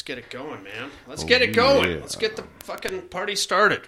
[0.00, 0.90] Let's get it going, man.
[1.06, 1.90] Let's oh, get it going.
[1.90, 1.96] yeah.
[1.98, 3.82] Let's get the fucking party started.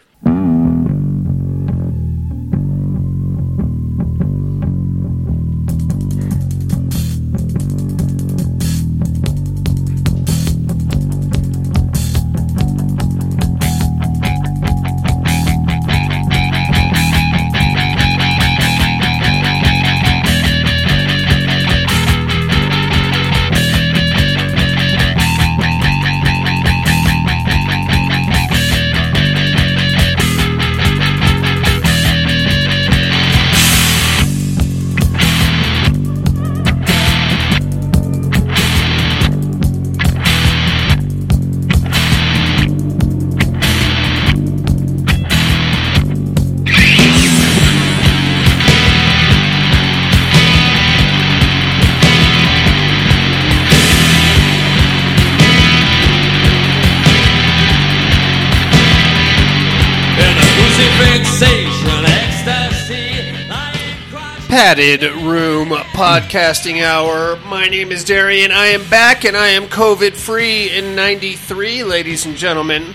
[64.72, 67.36] Padded Room Podcasting Hour.
[67.44, 68.50] My name is Darian.
[68.50, 72.94] I am back and I am COVID free in 93, ladies and gentlemen.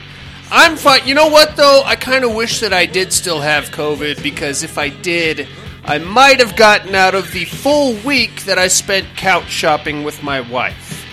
[0.50, 1.08] I'm fine.
[1.08, 1.84] You know what, though?
[1.86, 5.48] I kind of wish that I did still have COVID because if I did,
[5.86, 10.24] I might have gotten out of the full week that I spent couch shopping with
[10.24, 11.06] my wife.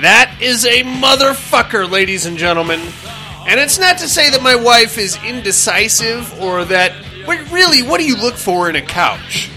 [0.00, 2.80] That is a motherfucker, ladies and gentlemen.
[3.46, 6.94] And it's not to say that my wife is indecisive or that.
[7.24, 9.48] But really, what do you look for in a couch?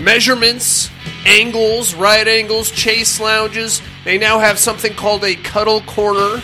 [0.00, 0.90] Measurements,
[1.26, 3.82] angles, right angles, chase lounges.
[4.04, 6.40] They now have something called a cuddle corner.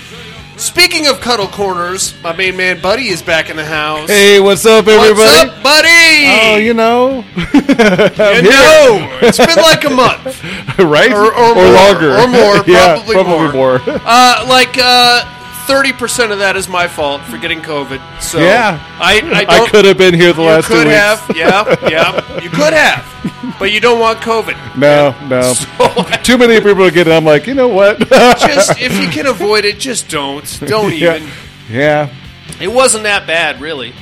[0.59, 4.09] Speaking of cuddle corners, my main man Buddy is back in the house.
[4.09, 5.13] Hey, what's up, everybody?
[5.19, 5.89] What's up, Buddy?
[5.89, 10.43] Oh, you know, You know, it's been like a month.
[10.79, 11.13] right?
[11.13, 13.79] Or- or more, longer, or more, yeah, probably probably more.
[13.79, 13.81] more.
[13.87, 15.25] Uh, like uh,
[15.67, 18.01] thirty percent of that is my fault for getting COVID.
[18.23, 18.79] So Yeah.
[18.99, 20.97] I I, I could have been here the last two could weeks.
[20.99, 23.05] have, yeah, yeah, you could have,
[23.59, 24.77] but you don't want COVID.
[24.79, 25.53] No, no.
[25.55, 27.13] So, Too many people get it.
[27.13, 27.99] I'm like, you know what?
[28.09, 30.45] just if you can avoid it, just don't.
[30.67, 31.23] Don't even.
[31.23, 31.31] yeah,
[31.71, 32.15] yeah.
[32.61, 33.93] It wasn't that bad, really.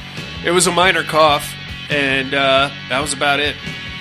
[0.45, 1.53] It was a minor cough,
[1.91, 3.57] and uh, that was about it.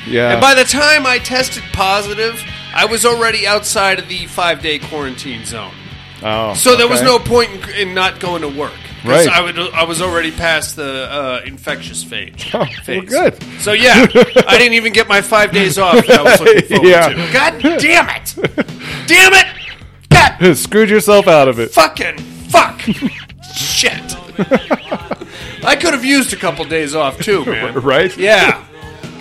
[0.08, 0.32] Yeah.
[0.34, 2.42] And by the time I tested positive,
[2.76, 5.74] I was already outside of the five day quarantine zone.
[6.22, 8.74] oh, So there was no point in, in not going to work.
[9.06, 9.28] Right.
[9.28, 12.34] I, would, I was already past the uh, infectious phase.
[12.53, 13.41] Oh, well, good.
[13.59, 14.06] So yeah,
[14.47, 17.09] I didn't even get my five days off that I was looking forward Yeah.
[17.09, 17.34] to.
[17.34, 18.36] God damn it!
[19.08, 19.47] Damn it!
[20.09, 21.72] God Screwed yourself out of it.
[21.72, 22.80] fucking fuck!
[23.56, 24.16] Shit!
[25.66, 27.74] I could have used a couple days off too, man.
[27.75, 28.16] Right?
[28.18, 28.63] Yeah.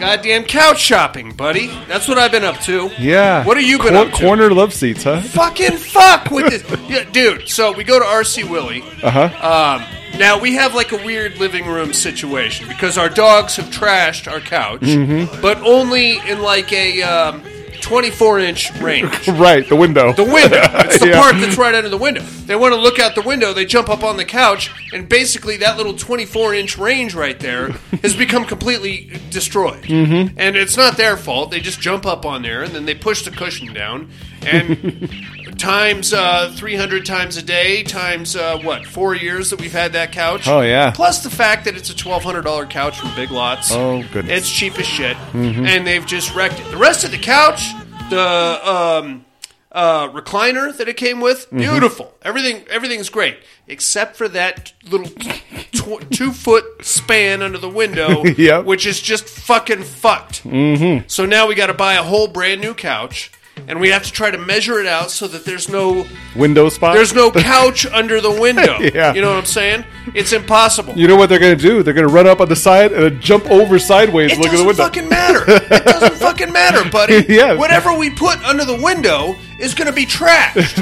[0.03, 1.69] Goddamn couch shopping, buddy.
[1.87, 2.91] That's what I've been up to.
[2.99, 3.45] Yeah.
[3.47, 4.19] What have you been Cor- up to?
[4.19, 5.21] Corner love seats, huh?
[5.21, 7.49] Fucking fuck with this, yeah, dude.
[7.49, 8.83] So we go to RC Willey.
[9.03, 9.79] Uh huh.
[9.81, 14.31] Um, now we have like a weird living room situation because our dogs have trashed
[14.31, 15.41] our couch, Mm-hmm.
[15.41, 17.43] but only in like a um,
[17.83, 19.29] 24 inch range.
[19.29, 20.13] right, the window.
[20.13, 20.61] The window.
[20.93, 21.21] It's the Yeah.
[21.21, 22.23] part that's right under the window.
[22.23, 23.53] They want to look out the window.
[23.53, 27.71] They jump up on the couch, and basically that little 24 inch range right there
[28.03, 29.83] has become completely destroyed.
[29.85, 30.35] Mm-hmm.
[30.39, 31.51] And it's not their fault.
[31.51, 34.11] They just jump up on there, and then they push the cushion down,
[34.43, 34.77] and
[35.59, 40.13] times uh, 300 times a day, times uh, what four years that we've had that
[40.13, 40.47] couch.
[40.49, 40.91] Oh, yeah.
[40.91, 43.71] Plus the fact that it's a $1,200 couch from Big Lots.
[43.73, 44.39] Oh, goodness.
[44.41, 46.71] It's cheap as shit, and they've just wrecked it.
[46.71, 47.71] The rest of the couch,
[48.11, 49.25] the um,
[49.71, 51.59] uh, recliner that it came with, Mm-hmm.
[51.59, 52.15] beautiful.
[52.23, 58.65] Everything, everything's great, except for that little tw- two foot span under the window, Yep.
[58.65, 60.45] which is just fucking fucked.
[60.45, 61.07] Mm-hmm.
[61.09, 63.31] So now we got to buy a whole brand new couch.
[63.69, 66.05] And we have to try to measure it out so that there's no
[66.35, 66.95] window spot.
[66.95, 68.79] there's no couch under the window.
[68.93, 69.15] Yeah.
[69.15, 69.85] You know what I'm saying?
[70.15, 70.95] It's impossible.
[70.95, 71.83] You know what they're going to do?
[71.83, 74.33] They're going to run up on the side and jump over sideways.
[74.33, 74.83] It look at the window.
[74.83, 75.45] It fucking matter.
[75.49, 77.25] It doesn't fucking matter, buddy.
[77.29, 77.55] Yeah.
[77.55, 80.79] Whatever we put under the window is going to be trashed.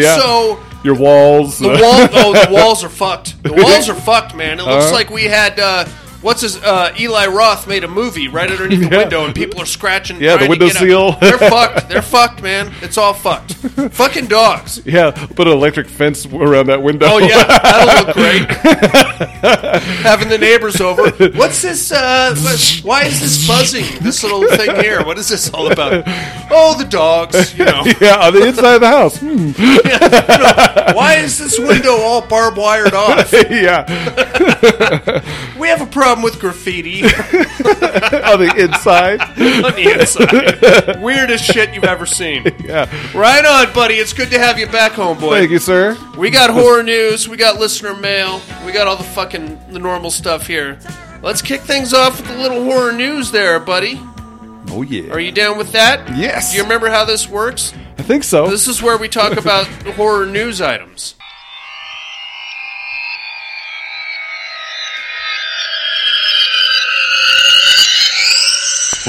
[0.00, 0.16] yeah.
[0.18, 1.58] So Your walls.
[1.58, 3.42] the uh, wall, oh, the walls are fucked.
[3.42, 4.58] The walls are fucked, man.
[4.58, 4.94] It looks Uh-huh.
[4.94, 5.84] like we had uh,
[6.22, 8.98] what's his uh, Eli Roth made a movie right underneath the Yeah.
[8.98, 10.20] window, and people are scratching.
[10.20, 10.82] Yeah, the trying to window get out.
[10.82, 11.12] seal.
[11.20, 11.88] They're fucked.
[11.88, 12.72] They're fucked, man.
[12.82, 13.54] It's all fucked.
[13.92, 14.80] Fucking dogs.
[14.84, 17.06] yeah, put an electric fence around that window.
[17.08, 18.48] Oh yeah, that'll look great.
[20.02, 21.10] Having the neighbors over.
[21.36, 21.90] What's this?
[21.92, 23.84] Uh, what- why is this buzzing?
[24.00, 25.04] This little thing here.
[25.04, 26.02] What is this all about?
[26.50, 27.56] Oh, the dogs.
[27.58, 27.82] You know.
[28.00, 29.18] yeah, on the inside of the house.
[29.18, 29.52] Hmm.
[30.96, 33.32] Why is this window all barbed wired off?
[33.32, 33.84] yeah.
[35.58, 39.20] We have a problem with graffiti on the inside.
[39.64, 41.00] on the inside.
[41.02, 42.44] Weirdest shit you've ever seen.
[42.62, 42.88] Yeah.
[43.16, 43.94] Right on, buddy.
[43.94, 45.30] It's good to have you back home, boy.
[45.30, 45.96] Thank you, sir.
[46.16, 47.28] We got horror news.
[47.28, 48.40] We got listener mail.
[48.64, 50.78] We got all the fucking the normal stuff here.
[51.22, 54.00] Let's kick things off with a little horror news, there, buddy.
[54.68, 55.12] Oh yeah.
[55.12, 56.16] Are you down with that?
[56.16, 56.52] Yes.
[56.52, 57.74] Do you remember how this works?
[57.98, 58.48] I think so.
[58.48, 59.66] This is where we talk about
[59.96, 61.16] horror news items.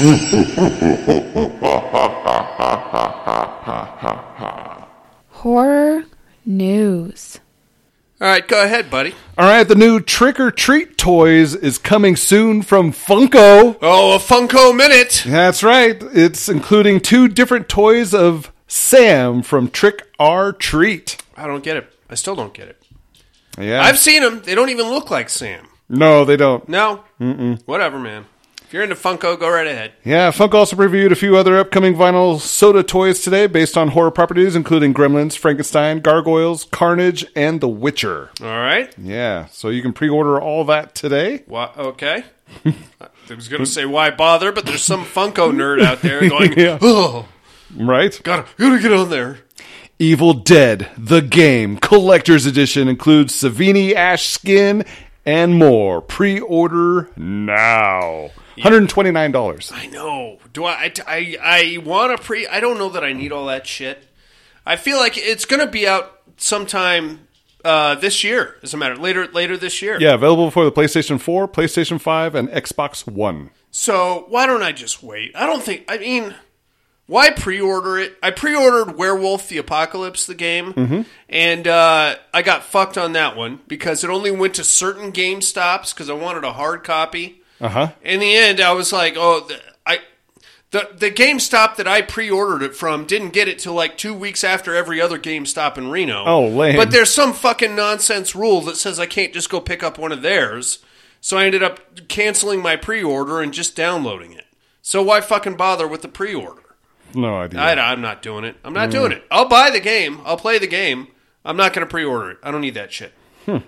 [5.30, 6.04] Horror
[6.44, 7.40] news.
[8.20, 9.14] All right, go ahead, buddy.
[9.36, 13.76] All right, the new Trick or Treat toys is coming soon from Funko.
[13.82, 15.24] Oh, a Funko minute.
[15.26, 16.00] That's right.
[16.12, 21.22] It's including two different toys of Sam from Trick or Treat.
[21.36, 21.92] I don't get it.
[22.08, 22.82] I still don't get it.
[23.58, 23.82] Yeah.
[23.82, 24.42] I've seen them.
[24.42, 25.66] They don't even look like Sam.
[25.88, 26.66] no, they don't.
[26.68, 27.04] No.
[27.20, 27.60] Mm-mm.
[27.66, 28.26] Whatever, man.
[28.74, 29.92] You're into Funko, go right ahead.
[30.04, 34.10] Yeah, Funko also previewed a few other upcoming vinyl soda toys today based on horror
[34.10, 38.30] properties, including Gremlins, Frankenstein, Gargoyles, Carnage, and The Witcher.
[38.42, 38.92] All right.
[38.98, 41.44] Yeah, so you can pre order all that today.
[41.46, 42.24] Why, okay.
[42.64, 42.74] I
[43.32, 46.78] was going to say why bother, but there's some Funko nerd out there going, Yeah.
[46.82, 47.28] oh,
[47.76, 48.20] Right?
[48.24, 49.38] gotta, gotta get on there.
[50.00, 54.84] Evil Dead, the game, collector's edition includes Savini Ash skin
[55.24, 56.00] and more.
[56.02, 58.30] Pre order now.
[58.58, 59.72] $129.
[59.72, 60.38] I know.
[60.52, 60.72] Do I?
[60.72, 62.46] I, I, I want to pre.
[62.46, 64.04] I don't know that I need all that shit.
[64.66, 67.26] I feel like it's going to be out sometime
[67.64, 68.56] uh, this year.
[68.62, 69.98] As a matter later later this year.
[70.00, 73.50] Yeah, available for the PlayStation 4, PlayStation 5, and Xbox One.
[73.70, 75.32] So why don't I just wait?
[75.34, 75.84] I don't think.
[75.88, 76.34] I mean,
[77.06, 78.16] why pre-order it?
[78.22, 83.60] I pre-ordered Werewolf: The Apocalypse, the game, and uh, I got fucked on that one
[83.66, 87.42] because it only went to certain Game Stops because I wanted a hard copy.
[87.60, 87.92] Uh huh.
[88.02, 90.00] In the end, I was like, oh, the, I.
[90.70, 94.42] The, the GameStop that I pre-ordered it from didn't get it till like two weeks
[94.42, 96.24] after every other GameStop in Reno.
[96.26, 96.74] Oh, lame.
[96.74, 100.10] But there's some fucking nonsense rule that says I can't just go pick up one
[100.10, 100.80] of theirs.
[101.20, 104.46] So I ended up canceling my pre-order and just downloading it.
[104.82, 106.60] So why fucking bother with the pre-order?
[107.14, 107.60] No idea.
[107.60, 108.56] I, I'm not doing it.
[108.64, 109.24] I'm not doing it.
[109.30, 110.20] I'll buy the game.
[110.24, 111.06] I'll play the game.
[111.44, 112.38] I'm not going to pre-order it.
[112.42, 113.12] I don't need that shit.
[113.46, 113.62] well,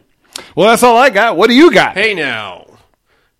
[0.56, 1.36] that's all I got.
[1.36, 1.94] What do you got?
[1.94, 2.66] Hey now,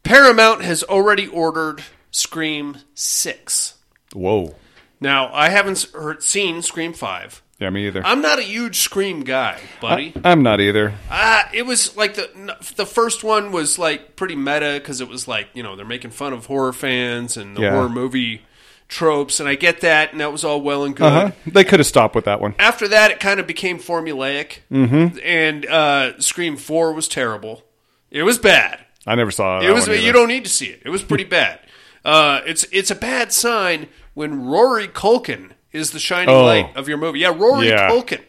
[0.07, 3.75] Paramount has already ordered Scream Six.
[4.15, 4.55] Whoa.
[5.01, 7.43] Now I haven't heard, seen Scream Five.
[7.59, 8.05] Yeah, me either.
[8.05, 10.13] I'm not a huge Scream guy, buddy.
[10.25, 10.95] I'm not either.
[11.11, 15.27] Ah, it was like the the first one was like pretty meta because it was
[15.27, 17.71] like you know they're making fun of horror fans and the Yeah.
[17.73, 18.43] horror movie
[18.89, 21.05] tropes, and I get that, and that was all well and good.
[21.05, 21.31] Uh huh.
[21.47, 22.55] They could have stopped with that one.
[22.59, 25.19] After that, it kind of became formulaic, mm-hmm.
[25.25, 27.65] and uh, Scream Four was terrible.
[28.11, 28.86] It was bad.
[29.07, 29.87] I never saw It was.
[29.89, 30.83] You don't need to see it.
[30.85, 31.61] It was pretty bad.
[32.05, 36.45] Uh, it's it's a bad sign when Rory Culkin is the shining Oh.
[36.45, 37.21] light of your movie.
[37.21, 37.89] Yeah, Rory Yeah.
[37.91, 38.23] Culkin,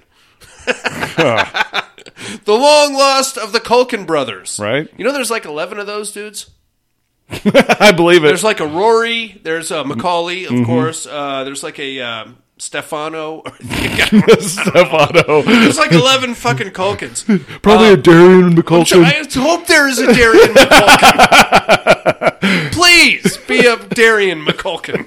[2.45, 4.59] the long lost of the Culkin brothers.
[4.61, 4.87] Right.
[4.97, 6.49] You know, there's like eleven of those dudes.
[7.29, 8.27] I believe it.
[8.27, 9.39] There's like a Rory.
[9.43, 10.61] There's a Macaulay, Mm-hmm.
[10.61, 11.05] of course.
[11.05, 13.43] Uh, there's like a um, Stefano.
[14.39, 15.41] Stefano.
[15.43, 17.23] there's like eleven fucking Culkins.
[17.61, 19.03] Probably a Darian McCulkin.
[19.03, 21.91] I hope there is a Darian McCulkin.
[22.71, 25.05] Please be a Darian McCulkin.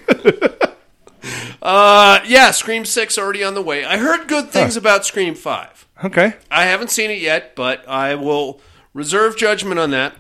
[1.63, 3.85] Uh, yeah, Scream Six already on the way.
[3.85, 5.87] I heard good things about Scream Five.
[6.05, 6.35] okay.
[6.51, 8.61] I haven't seen it yet, but I will
[8.95, 10.15] reserve judgment on that.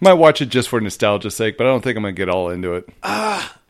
[0.00, 2.28] Might watch it just for nostalgia's sake, but I don't think I'm going to get
[2.28, 2.88] all into it.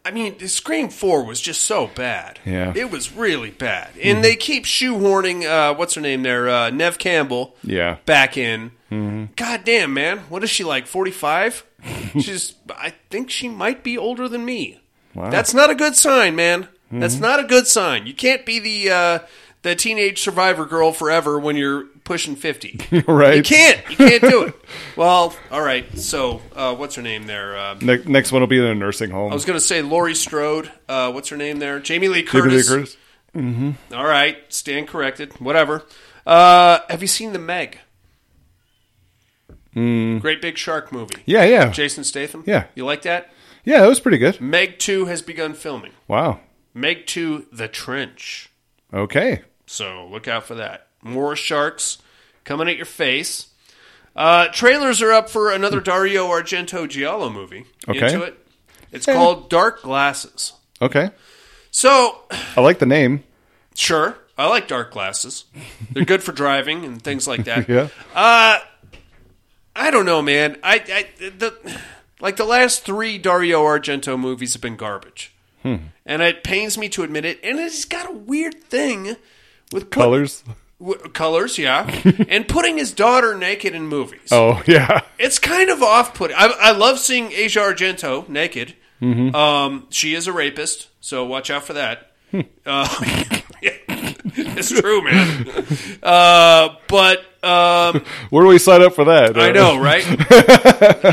[0.08, 2.38] I mean, Scream Four was just so bad.
[2.46, 2.72] Yeah.
[2.74, 5.44] it was really bad, and they keep shoehorning.
[5.44, 6.48] Uh, what's her name there?
[6.48, 7.54] Uh, Neve Campbell.
[7.62, 7.98] Yeah.
[8.06, 8.72] back in.
[9.36, 10.20] God damn, man.
[10.30, 10.86] What is she like?
[10.86, 11.62] Forty five?
[12.18, 12.54] She's.
[12.70, 14.80] I think she might be older than me.
[15.14, 15.28] Wow.
[15.28, 16.68] That's not a good sign, man.
[16.90, 18.06] That's not a good sign.
[18.06, 19.18] You can't be the uh,
[19.60, 22.80] the teenage survivor girl forever when you're pushing fifty.
[23.06, 23.36] right.
[23.36, 23.88] You can't.
[23.90, 24.54] You can't do it.
[24.96, 25.96] Well, all right.
[25.96, 27.56] So, uh, what's her name there?
[27.56, 29.30] Uh, Ne- next one will be in a nursing home.
[29.30, 30.72] I was going to say Laurie Strode.
[30.88, 31.78] Uh, what's her name there?
[31.78, 32.96] Jamie Lee Jamie Lee Curtis.
[33.36, 33.76] Curtis.
[33.94, 35.40] All right, stand corrected.
[35.40, 35.84] Whatever.
[36.26, 37.78] Uh, have you seen the Meg?
[39.74, 41.22] Great big shark movie.
[41.24, 41.70] Yeah, yeah.
[41.70, 42.42] Jason Statham.
[42.46, 42.64] Yeah.
[42.74, 43.30] you like that?
[43.64, 44.40] Yeah, it was pretty good.
[44.40, 45.92] Meg Two has begun filming.
[46.08, 46.40] Wow.
[46.74, 48.50] Meg Two: The Trench.
[48.92, 49.42] Okay.
[49.66, 50.87] So look out for that.
[51.02, 51.98] More sharks
[52.44, 53.48] coming at your face.
[54.16, 57.64] Uh, trailers are up for another Dario Argento Giallo movie.
[57.88, 58.06] Okay.
[58.12, 58.46] Into it.
[58.90, 60.54] It's called Dark Glasses.
[60.82, 61.10] Okay.
[61.70, 62.22] So
[62.56, 63.22] I like the name.
[63.74, 64.16] Sure.
[64.36, 65.44] I like dark glasses.
[65.92, 67.68] They're good for driving and things like that.
[67.68, 67.88] Yeah.
[68.14, 68.62] I
[69.76, 70.58] I don't know, man.
[70.62, 70.76] I,
[71.20, 71.54] I the
[72.20, 75.76] like the last three Dario Argento movies have been garbage, Hmm.
[76.06, 77.38] and it pains me to admit it.
[77.44, 79.16] And it's got a weird thing
[79.72, 80.42] with put- Colors.
[80.80, 81.88] W- colors, yeah,
[82.28, 84.28] and putting his daughter naked in movies.
[84.32, 85.00] Oh yeah.
[85.18, 86.36] It's kind of off-putting.
[86.36, 88.74] I, I love seeing Asia Argento naked.
[89.00, 89.34] Mm-hmm.
[89.34, 92.12] Um, she is a rapist, so watch out for that.
[92.30, 92.40] Hmm.
[92.66, 92.88] uh,
[93.62, 95.46] it's true, man.
[96.02, 99.38] Uh, but um, Where do we sign up for that?
[99.38, 100.04] I know, right?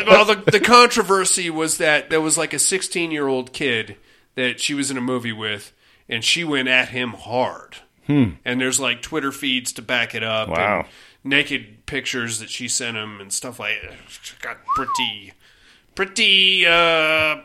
[0.06, 3.98] well, the, the controversy was that there was like a 16 year old kid
[4.36, 5.74] that she was in a movie with,
[6.10, 7.78] and she went at him hard.
[8.08, 10.48] And there's like Twitter feeds to back it up.
[10.48, 10.54] Hmm.
[10.54, 10.80] Wow.
[10.80, 10.88] And
[11.24, 13.94] naked pictures that she sent him and stuff like that.
[14.42, 15.34] Got pretty,
[15.96, 16.66] pretty.
[16.68, 17.38] Uh,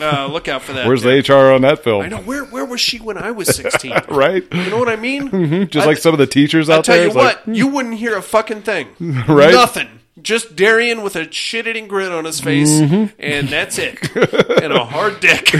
[0.00, 0.86] uh, look out for that.
[0.86, 2.02] Where's the HR on that film?
[2.04, 3.92] I know where where was she when I was 16?
[4.08, 4.44] Right.
[4.54, 5.68] You know what I mean?
[5.68, 7.08] Just I- like some of the teachers out tell there.
[7.08, 8.88] you what, like, you wouldn't hear a fucking thing.
[9.28, 9.52] Right?
[9.52, 9.88] Nothing.
[10.20, 13.14] Just Darian with a shit-eating grin on his face, Mm-hmm.
[13.20, 13.98] and that's it.
[14.62, 15.54] and a hard dick.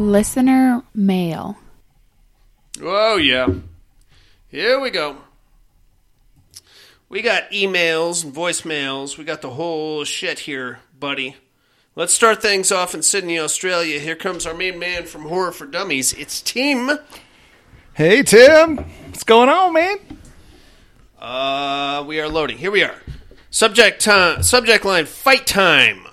[0.00, 1.58] Listener mail.
[2.80, 3.48] Oh yeah,
[4.48, 5.18] here we go.
[7.10, 9.18] We got emails and voicemails.
[9.18, 11.36] We got the whole shit here, buddy.
[11.94, 13.98] Let's start things off in Sydney, Australia.
[13.98, 16.14] Here comes our main man from Horror for Dummies.
[16.14, 16.92] It's Tim.
[17.92, 19.98] Hey Tim, what's going on, man?
[21.18, 22.56] Uh, we are loading.
[22.56, 22.96] Here we are.
[23.50, 24.42] Subject time.
[24.42, 25.04] Subject line.
[25.04, 26.06] Fight time.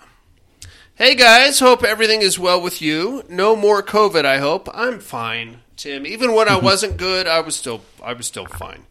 [0.98, 3.24] Hey guys, hope everything is well with you.
[3.30, 4.26] No more COVID.
[4.26, 4.68] I hope.
[4.74, 6.08] I'm fine, Tim.
[6.08, 8.86] Even when I wasn't good, I was still I was still fine.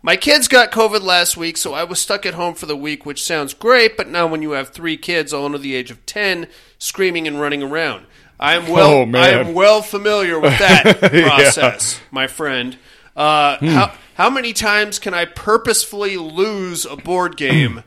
[0.00, 3.04] My kids got COVID last week, so I was stuck at home for the week,
[3.04, 3.96] which sounds great.
[3.96, 6.46] But now, when you have three kids, all under the age of ten,
[6.78, 8.06] screaming and running around,
[8.38, 8.90] I am well.
[8.92, 9.24] Oh, man.
[9.24, 11.26] I am well familiar with that Yeah.
[11.28, 12.78] process, my friend.
[13.16, 17.82] Uh, how how many times can I purposefully lose a board game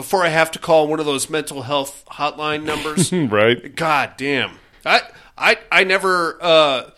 [0.00, 3.12] before I have to call one of those mental health hotline numbers?
[3.30, 3.74] Right.
[3.76, 4.52] God damn.
[4.84, 5.02] I
[5.36, 6.90] I I never uh,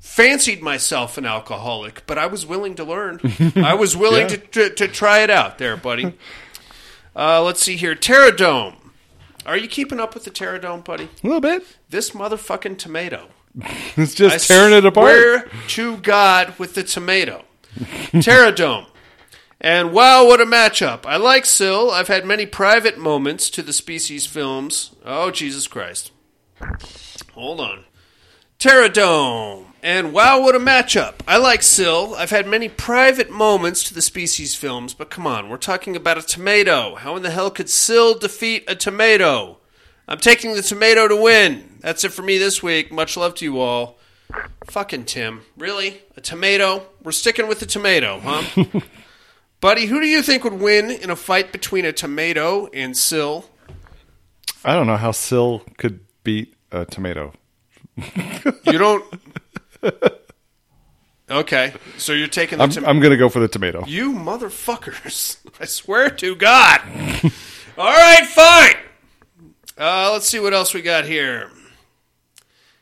[0.00, 3.20] fancied myself an alcoholic, but I was willing to learn.
[3.56, 4.36] I was willing Yeah.
[4.36, 6.14] to, to to try it out there, buddy.
[7.16, 7.94] Uh, let's see here.
[7.94, 8.76] Terradome.
[9.46, 11.04] Are you keeping up with the Terradome, buddy?
[11.04, 11.62] A little bit.
[11.88, 13.28] This motherfucking tomato.
[13.96, 15.10] It's just I tearing it apart.
[15.10, 17.44] Swear to God with the tomato.
[18.12, 18.86] Terradome.
[19.60, 21.04] And wow, what a matchup.
[21.04, 21.90] I like Sil.
[21.90, 24.94] I've had many private moments to the species films.
[25.04, 26.12] Oh, Jesus Christ.
[27.34, 27.84] Hold on.
[28.58, 29.66] Terradome.
[29.82, 31.14] And wow, what a matchup.
[31.28, 32.14] I like Sil.
[32.14, 36.18] I've had many private moments to the species films, but come on, we're talking about
[36.18, 36.94] a tomato.
[36.96, 39.58] How in the hell could Sil defeat a tomato?
[40.06, 41.78] I'm taking the tomato to win.
[41.80, 42.92] That's it for me this week.
[42.92, 43.98] Much love to you all.
[44.66, 45.42] Fucking Tim.
[45.56, 46.02] Really?
[46.16, 46.86] A tomato?
[47.02, 48.64] We're sticking with the tomato, huh?
[49.60, 53.44] Buddy, who do you think would win in a fight between a tomato and Sil?
[54.64, 57.32] I don't know how Sil could beat a tomato.
[58.64, 59.04] You don't.
[61.30, 62.90] Okay, so you're taking the I'm, tomato.
[62.90, 63.84] I'm going to go for the tomato.
[63.86, 65.36] You motherfuckers.
[65.60, 66.80] I swear to God.
[67.78, 68.74] All right, fine.
[69.78, 71.52] Uh, let's see what else we got here.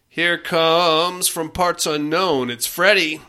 [0.09, 2.49] Here comes from parts unknown.
[2.49, 3.21] It's Freddie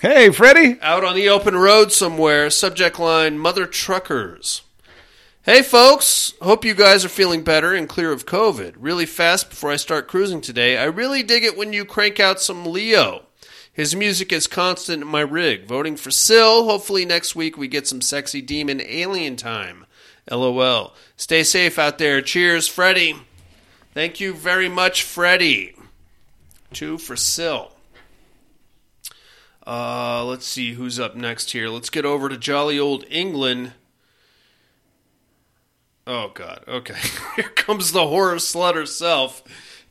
[0.00, 0.78] Hey, Freddie.
[0.80, 2.50] out on the open road somewhere.
[2.50, 4.62] Subject line Mother Truckers.
[5.42, 8.74] Hey folks, hope you guys are feeling better and clear of COVID.
[8.78, 12.40] Really fast before I start cruising today, I really dig it when you crank out
[12.40, 13.24] some Leo.
[13.72, 15.66] His music is constant in my rig.
[15.66, 16.70] Voting for Sil.
[16.70, 19.84] Hopefully next week we get some sexy demon alien time.
[20.30, 20.94] LOL.
[21.16, 22.22] Stay safe out there.
[22.22, 23.16] Cheers, Freddie.
[23.94, 25.74] Thank you very much, Freddie.
[26.72, 27.74] Two for Sil.
[29.68, 31.68] Uh, let's see who's up next here.
[31.68, 33.72] Let's get over to jolly old England.
[36.06, 36.64] Oh God.
[36.66, 36.96] Okay.
[37.36, 39.42] Here comes the horror slut herself.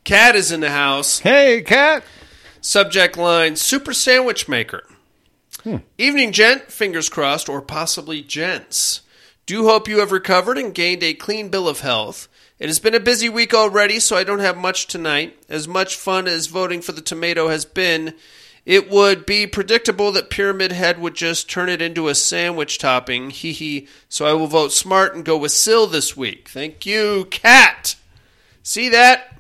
[0.04, 1.20] Cat is in the house.
[1.20, 2.04] Hey, Cat.
[2.60, 4.84] Subject line: Super sandwich maker.
[5.98, 6.72] Evening, gent.
[6.72, 9.02] Fingers crossed, or possibly gents.
[9.46, 12.28] Do hope you have recovered and gained a clean bill of health.
[12.58, 15.38] It has been a busy week already, so I don't have much tonight.
[15.48, 18.16] As much fun as voting for the tomato has been,
[18.68, 23.30] it would be predictable that Pyramid Head would just turn it into a sandwich topping.
[23.30, 23.88] Hee hee.
[24.10, 26.50] So I will vote smart and go with Sil this week.
[26.50, 27.96] Thank you, Cat.
[28.64, 29.38] See that?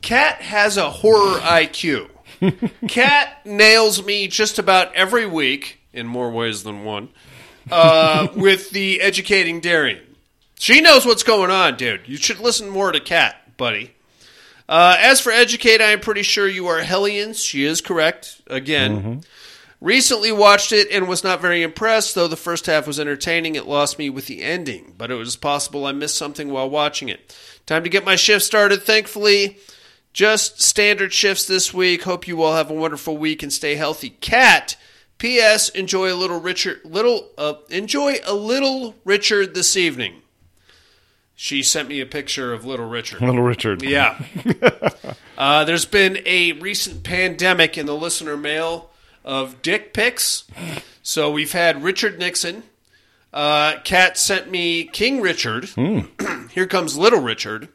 [0.00, 2.08] Cat has a horror IQ.
[2.88, 7.08] Cat nails me just about every week, in more ways than one,
[7.68, 10.14] uh, with the educating Darian.
[10.56, 12.02] She knows what's going on, dude.
[12.06, 13.95] You should listen more to Cat, buddy.
[14.68, 17.42] Uh, as for educate, I am pretty sure you are Hellions.
[17.42, 18.40] She is correct.
[18.48, 19.22] Again.
[19.80, 23.54] Recently watched it and was not very impressed, though the first half was entertaining.
[23.56, 27.10] It lost me with the ending, but it was possible I missed something while watching
[27.10, 27.36] it.
[27.66, 29.58] Time to get my shift started, thankfully.
[30.14, 32.04] Just standard shifts this week.
[32.04, 34.10] Hope you all have a wonderful week and stay healthy.
[34.10, 34.76] Cat.
[35.18, 35.68] P.S.
[35.70, 36.80] Enjoy a little Richard.
[36.84, 37.30] Little.
[37.36, 40.22] Uh, enjoy a little Richard this evening.
[41.38, 43.20] She sent me a picture of Little Richard.
[43.20, 43.82] Little Richard.
[43.82, 44.18] Yeah.
[45.38, 48.88] uh, there's been a recent pandemic in the listener mail
[49.22, 50.44] of dick pics.
[51.02, 52.62] So we've had Richard Nixon.
[53.34, 55.68] Uh, Kat sent me King Richard.
[56.52, 57.68] Here comes Little Richard.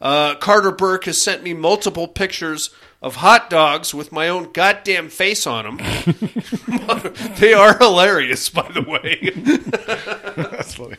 [0.00, 2.70] Uh, Carter Burke has sent me multiple pictures
[3.00, 5.76] of hot dogs with my own goddamn face on them.
[7.38, 9.30] they are hilarious, by the way.
[10.36, 10.96] That's funny.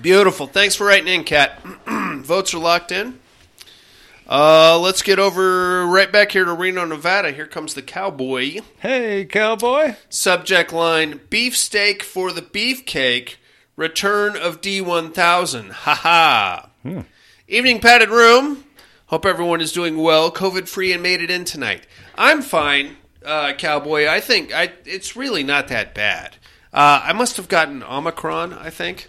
[0.00, 0.48] Beautiful.
[0.48, 1.62] Thanks for writing in, Kat.
[1.86, 3.20] Votes are locked in.
[4.28, 7.30] Uh, let's get over right back here to Reno, Nevada.
[7.30, 8.60] Here comes the cowboy.
[8.80, 9.94] Hey, cowboy.
[10.08, 13.36] Subject line Beefsteak for the Beefcake.
[13.76, 15.70] Return of D1000.
[15.70, 16.70] Ha ha.
[17.46, 18.64] Evening padded room.
[19.06, 21.86] Hope everyone is doing well, COVID free, and made it in tonight.
[22.16, 24.08] I'm fine, uh, cowboy.
[24.08, 26.36] I think I, it's really not that bad.
[26.72, 29.08] Uh, I must have gotten Omicron, I think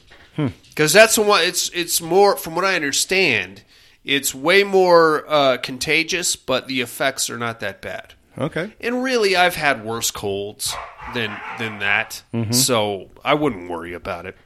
[0.75, 1.41] because that's the one.
[1.43, 3.63] It's it's more from what I understand.
[4.03, 8.13] It's way more uh, contagious, but the effects are not that bad.
[8.38, 8.73] Okay.
[8.81, 10.75] And really, I've had worse colds
[11.13, 14.38] than than that, so I wouldn't worry about it.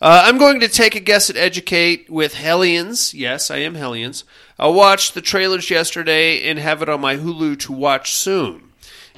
[0.00, 3.14] Uh, I'm going to take a guess at Educate with Hellions.
[3.14, 4.24] Yes, I am Hellions.
[4.58, 8.70] I watched the trailers yesterday and have it on my Hulu to watch soon.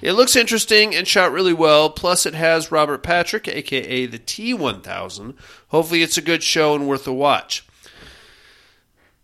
[0.03, 1.89] It looks interesting and shot really well.
[1.89, 5.35] Plus, it has Robert Patrick, aka the T1000.
[5.69, 7.67] Hopefully, it's a good show and worth a watch.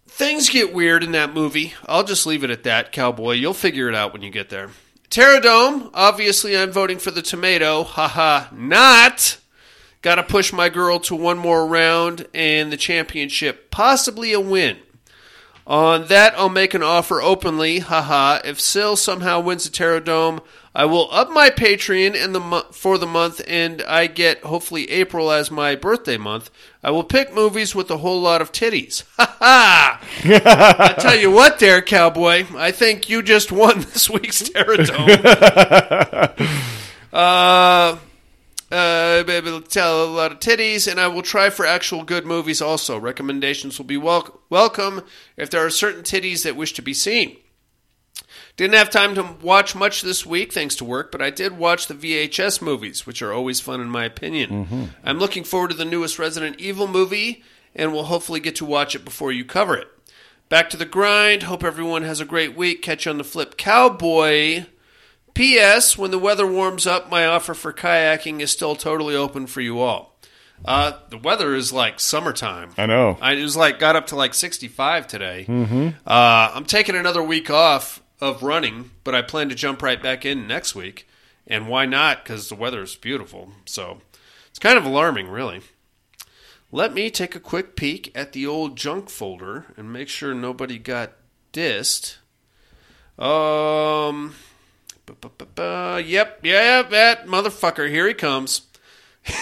[0.06, 1.74] Things get weird in that movie.
[1.86, 3.32] I'll just leave it at that, cowboy.
[3.32, 4.70] You'll figure it out when you get there.
[5.08, 7.82] Terradome, obviously I'm voting for the tomato.
[7.82, 9.38] Haha, not.
[10.00, 14.78] Gotta push my girl to one more round and the championship, possibly a win.
[15.66, 17.78] On that, I'll make an offer openly.
[17.78, 20.40] Haha, if Sil somehow wins the Terradome,
[20.74, 24.90] I will up my Patreon in the mo- for the month, and I get hopefully
[24.90, 26.50] April as my birthday month.
[26.82, 29.04] I will pick movies with a whole lot of titties.
[29.18, 30.00] Ha ha!
[30.78, 32.46] I tell you what, there, cowboy.
[32.56, 35.20] I think you just won this week's Terradome.
[37.12, 37.96] uh,
[38.72, 42.24] uh, be able tell a lot of titties, and I will try for actual good
[42.24, 42.98] movies also.
[42.98, 45.02] Recommendations will be wel- welcome
[45.36, 47.36] if there are certain titties that wish to be seen.
[48.56, 51.86] Didn't have time to watch much this week thanks to work, but I did watch
[51.86, 54.92] the VHS movies, which are always fun in my opinion.
[55.02, 57.42] I'm looking forward to the newest Resident Evil movie,
[57.74, 59.88] and we'll hopefully get to watch it before you cover it.
[60.50, 61.44] Back to the grind.
[61.44, 62.82] Hope everyone has a great week.
[62.82, 64.66] Catch you on the flip, cowboy.
[65.32, 65.96] P.S.
[65.96, 69.80] When the weather warms up, my offer for kayaking is still totally open for you
[69.80, 70.18] all.
[70.62, 72.70] Uh, the weather is like summertime.
[72.76, 73.16] I know.
[73.18, 75.46] I, it was like got up to like 65 today.
[75.48, 75.88] Mm-hmm.
[76.06, 80.24] Uh, I'm taking another week off of running, but I plan to jump right back
[80.24, 81.08] in next week.
[81.46, 82.22] And why not?
[82.24, 83.50] Because the weather is beautiful.
[83.66, 84.00] So
[84.48, 85.60] it's kind of alarming, really.
[86.70, 90.78] Let me take a quick peek at the old junk folder and make sure nobody
[90.78, 91.12] got
[91.52, 92.16] dissed.
[93.18, 94.34] Um.
[95.04, 95.14] bu-
[96.00, 97.90] Yep, yep, that motherfucker.
[97.90, 98.62] Here he comes.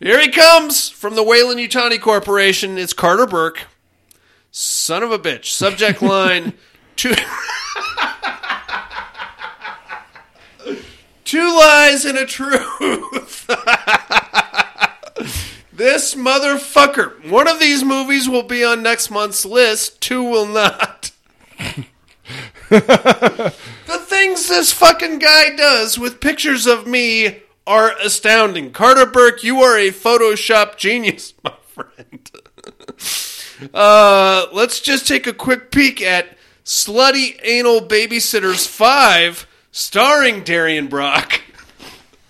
[0.00, 2.76] Here he comes from the Weyland-Yutani Corporation.
[2.76, 3.66] It's Carter Burke.
[4.54, 5.46] Son of a bitch.
[5.46, 6.52] Subject line
[6.96, 7.14] two
[11.24, 13.46] Two lies and a truth.
[15.72, 17.30] this motherfucker.
[17.30, 21.12] One of these movies will be on next month's list, two will not.
[22.68, 23.54] the
[23.86, 28.70] things this fucking guy does with pictures of me are astounding.
[28.70, 32.30] Carter Burke, you are a Photoshop genius, my friend.
[33.74, 41.40] Uh, let's just take a quick peek at Slutty Anal Babysitters 5, starring Darian Brock.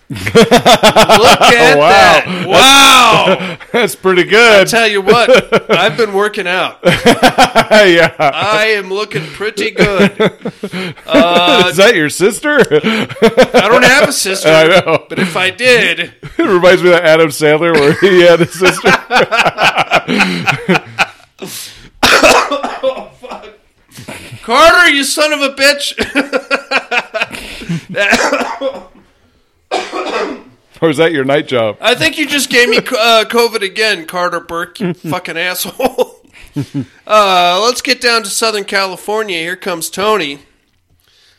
[0.09, 1.89] Look at Wow.
[1.89, 2.45] that.
[2.47, 3.57] Wow.
[3.71, 4.61] That's pretty good.
[4.67, 6.79] I tell you what, I've been working out.
[6.83, 8.13] yeah.
[8.19, 10.11] I am looking pretty good.
[10.21, 12.59] Is that your sister?
[12.59, 15.05] I don't have a sister, I know.
[15.09, 18.89] but if I did, It reminds me of Adam Sandler where he had a sister.
[24.43, 25.93] Carter, you son of a bitch.
[30.81, 31.77] or is that your night job?
[31.79, 36.21] I think you just gave me uh, COVID again, Carter Burke, you fucking asshole.
[37.07, 39.37] Uh, let's get down to Southern California.
[39.37, 40.39] Here comes Tony.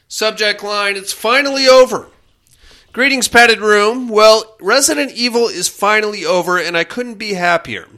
[0.08, 2.08] Subject line It's finally over.
[2.92, 4.08] Greetings, padded room.
[4.08, 7.88] Well, Resident Evil is finally over, and I couldn't be happier.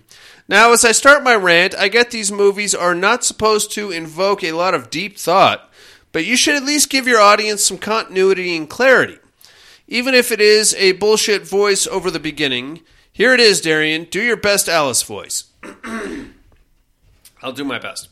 [0.49, 4.45] Now, as I start my rant, I get these movies are not supposed to invoke
[4.45, 5.69] a lot of deep thought,
[6.13, 9.19] but you should at least give your audience some continuity and clarity.
[9.89, 12.81] Even if it is a bullshit voice over the beginning,
[13.13, 14.05] here it is, Darian.
[14.05, 15.45] Do your best Alice voice.
[17.43, 18.09] I'll do my best.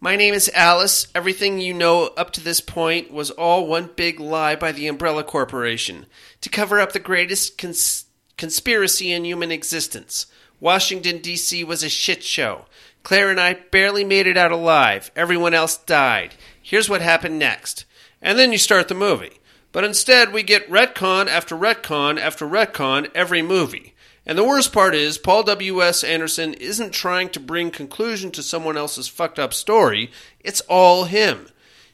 [0.00, 1.08] My name is Alice.
[1.14, 5.24] Everything you know up to this point was all one big lie by the Umbrella
[5.24, 6.06] Corporation
[6.40, 8.04] to cover up the greatest cons-
[8.36, 10.26] conspiracy in human existence.
[10.60, 11.64] Washington, D.C.
[11.64, 12.66] was a shit show.
[13.02, 15.10] Claire and I barely made it out alive.
[15.14, 16.34] Everyone else died.
[16.60, 17.84] Here's what happened next.
[18.20, 19.40] And then you start the movie.
[19.72, 23.94] But instead, we get retcon after retcon after retcon every movie.
[24.26, 26.04] And the worst part is, Paul W.S.
[26.04, 30.10] Anderson isn't trying to bring conclusion to someone else's fucked up story.
[30.40, 31.48] It's all him.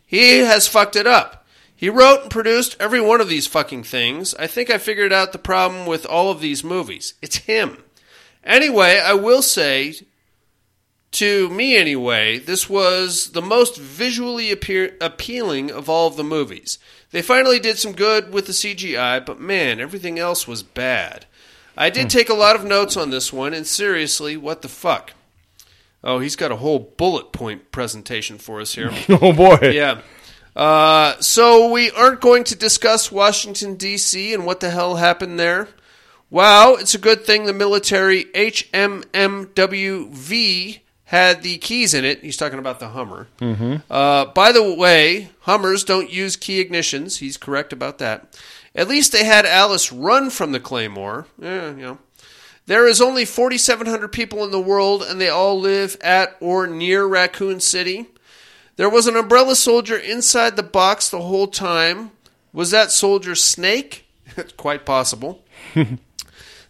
[0.05, 1.46] He has fucked it up.
[1.77, 4.35] He wrote and produced every one of these fucking things.
[4.35, 7.14] I think I figured out the problem with all of these movies.
[7.22, 7.84] It's him.
[8.44, 9.94] Anyway, I will say,
[11.12, 16.78] to me anyway, this was the most visually appear- appealing of all of the movies.
[17.11, 21.26] They finally did some good with the CGI, but man, everything else was bad.
[21.76, 25.12] I did take a lot of notes on this one, and seriously, what the fuck?
[26.04, 28.90] Oh, he's got a whole bullet point presentation for us here.
[29.09, 29.59] Oh boy.
[29.72, 30.00] yeah.
[30.54, 34.33] Uh, so we aren't going to discuss Washington, D.C.
[34.33, 35.68] and what the hell happened there.
[36.35, 38.81] Wow, it's a good thing the military HMMWV
[41.05, 42.25] had the keys in it.
[42.25, 43.29] He's talking about the Hummer.
[43.38, 43.77] Mm-hmm.
[43.88, 47.18] Uh, by the way, Hummers don't use key ignitions.
[47.18, 48.37] He's correct about that.
[48.75, 51.29] At least they had Alice run from the Claymore.
[51.38, 51.99] Yeah, you know.
[52.66, 57.07] There is only 4,700 people in the world, and they all live at or near
[57.07, 58.07] Raccoon City.
[58.75, 62.11] There was an umbrella soldier inside the box the whole time.
[62.53, 64.01] Was that soldier Snake?
[64.37, 65.44] It's quite possible.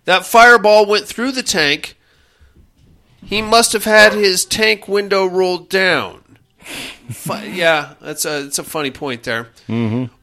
[0.04, 1.96] that fireball went through the tank.
[3.24, 6.20] He must have had his tank window rolled down.
[7.28, 9.48] Yeah, that's a that's a funny point there.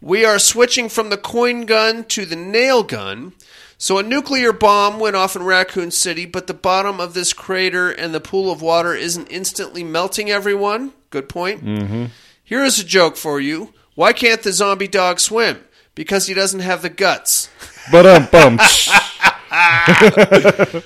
[0.01, 3.33] We are switching from the coin gun to the nail gun.
[3.77, 7.89] So a nuclear bomb went off in Raccoon City, but the bottom of this crater
[7.89, 10.93] and the pool of water isn't instantly melting everyone.
[11.09, 11.65] Good point.
[11.65, 12.05] Mm-hmm.
[12.43, 13.73] Here is a joke for you.
[13.95, 15.63] Why can't the zombie dog swim?
[15.95, 17.49] Because he doesn't have the guts.
[17.91, 18.59] But um bum.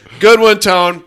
[0.20, 1.04] Good one, Tone.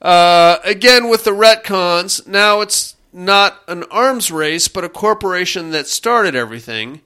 [0.00, 5.86] Uh, again, with the retcons, now it's not an arms race, but a corporation that
[5.86, 7.00] started everything.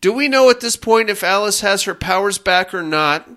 [0.00, 3.28] Do we know at this point if Alice has her powers back or not?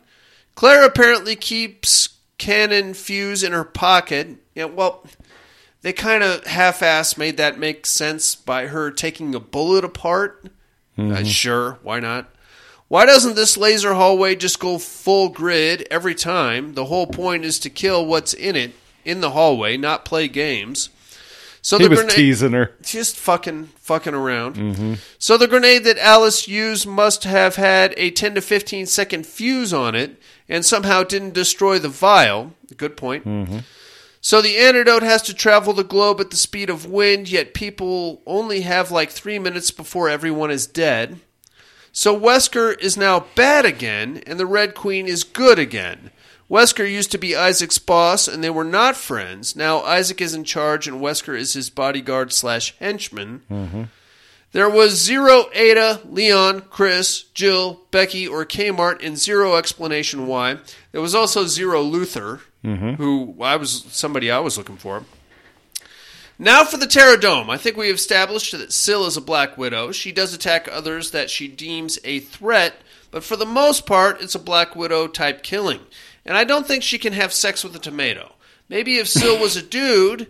[0.55, 4.37] Claire apparently keeps cannon fuse in her pocket.
[4.53, 5.05] Yeah, well,
[5.81, 10.49] they kind of half-ass made that make sense by her taking a bullet apart.
[10.97, 12.29] Uh, sure, why not?
[12.89, 16.73] Why doesn't this laser hallway just go full grid every time?
[16.73, 18.73] The whole point is to kill what's in it
[19.05, 20.89] in the hallway, not play games.
[21.61, 22.73] So he the was grenade- teasing her.
[22.81, 24.55] just fucking fucking around.
[24.55, 24.93] Mm-hmm.
[25.19, 29.71] So the grenade that Alice used must have had a 10 to 15 second fuse
[29.73, 32.53] on it and somehow didn't destroy the vial.
[32.75, 33.25] Good point.
[33.25, 33.59] Mm-hmm.
[34.21, 38.21] So the antidote has to travel the globe at the speed of wind, yet people
[38.25, 41.19] only have like three minutes before everyone is dead.
[41.99, 46.11] So Wesker is now bad again, and the Red Queen is good again.
[46.49, 49.53] Wesker used to be Isaac's boss, and they were not friends.
[49.53, 53.41] Now Isaac is in charge, and Wesker is his bodyguard slash henchman.
[53.51, 53.83] Mm-hmm.
[54.53, 60.59] There was zero Ada, Leon, Chris, Jill, Becky, or Kmart, and zero explanation why.
[60.93, 62.93] There was also zero Luther, mm-hmm.
[62.93, 65.03] who I was somebody I was looking for.
[66.41, 67.49] Now for the Terradome.
[67.49, 69.91] I think we have established that Sil is a Black Widow.
[69.91, 72.75] She does attack others that she deems a threat,
[73.11, 75.81] but for the most part, it's a Black Widow type killing.
[76.25, 78.35] And I don't think she can have sex with a tomato.
[78.69, 80.27] Maybe if Sil was a dude,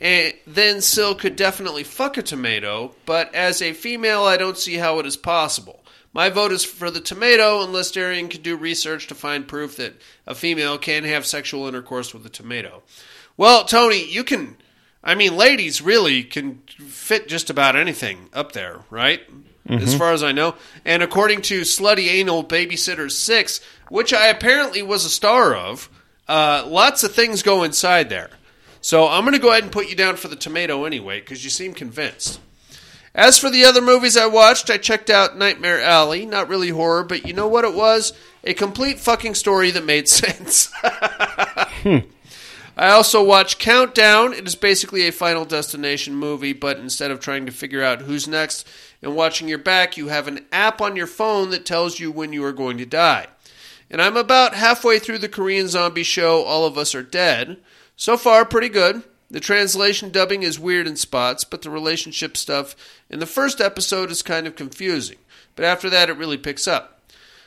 [0.00, 4.76] eh, then Sil could definitely fuck a tomato, but as a female, I don't see
[4.76, 5.84] how it is possible.
[6.14, 10.00] My vote is for the tomato unless Darian can do research to find proof that
[10.26, 12.82] a female can have sexual intercourse with a tomato.
[13.36, 14.56] Well, Tony, you can.
[15.04, 19.20] I mean, ladies really can fit just about anything up there, right?
[19.68, 20.54] As far as I know.
[20.84, 25.88] And according to Slutty Anal Babysitter 6, which I apparently was a star of,
[26.28, 28.30] uh, lots of things go inside there.
[28.80, 31.44] So I'm going to go ahead and put you down for the tomato anyway, because
[31.44, 32.40] you seem convinced.
[33.14, 36.26] As for the other movies I watched, I checked out Nightmare Alley.
[36.26, 38.12] Not really horror, but you know what it was?
[38.42, 40.72] A complete fucking story that made sense.
[42.82, 44.32] I also watched Countdown.
[44.32, 48.26] It is basically a Final Destination movie, but instead of trying to figure out who's
[48.26, 48.68] next
[49.00, 52.32] and watching your back, you have an app on your phone that tells you when
[52.32, 53.28] you are going to die.
[53.88, 57.58] And I'm about halfway through the Korean zombie show, All of Us Are Dead.
[57.94, 59.04] So far, pretty good.
[59.30, 62.74] The translation dubbing is weird in spots, but the relationship stuff
[63.08, 65.18] in the first episode is kind of confusing.
[65.54, 67.00] But after that, it really picks up.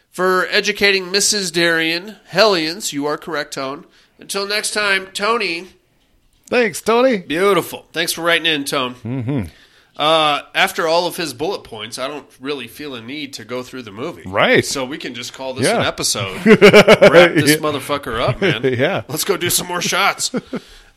[0.09, 1.51] For educating Mrs.
[1.51, 3.85] Darian, Hellions, you are correct, Tone.
[4.19, 5.67] Until next time, Tony.
[6.47, 7.17] Thanks, Tony.
[7.17, 7.85] Beautiful.
[7.91, 8.95] Thanks for writing in, Tone.
[8.95, 9.41] Mm-hmm.
[9.97, 13.63] Uh, after all of his bullet points, I don't really feel a need to go
[13.63, 14.23] through the movie.
[14.25, 14.63] Right.
[14.65, 15.79] So we can just call this Yeah.
[15.79, 16.45] an episode.
[16.45, 18.61] Wrap this motherfucker up, man.
[18.77, 19.03] Yeah.
[19.07, 20.33] Let's go do some more shots.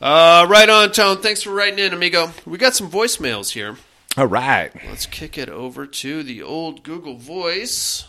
[0.01, 1.19] Uh, right on, Tone.
[1.23, 2.31] Thanks for writing in, amigo.
[2.45, 3.77] We got some voicemails here.
[4.17, 4.73] All right.
[4.89, 8.07] Let's kick it over to the old Google Voice.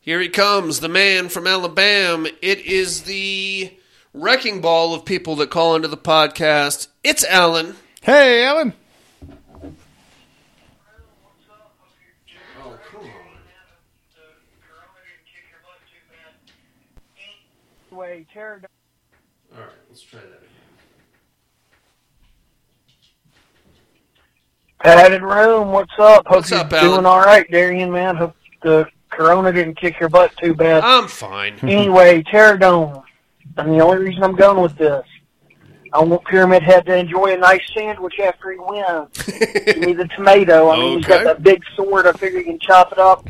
[0.00, 2.30] Here he comes, the man from Alabama.
[2.40, 3.72] It is the
[4.14, 6.88] wrecking ball of people that call into the podcast.
[7.04, 7.76] It's Alan.
[8.02, 8.72] Hey, Alan.
[12.62, 13.10] Oh, come on.
[17.90, 18.68] Way, tear down.
[19.58, 20.48] All right, let's try that again.
[24.82, 26.26] Padded room, what's up?
[26.26, 26.90] Hope What's you're up, Alan?
[26.90, 28.16] doing all right, Darian, man.
[28.16, 28.86] Hope the
[29.20, 30.82] corona didn't kick your butt too bad.
[30.82, 31.58] I'm fine.
[31.62, 33.02] anyway, Terradome.
[33.58, 35.04] And the only reason I'm going with this,
[35.92, 39.08] I want Pyramid Head to enjoy a nice sandwich after he wins.
[39.66, 40.70] Give me the tomato.
[40.70, 41.24] I mean, he's got Okay.
[41.24, 42.06] that big sword.
[42.06, 43.28] I figure he can chop it up,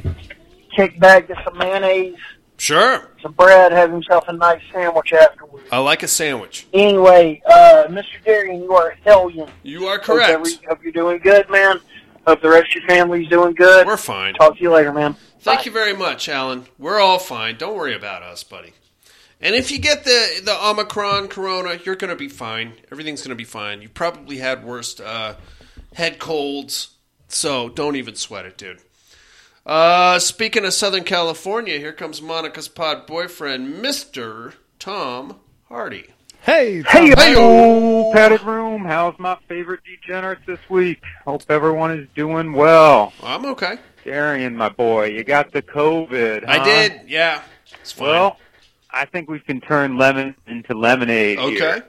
[0.77, 2.15] kick back to some mayonnaise,
[2.59, 3.09] Sure.
[3.23, 5.67] some bread, have himself a nice sandwich afterwards.
[5.73, 6.69] I like a sandwich.
[6.73, 8.23] Anyway, uh, Mr.
[8.25, 9.49] Darian, you are a hellion.
[9.65, 10.31] You are Hope, correct.
[10.31, 11.81] every, hope you're doing good, man.
[12.27, 13.87] Hope the rest of your family's doing good.
[13.87, 14.35] We're fine.
[14.35, 15.17] Talk to you later, man.
[15.41, 15.65] Thank Bye.
[15.65, 16.67] you very much, Alan.
[16.79, 17.57] We're all fine.
[17.57, 18.73] Don't worry about us, buddy.
[19.41, 22.75] And if you get the the Omicron Corona, you're going to be fine.
[22.93, 23.81] Everything's going to be fine.
[23.81, 25.37] You probably had worse uh,
[25.95, 26.91] head colds,
[27.29, 28.81] so don't even sweat it, dude.
[29.65, 35.37] Uh, speaking of Southern California, here comes Monica's pod boyfriend, Mister Tom
[35.69, 36.09] Hardy.
[36.43, 36.83] Hey.
[36.83, 38.09] Hey, Hey-o.
[38.09, 38.85] oh, padded room.
[38.85, 41.03] How's my favorite degenerates this week?
[41.25, 43.13] Hope everyone is doing well.
[43.23, 43.79] I'm okay.
[44.05, 46.47] Darian, my boy, you got the COVID.
[46.49, 47.03] I did.
[47.09, 47.43] Yeah,
[47.81, 48.09] it's fine.
[48.09, 48.37] Well,
[48.91, 51.39] I think we can turn lemon into lemonade.
[51.39, 51.55] okay.
[51.57, 51.87] Here.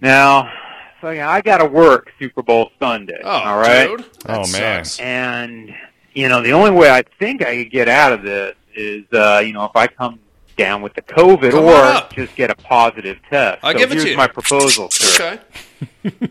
[0.00, 0.52] Now,
[1.00, 3.20] so yeah, I got to work Super Bowl Sunday.
[3.22, 3.88] Oh, all right.
[3.88, 4.00] dude.
[4.24, 4.84] That Oh, man.
[4.84, 5.00] sucks.
[5.00, 5.74] And
[6.14, 9.42] you know, the only way I think I could get out of this is, uh,
[9.44, 10.20] you know, if I come
[10.56, 13.58] down with the COVID Come or just get a positive test.
[13.64, 14.16] I'll so give it to here's you.
[14.16, 15.32] my proposal, sir.
[15.34, 15.42] Okay.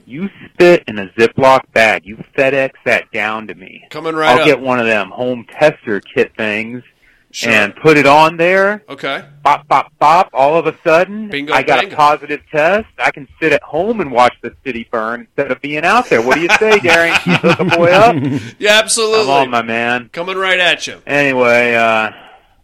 [0.05, 2.05] You spit in a Ziploc bag.
[2.05, 3.85] You FedEx that down to me.
[3.89, 4.45] Coming right I'll up.
[4.45, 6.83] get one of them home tester kit things
[7.31, 7.51] Sure.
[7.51, 8.83] and put it on there.
[8.87, 9.25] okay.
[9.41, 10.29] Bop, bop, bop.
[10.33, 11.95] All of a sudden, Bingo, I got bango.
[11.95, 12.85] a positive test.
[12.99, 16.21] I can sit at home and watch the city burn instead of being out there.
[16.21, 16.91] What do you say, you
[17.37, 18.15] hook a boy up?
[18.59, 19.31] Yeah, I'm absolutely.
[19.33, 20.09] on, my man.
[20.13, 21.01] Coming right at you.
[21.07, 22.11] Anyway, uh,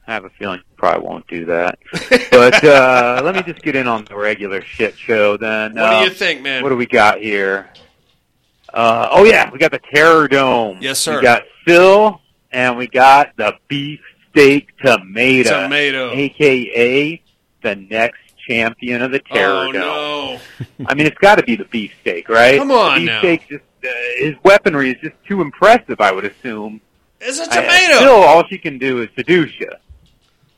[0.10, 1.78] I have a feeling you probably won't do that.
[2.32, 5.76] But uh, let me just get in on the regular shit show then.
[5.76, 6.64] What do Um, you think, man?
[6.64, 7.70] What do we got here?
[8.74, 10.80] Uh, oh yeah, we got the Terror Dome.
[10.82, 11.18] Yes, sir.
[11.18, 12.20] We got Phil,
[12.52, 14.00] and we got the beef
[14.32, 16.12] steak tomato, Tomato.
[16.12, 17.22] aka
[17.62, 19.82] the next champion of the terror Oh dome.
[19.82, 20.40] no!
[20.88, 22.58] I mean, it's got to be the beefsteak, right?
[22.58, 26.02] Come on beefsteak just uh, his weaponry is just too impressive.
[26.02, 26.82] I would assume.
[27.22, 27.98] It's a tomato.
[27.98, 29.70] still, all she can do is seduce you.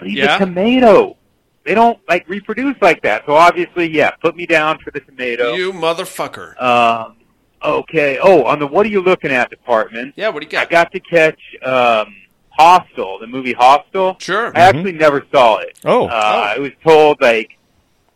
[0.02, 0.38] But he's Yeah.
[0.38, 1.16] a tomato.
[1.64, 3.24] They don't like reproduce like that.
[3.28, 5.54] So obviously, yeah, put me down for the tomato.
[5.54, 6.60] you motherfucker!
[6.60, 7.18] Um,
[7.64, 8.18] okay.
[8.20, 10.16] Oh, on the what are you looking at department?
[10.18, 10.68] yeah, what do you got?
[10.68, 10.92] I got?
[10.92, 12.16] to catch um,
[12.50, 14.18] Hostel, the movie Hostel.
[14.20, 14.52] Sure.
[14.56, 15.78] I actually never saw it.
[15.86, 16.08] Oh.
[16.08, 17.52] Uh, I was told like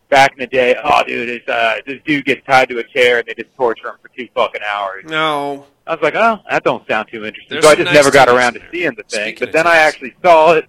[0.09, 3.19] back in the day, oh dude, it's, uh, this dude gets tied to a chair
[3.19, 5.05] and they just torture him for two fucking hours.
[5.07, 5.67] No.
[5.85, 7.47] I was like, oh, that don't sound too interesting.
[7.51, 9.21] There's so I just nice never got around to seeing the thing.
[9.21, 10.65] Speaking but then I actually saw it.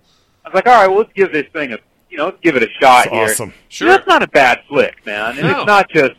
[0.47, 1.79] I was like, all right, well, let's give this thing a,
[2.09, 3.25] you know, let's give it a shot That's here.
[3.25, 3.53] awesome.
[3.69, 3.89] Sure.
[3.89, 5.37] That's not a bad flick, man.
[5.39, 5.59] And No.
[5.59, 6.13] it's not just,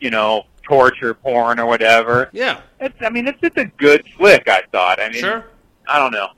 [0.00, 2.30] you know, torture porn or whatever.
[2.32, 2.62] Yeah.
[2.80, 4.48] It's, I mean, it's just a good flick.
[4.48, 4.98] I thought.
[4.98, 5.44] I mean, Sure.
[5.86, 6.28] I don't know.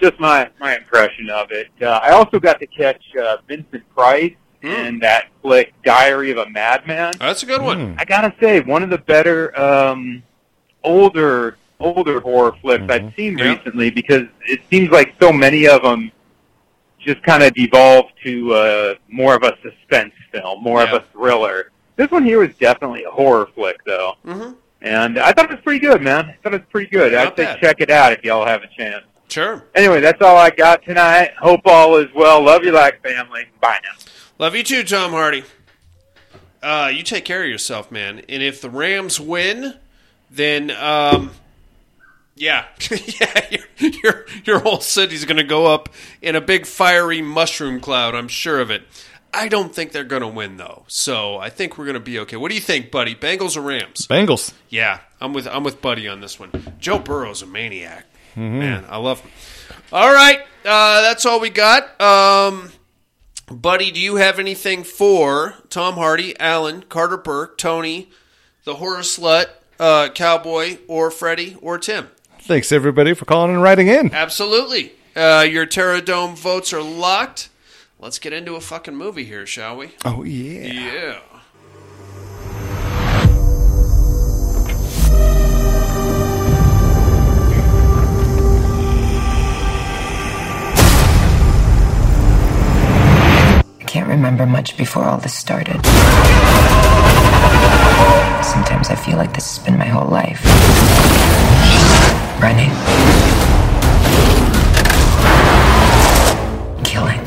[0.00, 1.68] Just my my impression of it.
[1.80, 4.68] Uh, I also got to catch uh, Vincent Price Hmm.
[4.68, 7.14] in that flick, Diary of a Madman.
[7.18, 7.94] That's a good one.
[7.94, 7.98] Hmm.
[7.98, 10.22] I gotta say, one of the better um,
[10.84, 13.54] older older horror flicks I've seen Yeah.
[13.54, 16.12] recently because it seems like so many of them
[17.02, 20.94] just kind of devolved to uh, more of a suspense film, more Yeah.
[20.96, 21.70] of a thriller.
[21.96, 24.52] This one here was definitely a horror flick, though, Mm-hmm.
[24.82, 26.26] and I thought it was pretty good, man.
[26.30, 27.12] I thought it was pretty good.
[27.12, 27.60] Not I'd say bad.
[27.60, 29.04] check it out if y'all have a chance.
[29.28, 29.64] Sure.
[29.74, 31.32] Anyway, that's all I got tonight.
[31.38, 32.42] Hope all is well.
[32.42, 33.46] Love you like family.
[33.60, 33.90] Bye now.
[34.38, 35.42] Love you too, Tom Hardy.
[36.62, 38.22] Uh, you take care of yourself, man.
[38.28, 39.74] And if the Rams win,
[40.30, 41.30] then um,
[42.42, 45.88] yeah, yeah, your, your your whole city's going to go up
[46.20, 48.16] in a big fiery mushroom cloud.
[48.16, 48.82] I'm sure of it.
[49.32, 52.18] I don't think they're going to win though, so I think we're going to be
[52.18, 52.36] okay.
[52.36, 53.14] What do you think, Buddy?
[53.14, 54.08] Bengals or Rams?
[54.08, 54.52] Bengals.
[54.68, 56.50] Yeah, I'm with I'm with Buddy on this one.
[56.80, 58.06] Joe Burrow's a maniac.
[58.34, 59.30] Man, I love him.
[59.92, 62.00] All right, uh, that's all we got.
[62.00, 62.72] Um,
[63.48, 68.10] Buddy, do you have anything for Tom Hardy, Alan, Carter Burke, Tony,
[68.64, 69.46] the horror slut,
[69.78, 72.08] uh, Cowboy, or Freddie, or Tim?
[72.44, 74.12] Thanks everybody for calling and writing in.
[74.12, 74.92] Absolutely.
[75.14, 77.50] Uh, your Terradome votes are locked.
[78.00, 79.90] Let's get into a fucking movie here, shall we?
[80.04, 80.72] Oh yeah.
[80.72, 81.20] Yeah.
[93.80, 95.76] I can't remember much before all this started.
[98.44, 100.42] Sometimes I feel like this has been my whole life.
[102.42, 102.70] Running.
[106.82, 107.20] Killing.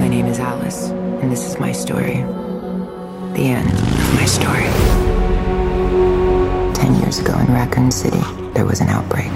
[0.00, 0.88] My name is Alice,
[1.22, 2.16] and this is my story.
[3.34, 4.64] The end of my story.
[6.74, 9.30] Ten years ago in Raccoon City, there was an outbreak.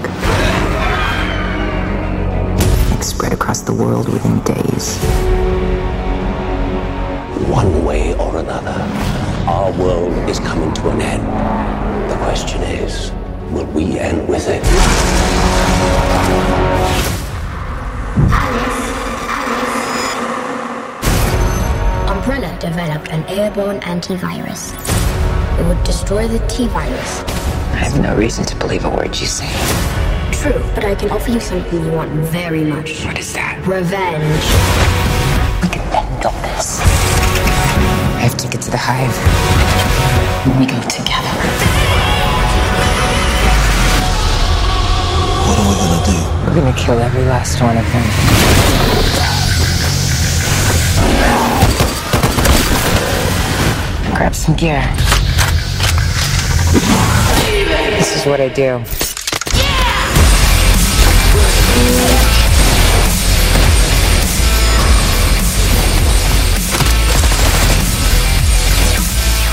[2.99, 5.52] It spread across the world within days.
[7.51, 8.77] One way or another,
[9.49, 12.11] our world is coming to an end.
[12.11, 13.11] The question is,
[13.51, 14.63] will we end with it?
[22.09, 24.73] Umbrella developed an airborne antivirus.
[25.59, 27.23] It would destroy the T-virus.
[27.73, 29.51] I have no reason to believe a word you say.
[30.33, 33.05] True, but I can offer you something you want very much.
[33.05, 33.59] What is that?
[33.67, 34.45] Revenge.
[35.63, 36.92] We can end all this.
[38.53, 39.17] I have to the hive.
[40.61, 41.33] We go together.
[45.49, 46.13] What are we gonna do?
[46.45, 48.05] We're gonna kill every last one of them.
[54.15, 54.83] Grab some gear.
[57.97, 58.85] This is what I do.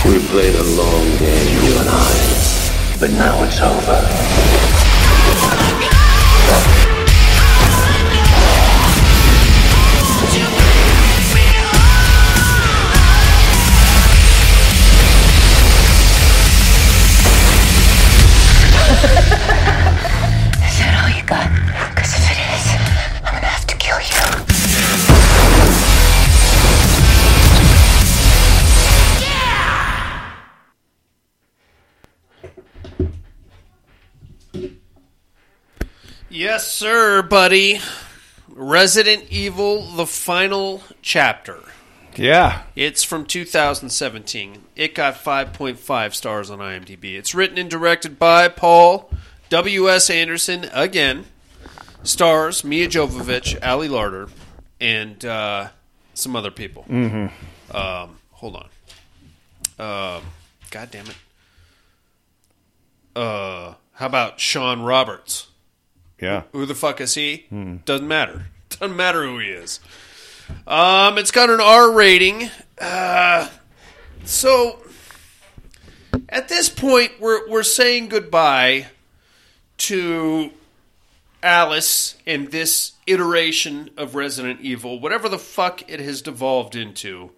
[0.09, 2.97] We played a long game, you and I.
[2.99, 4.78] But now it's over.
[36.59, 37.79] Yes, sir, buddy.
[38.49, 41.59] Resident Evil: The Final Chapter.
[42.17, 42.63] Yeah.
[42.75, 44.63] It's from 2017.
[44.75, 47.17] It got 5.5 stars on IMDb.
[47.17, 49.09] It's written and directed by Paul
[49.49, 50.09] W.S.
[50.09, 51.27] Anderson again
[52.03, 54.29] stars Milla Jovovich, Ali Larter,
[54.81, 55.69] and uh,
[56.13, 56.83] some other people.
[56.89, 57.73] Mm-hmm.
[57.73, 58.65] Um, hold on.
[59.79, 60.23] Um,
[60.71, 61.15] God damn it.
[63.15, 65.48] Uh, how about Shawn Roberts?
[66.21, 66.43] Yeah.
[66.51, 67.45] Who the fuck is he?
[67.49, 67.77] Hmm.
[67.85, 68.45] Doesn't matter.
[68.69, 69.79] Doesn't matter who he is.
[70.67, 72.49] Um, it's got an R rating.
[72.79, 73.49] Uh,
[74.25, 74.79] so
[76.27, 78.87] at this point, we're we're saying goodbye
[79.77, 80.51] to
[81.41, 87.31] Alice and this iteration of Resident Evil, whatever the fuck it has devolved into.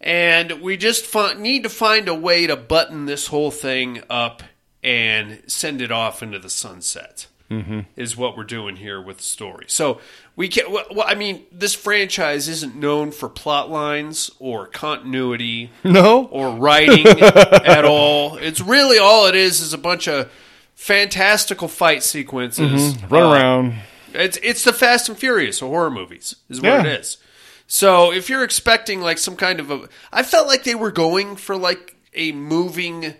[0.00, 4.42] And we just fi- need to find a way to button this whole thing up
[4.82, 7.26] and send it off into the sunset.
[7.50, 7.86] Mhm.
[7.96, 9.64] Is what we're doing here with the story.
[9.68, 10.00] So
[10.36, 10.70] we can.
[10.70, 16.26] Well, well, I mean, this franchise isn't known for plot lines or continuity, No?
[16.26, 18.36] or writing at all.
[18.36, 20.30] It's really all it is is a bunch of
[20.74, 22.94] fantastical fight sequences.
[22.96, 23.10] Mhm.
[23.10, 23.74] Run Uh, around.
[24.12, 26.80] It's it's the Fast and Furious of horror movies is what Yeah.
[26.80, 27.16] it is.
[27.66, 31.36] So if you're expecting like some kind of a, I felt like they were going
[31.36, 33.14] for like a moving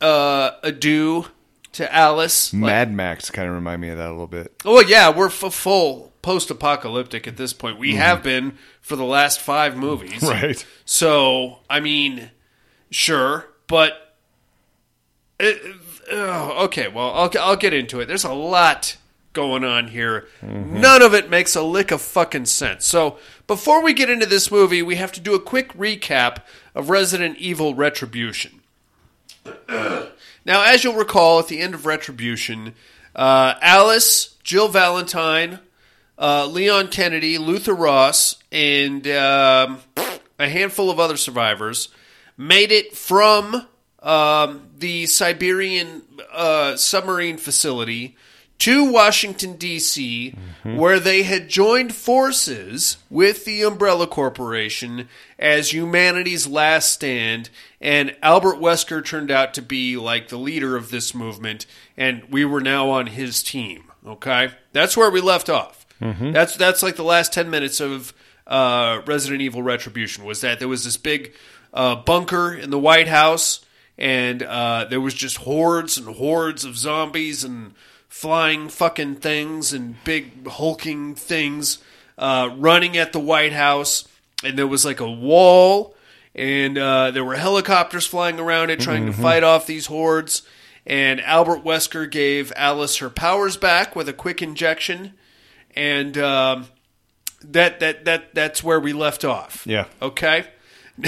[0.00, 1.26] uh adieu
[1.72, 2.52] to Alice.
[2.52, 4.52] Like, Mad Max kind of remind me of that a little bit.
[4.64, 7.78] oh yeah, we're f- full post-apocalyptic at this point.
[7.78, 7.96] We Mhm.
[7.96, 10.64] have been for the last five movies, Right.
[10.84, 12.30] So I mean,
[12.90, 14.16] sure, but
[15.40, 15.60] it,
[16.10, 16.88] oh, okay.
[16.88, 18.06] Well, I'll I'll get into it.
[18.06, 18.96] There's a lot
[19.32, 20.28] going on here.
[20.44, 20.80] Mm-hmm.
[20.80, 22.84] None of it makes a lick of fucking sense.
[22.84, 23.16] So
[23.46, 26.42] before we get into this movie, we have to do a quick recap
[26.74, 28.60] of Resident Evil Retribution.
[30.44, 32.74] Now, as you'll recall, at the end of Retribution,
[33.14, 35.60] uh, Alice, Jill Valentine,
[36.18, 39.78] uh, Leon Kennedy, Luther Ross, and um,
[40.38, 41.88] a handful of other survivors
[42.36, 43.66] made it from
[44.02, 48.16] um, the Siberian uh, submarine facility
[48.58, 56.92] to Washington, D.C., where they had joined forces with the Umbrella Corporation as humanity's last
[56.92, 57.50] stand.
[57.82, 61.66] And Albert Wesker turned out to be like the leader of this movement,
[61.96, 63.84] and we were now on his team.
[64.06, 64.50] Okay?
[64.72, 65.84] That's where we left off.
[66.00, 66.32] Mhm.
[66.32, 68.12] That's that's like the last ten minutes of
[68.46, 70.24] uh, Resident Evil Retribution.
[70.24, 71.32] Was that there was this big
[71.74, 73.64] uh, bunker in the White House,
[73.98, 77.74] and uh, there was just hordes and hordes of zombies and
[78.08, 81.78] flying fucking things and big hulking things
[82.18, 84.06] uh, running at the White House,
[84.44, 85.94] and there was like a wall,
[86.34, 89.20] and uh, there were helicopters flying around it trying to Mhm.
[89.22, 90.42] fight off these hordes.
[90.86, 95.12] And Albert Wesker gave Alice her powers back with a quick injection,
[95.76, 96.66] and um,
[97.44, 99.62] that that that that's where we left off.
[99.64, 99.84] Yeah.
[100.00, 100.46] Okay.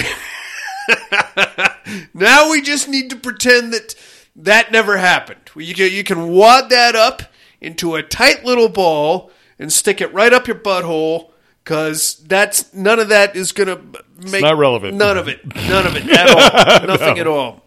[2.13, 3.95] now we just need to pretend that
[4.35, 5.49] that never happened.
[5.55, 7.23] You can, you can wad that up
[7.61, 11.31] into a tight little ball and stick it right up your butthole
[11.65, 14.95] because that's none of that is going to make not relevant.
[14.95, 15.43] None of it.
[15.67, 16.87] None of it at all.
[16.87, 17.21] Nothing No.
[17.21, 17.65] at all.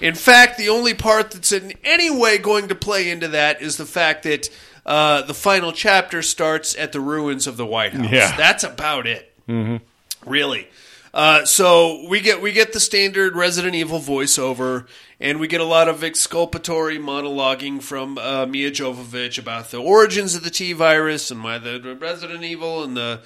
[0.00, 3.76] In fact, the only part that's in any way going to play into that is
[3.76, 4.48] the fact that
[4.86, 8.10] uh, the final chapter starts at the ruins of the White House.
[8.10, 8.36] Yeah.
[8.36, 9.84] That's about it Mm-hmm.
[10.28, 10.66] really.
[11.14, 14.88] Uh, so we get we get the standard Resident Evil voiceover,
[15.20, 20.34] and we get a lot of exculpatory monologuing from uh, Milla Jovovich about the origins
[20.34, 23.20] of the T virus and why the Resident Evil and the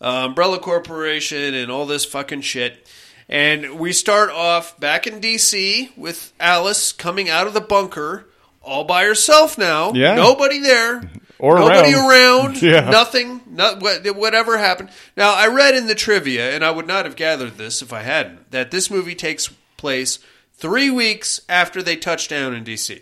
[0.00, 2.88] uh, Umbrella Corporation and all this fucking shit.
[3.28, 8.28] And we start off back in DC with Alice coming out of the bunker
[8.62, 9.92] all by herself now.
[9.94, 10.14] Yeah.
[10.14, 11.10] Nobody there.
[11.42, 12.08] Or Nobody around.
[12.54, 12.62] around.
[12.62, 12.88] Yeah.
[12.88, 13.40] Nothing.
[13.50, 14.90] Not, whatever happened.
[15.16, 18.02] Now, I read in the trivia, and I would not have gathered this if I
[18.02, 20.20] hadn't, that this movie takes place
[20.54, 23.00] three weeks after they touch down in D.C.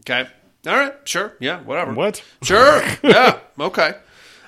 [0.00, 0.28] Okay?
[0.66, 0.94] All right.
[1.04, 1.34] Sure.
[1.38, 1.60] Yeah.
[1.60, 1.92] Whatever.
[1.94, 2.24] What?
[2.42, 2.82] Sure.
[3.04, 3.38] yeah.
[3.60, 3.92] Okay.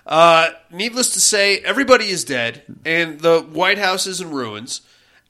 [0.05, 4.81] Uh, needless to say, everybody is dead, and the White House is in ruins.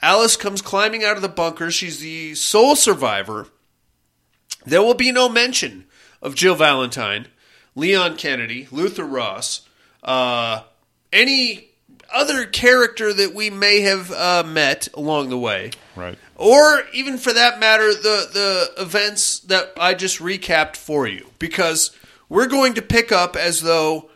[0.01, 1.71] Alice comes climbing out of the bunker.
[1.71, 3.49] She's the sole survivor.
[4.65, 5.85] There will be no mention
[6.23, 7.27] of Jill Valentine,
[7.81, 9.63] Leon Kennedy, Luther Ross,
[10.05, 10.65] uh,
[11.15, 11.71] any
[12.13, 16.19] other character that we may have uh, met along the way, Right.
[16.37, 18.29] or even for that matter, the
[18.77, 21.97] the events that I just recapped for you, because
[22.29, 24.11] we're going to pick up as though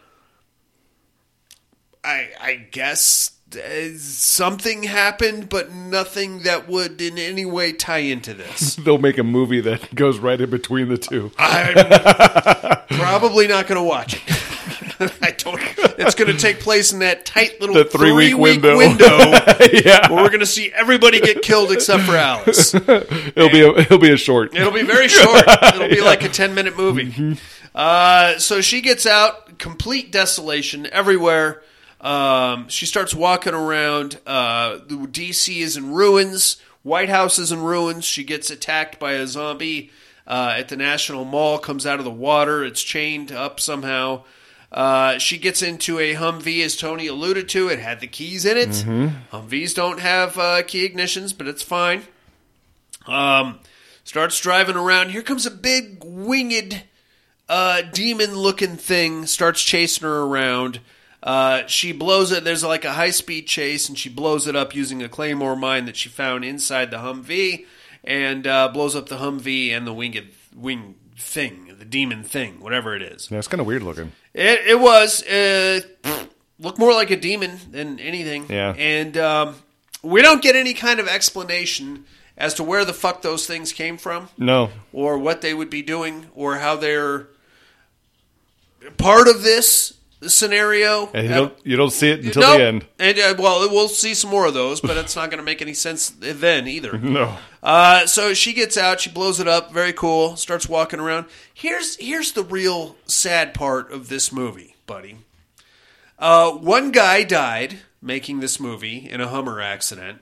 [2.04, 3.30] I I guess
[3.98, 8.76] something happened, but nothing that would in any way tie into this.
[8.84, 11.30] They'll make a movie that goes right in between the two.
[11.38, 11.74] I'm
[12.98, 14.22] probably not going to watch it.
[15.22, 15.60] I don't.
[15.98, 19.18] It's going to take place in that tight little The three-week three-week window.
[19.72, 20.10] yeah.
[20.10, 22.74] Where we're going to see everybody get killed except for Alice.
[22.74, 24.54] It'll be a, it'll be a short.
[24.54, 25.44] It'll be very short.
[25.74, 27.38] It'll be like a 10 minute movie.
[27.74, 31.62] Uh, so she gets out, complete desolation everywhere.
[32.04, 34.20] Um, she starts walking around.
[34.26, 36.58] Uh, the DC is in ruins.
[36.82, 38.04] White House is in ruins.
[38.04, 39.90] She gets attacked by a zombie
[40.26, 42.62] uh, at the National Mall, comes out of the water.
[42.62, 44.24] It's chained up somehow.
[44.70, 47.68] Uh, she gets into a Humvee, as Tony alluded to.
[47.68, 48.68] It had the keys in it.
[49.32, 52.02] Humvees don't have uh, key ignitions, but it's fine.
[53.06, 53.60] Um,
[54.02, 55.10] starts driving around.
[55.10, 56.82] Here comes a big winged
[57.48, 60.80] uh, demon looking thing, starts chasing her around.
[61.24, 62.44] Uh, she blows it.
[62.44, 65.86] There's like a high speed chase, and she blows it up using a claymore mine
[65.86, 67.64] that she found inside the Humvee,
[68.04, 72.94] and uh, blows up the Humvee and the winged wing thing, the demon thing, whatever
[72.94, 73.30] it is.
[73.30, 74.12] Yeah, it's kind of weird looking.
[74.34, 75.80] It, it was uh,
[76.58, 78.46] looked more like a demon than anything.
[78.50, 78.74] Yeah.
[78.76, 79.54] and um,
[80.02, 82.04] we don't get any kind of explanation
[82.36, 85.80] as to where the fuck those things came from No, or what they would be
[85.82, 87.28] doing or how they're
[88.98, 91.10] part of this scenario.
[91.12, 92.58] and you don't you don't see it until Nope.
[92.58, 92.86] the end.
[92.98, 95.60] And uh, well, we'll see some more of those, but it's not going to make
[95.62, 96.98] any sense then either.
[97.02, 100.36] No, Uh, so she gets out, she blows it up, very cool.
[100.36, 101.26] Starts walking around.
[101.52, 105.18] Here's here's the real sad part of this movie, buddy.
[106.18, 110.20] Uh, one guy died making this movie in a Hummer accident.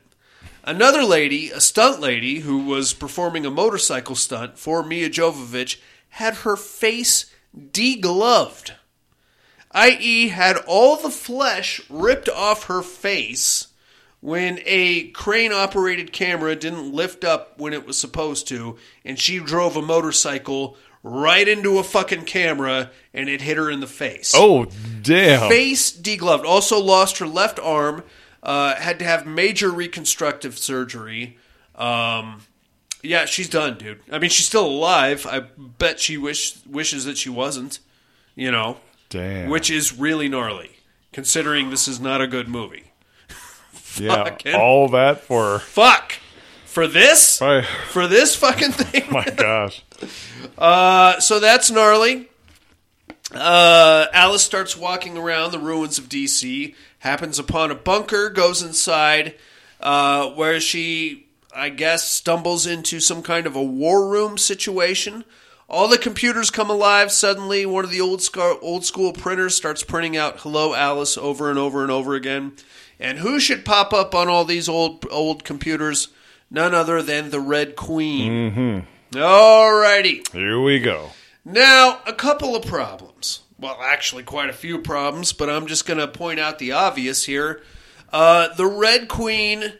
[0.64, 5.78] Another lady, a stunt lady who was performing a motorcycle stunt for Milla Jovovich,
[6.10, 7.26] had her face
[7.56, 8.72] degloved,
[9.74, 13.68] i.e., had all the flesh ripped off her face
[14.20, 19.38] when a crane operated camera didn't lift up when it was supposed to, and she
[19.40, 24.32] drove a motorcycle right into a fucking camera and it hit her in the face.
[24.36, 24.66] oh
[25.02, 25.48] damn.
[25.48, 26.44] Face degloved.
[26.44, 28.04] Also lost her left arm.
[28.42, 31.38] Uh, had to have major reconstructive surgery.
[31.76, 32.42] Um,
[33.02, 34.00] yeah, she's done, dude.
[34.10, 35.26] I mean, she's still alive.
[35.26, 37.78] I bet she wish wishes that she wasn't.
[38.34, 38.78] You know,
[39.12, 39.48] Damn.
[39.50, 40.70] which is really gnarly,
[41.12, 42.92] considering this is not a good movie.
[43.98, 46.14] yeah, fucking- all that for Fuck
[46.64, 47.38] for this
[47.90, 49.04] for this fucking thing.
[49.10, 49.84] my gosh.
[50.58, 52.28] Uh, so that's gnarly.
[53.34, 59.34] Uh, Alice starts walking around the ruins of DC, happens upon a bunker, goes inside,
[59.80, 65.24] uh, where she, I guess, stumbles into some kind of a war room situation.
[65.72, 67.64] All the computers come alive suddenly.
[67.64, 71.58] One of the old scar- old school printers starts printing out "Hello, Alice" over and
[71.58, 72.52] over and over again.
[73.00, 76.08] And who should pop up on all these old old computers?
[76.50, 78.52] None other than the Red Queen.
[78.52, 79.18] Mm-hmm.
[79.18, 80.30] Alrighty.
[80.32, 81.12] Here we go.
[81.42, 83.40] Now, a couple of problems.
[83.58, 87.24] Well, actually, quite a few problems, but I'm just going to point out the obvious
[87.24, 87.62] here.
[88.12, 89.72] Uh, the Red Queen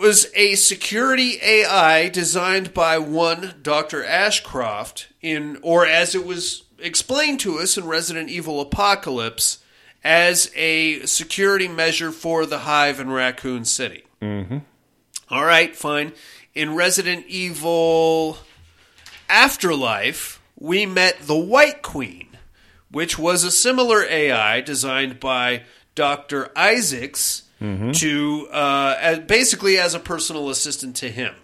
[0.00, 4.04] was a security AI designed by one Dr.
[4.04, 9.58] Ashcroft in, or as it was explained to us in Resident Evil Apocalypse,
[10.02, 14.04] as a security measure for the Hive in Raccoon City.
[14.22, 14.58] Mm-hmm.
[15.28, 16.12] All right, fine.
[16.54, 18.38] In Resident Evil
[19.28, 22.28] Afterlife, we met the White Queen,
[22.90, 26.50] which was a similar AI designed by Dr.
[26.56, 31.34] Isaacs to uh, as, basically as a personal assistant to him.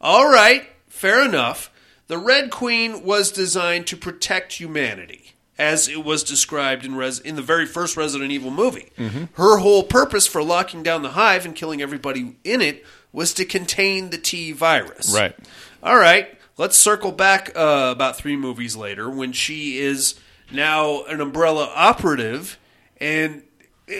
[0.00, 1.70] All right, fair enough.
[2.08, 7.36] The Red Queen was designed to protect humanity, as it was described in Res- in
[7.36, 8.90] the very first Resident Evil movie.
[9.34, 13.44] Her whole purpose for locking down the hive and killing everybody in it was to
[13.44, 15.14] contain the T virus.
[15.14, 15.34] Right.
[15.82, 20.18] All right, let's circle back uh, about three movies later when she is
[20.52, 22.58] now an Umbrella operative,
[23.00, 23.42] and
[23.88, 23.94] uh,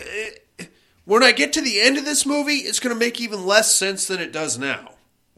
[1.04, 3.74] when I get to the end of this movie, it's going to make even less
[3.74, 4.90] sense than it does now.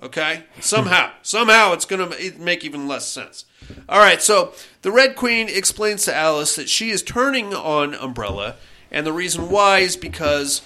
[0.03, 3.45] Okay, somehow, somehow, it's going to make even less sense.
[3.89, 4.53] All right, so
[4.83, 8.57] the Red Queen explains to Alice that she is turning on Umbrella,
[8.91, 10.61] and the reason why is because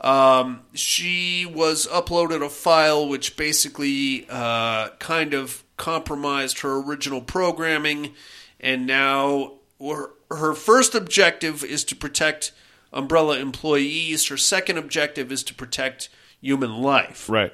[0.00, 8.14] um, she was uploaded a file which basically uh, kind of compromised her original programming,
[8.60, 12.52] and now her, her first objective is to protect
[12.94, 14.28] Umbrella employees.
[14.28, 16.08] Her second objective is to protect
[16.40, 17.52] human life Right.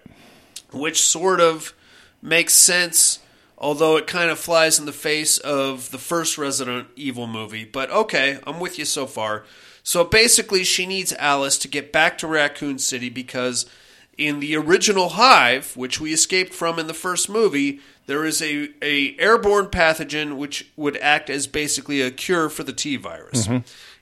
[0.72, 1.72] which sort of
[2.22, 3.18] makes sense,
[3.59, 7.64] although it kind of flies in the face of the first Resident Evil movie.
[7.64, 9.45] But okay, I'm with you so far.
[9.82, 13.64] So basically, she needs Alice to get back to Raccoon City because
[14.18, 18.68] in the original hive, which we escaped from in the first movie, there is a,
[18.82, 23.47] a airborne pathogen which would act as basically a cure for the T virus.
[23.47, 23.59] Mm-hmm.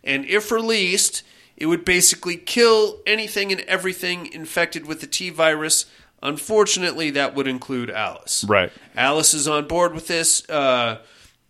[0.08, 1.22] And if released,
[1.56, 5.86] it would basically kill anything and everything infected with the T virus.
[6.22, 8.42] Unfortunately, that would include Alice.
[8.48, 8.72] Right.
[8.96, 10.48] Alice is on board with this.
[10.50, 10.98] Uh,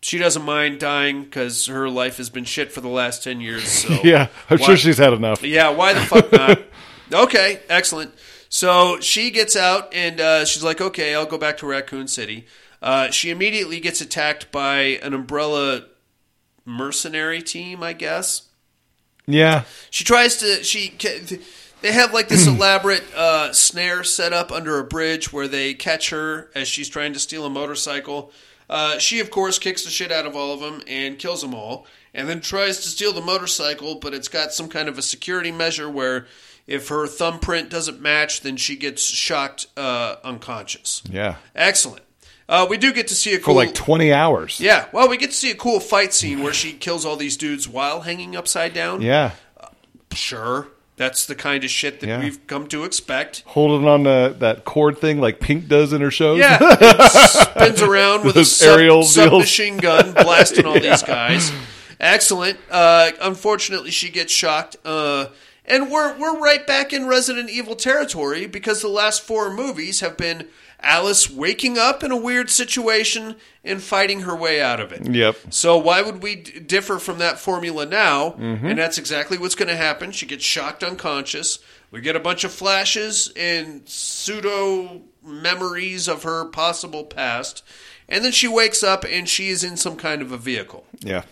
[0.02, 3.66] she doesn't mind dying because her life has been shit for the last 10 years.
[3.68, 5.42] So Yeah, I'm Why- sure she's had enough.
[5.42, 6.60] yeah, why the fuck not?
[7.12, 8.12] okay, excellent.
[8.50, 12.46] So she gets out and uh, she's like, okay, I'll go back to Raccoon City.
[12.80, 15.82] Uh, she immediately gets attacked by an umbrella
[16.64, 18.47] mercenary team, I guess.
[19.28, 19.64] Yeah.
[19.90, 20.64] She tries to.
[20.64, 20.96] She.
[21.80, 26.10] They have like this elaborate uh, snare set up under a bridge where they catch
[26.10, 28.32] her as she's trying to steal a motorcycle.
[28.68, 31.54] Uh, she, of course, kicks the shit out of all of them and kills them
[31.54, 35.02] all, and then tries to steal the motorcycle, but it's got some kind of a
[35.02, 36.26] security measure where
[36.66, 41.02] if her thumbprint doesn't match, then she gets shocked uh, unconscious.
[41.10, 41.36] Yeah.
[41.54, 42.02] Excellent.
[42.48, 44.58] Uh, we do get to see a cool, For like 20 hours.
[44.58, 44.86] yeah.
[44.92, 47.68] Well, we get to see a cool fight scene where she kills all these dudes
[47.68, 49.02] while hanging upside down.
[49.02, 49.32] Yeah.
[50.14, 50.68] Sure.
[50.96, 52.18] That's the kind of shit that Yeah.
[52.20, 53.42] we've come to expect.
[53.46, 56.38] Holding on to that cord thing like Pink does in her shows.
[56.38, 56.58] Yeah.
[57.08, 59.14] Spins around with a Those sub, aerial deals.
[59.14, 60.90] submachine gun blasting all Yeah.
[60.92, 61.52] these guys.
[62.00, 62.58] Excellent.
[62.70, 64.76] Uh, unfortunately, she gets shocked.
[64.84, 65.26] Uh,
[65.64, 70.16] and we're, we're right back in Resident Evil territory because the last four movies have
[70.16, 70.48] been
[70.80, 75.06] Alice waking up in a weird situation and fighting her way out of it.
[75.08, 75.36] Yep.
[75.50, 78.30] So why would we d- differ from that formula now?
[78.38, 78.62] Mhm.
[78.64, 80.12] And that's exactly what's going to happen.
[80.12, 81.58] She gets shocked unconscious.
[81.90, 87.62] We get a bunch of flashes and pseudo memories of her possible past,
[88.08, 91.22] and then she wakes up and she is in some kind of a vehicle, Yeah.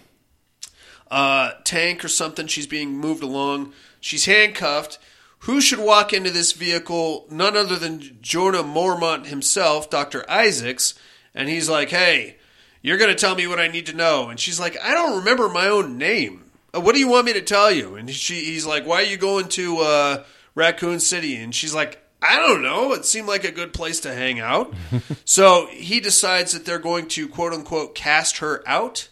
[1.11, 2.47] uh, tank or something.
[2.47, 3.73] She's being moved along.
[4.01, 4.99] She's handcuffed.
[5.47, 7.27] Who should walk into this vehicle?
[7.31, 10.29] None other than Jorah Mormont himself, Dr.
[10.29, 10.95] Isaacs.
[11.35, 12.37] And he's like, hey,
[12.83, 14.29] you're going to tell me what I need to know.
[14.29, 16.51] And she's like, I don't remember my own name.
[16.75, 17.95] Uh, What do you want me to tell you?
[17.95, 20.25] And she, he's like, why are you going to uh,
[20.57, 21.37] Raccoon City?
[21.37, 22.93] And she's like, I don't know.
[22.95, 24.75] It seemed like a good place to hang out.
[25.25, 29.09] so he decides that they're going to, quote unquote, cast her out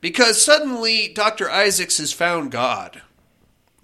[0.00, 1.48] because suddenly Dr.
[1.48, 3.02] Isaacs has found God,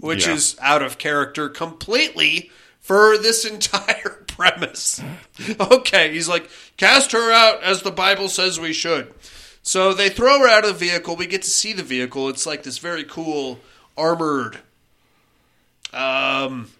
[0.04, 0.34] which Yeah.
[0.34, 2.50] is out of character completely
[2.80, 5.00] for this entire premise.
[5.58, 9.12] okay, he's like, cast her out as the Bible says we should.
[9.62, 11.16] So they throw her out of the vehicle.
[11.16, 12.28] We get to see the vehicle.
[12.28, 13.58] It's like this very cool
[13.96, 14.58] armored.
[15.92, 16.70] Um,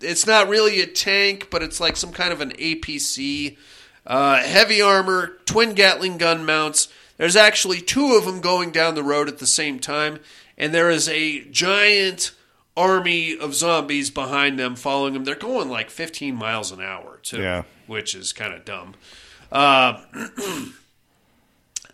[0.00, 3.56] it's not really a tank, but it's like some kind of an APC.
[4.04, 6.88] Uh, heavy armor, twin Gatling gun mounts.
[7.18, 10.18] There's actually two of them going down the road at the same time,
[10.58, 12.32] and there is a giant
[12.76, 15.24] army of zombies behind them following them.
[15.24, 17.62] They're going like 15 miles an hour, too, Yeah.
[17.86, 18.94] which is kind of dumb.
[19.50, 20.00] Uh,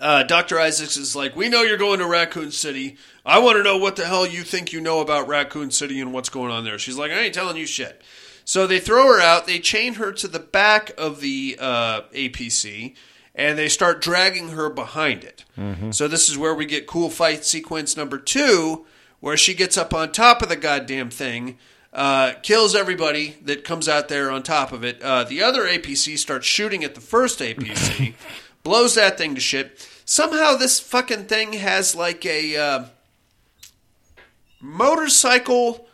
[0.00, 0.58] uh, Dr.
[0.60, 2.96] Isaacs is like, We know you're going to Raccoon City.
[3.26, 6.12] I want to know what the hell you think you know about Raccoon City and
[6.12, 6.78] what's going on there.
[6.78, 8.00] She's like, I ain't telling you shit.
[8.44, 9.46] So they throw her out.
[9.46, 12.94] They chain her to the back of the uh, APC
[13.38, 15.44] and they start dragging her behind it.
[15.56, 15.94] Mhm.
[15.94, 18.84] So this is where we get cool fight sequence number two,
[19.20, 21.56] where she gets up on top of the goddamn thing,
[21.92, 25.00] uh, kills everybody that comes out there on top of it.
[25.00, 28.14] Uh, the other APC starts shooting at the first APC,
[28.62, 29.88] blows that thing to shit.
[30.04, 32.84] Somehow this fucking thing has like a uh,
[34.60, 35.86] motorcycle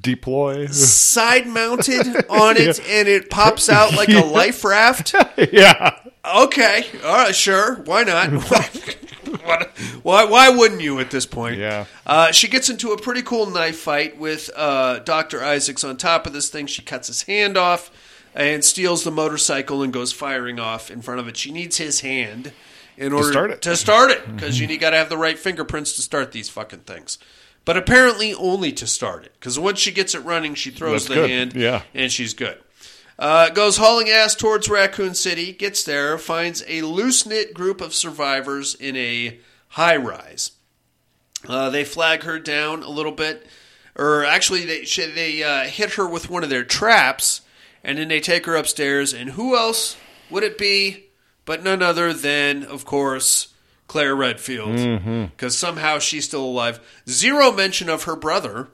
[0.00, 0.66] Deploy.
[0.66, 5.14] side mounted on it and it pops out like a life raft.
[5.52, 5.94] yeah.
[6.26, 6.84] Okay.
[7.04, 7.34] All right.
[7.34, 7.76] Sure.
[7.84, 8.30] Why not?
[10.02, 10.24] Why?
[10.24, 11.58] Why wouldn't you at this point?
[11.58, 11.86] Yeah.
[12.06, 16.26] Uh, she gets into a pretty cool knife fight with uh, Doctor Isaacs on top
[16.26, 16.66] of this thing.
[16.66, 17.90] She cuts his hand off
[18.34, 21.36] and steals the motorcycle and goes firing off in front of it.
[21.36, 22.52] She needs his hand
[22.96, 23.62] in order start it.
[23.62, 26.80] to start it because you got to have the right fingerprints to start these fucking
[26.80, 27.18] things.
[27.64, 31.08] But apparently only to start it because once she gets it running, she throws That's
[31.08, 31.30] the good.
[31.30, 31.82] hand Yeah.
[31.94, 32.58] and she's good.
[33.18, 37.94] Uh, goes hauling ass towards Raccoon City, gets there, finds a loose knit group of
[37.94, 39.38] survivors in a
[39.68, 40.52] high rise.
[41.48, 43.46] Uh, they flag her down a little bit,
[43.94, 47.40] or actually, they they uh, hit her with one of their traps,
[47.82, 49.14] and then they take her upstairs.
[49.14, 49.96] And who else
[50.28, 51.04] would it be
[51.46, 53.48] but none other than, of course,
[53.86, 55.30] Claire Redfield, Mhm.
[55.30, 56.80] because somehow she's still alive.
[57.08, 58.68] Zero mention of her brother,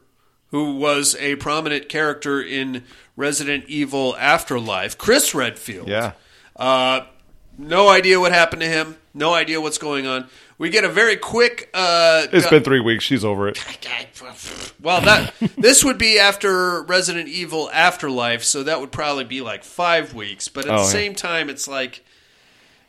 [0.53, 2.85] who was a prominent character in
[3.17, 5.89] Resident Evil Afterlife, Chris Redfield.
[5.89, 6.13] Yeah.
[6.55, 7.01] Uh,
[7.59, 8.97] no idea what happened to him.
[9.13, 10.29] No idea what's going on.
[10.59, 11.69] We get a very quick.
[11.75, 13.03] Uh, It's been three weeks.
[13.05, 13.59] She's over it.
[14.83, 19.65] well, that this would be after Resident Evil Afterlife, so that would probably be like
[19.65, 20.49] five weeks.
[20.49, 20.89] But at Oh, the yeah.
[20.89, 22.05] same time, it's like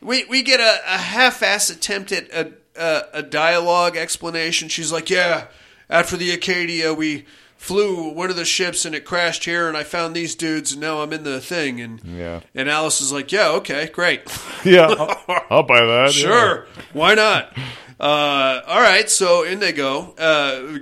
[0.00, 4.68] we we get a, a half-ass attempt at a, a a dialogue explanation.
[4.68, 5.46] She's like, "Yeah,
[5.90, 7.24] after the Arcadia, we
[7.64, 10.80] flew one of the ships and it crashed here, and I found these dudes, and
[10.80, 12.40] now I'm in the thing." And Yeah.
[12.54, 14.22] and Alice is like, "Yeah, okay, great."
[14.64, 16.16] Yeah, I'll, I'll buy that.
[16.16, 16.22] yeah.
[16.22, 17.52] Sure, why not?
[18.00, 20.14] Uh, all right, so in they go.
[20.18, 20.78] Uh,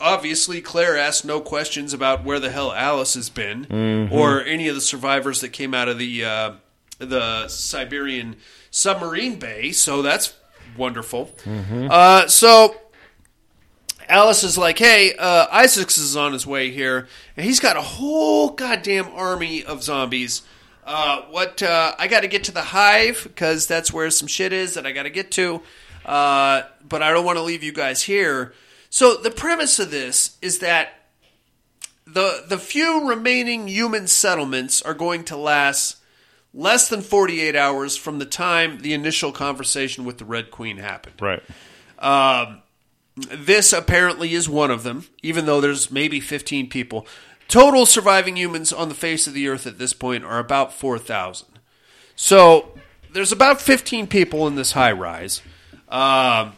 [0.00, 4.10] obviously, Claire asked no questions about where the hell Alice has been, Mhm.
[4.12, 6.50] or any of the survivors that came out of the uh,
[6.98, 8.36] the Siberian
[8.70, 9.72] submarine bay.
[9.72, 10.34] So that's
[10.76, 11.30] wonderful.
[11.44, 11.88] Mhm.
[11.90, 12.74] Uh, so
[14.08, 17.82] Alice is like, "Hey, uh, Isaacs is on his way here, and he's got a
[17.82, 20.42] whole goddamn army of zombies."
[20.86, 24.52] Uh, what uh, I got to get to the hive because that's where some shit
[24.52, 25.62] is that I got to get to.
[26.04, 28.52] Uh, but I don't want to leave you guys here.
[28.90, 31.04] So the premise of this is that
[32.06, 35.96] the the few remaining human settlements are going to last
[36.52, 41.20] less than 48 hours from the time the initial conversation with the Red Queen happened.
[41.20, 41.42] Right.
[41.98, 42.62] Um,
[43.16, 47.06] this apparently is one of them, even though there's maybe 15 people.
[47.48, 51.46] Total surviving humans on the face of the earth at this point are about 4,000.
[52.16, 52.76] So
[53.12, 55.42] there's about 15 people in this high rise.
[55.88, 56.54] Um,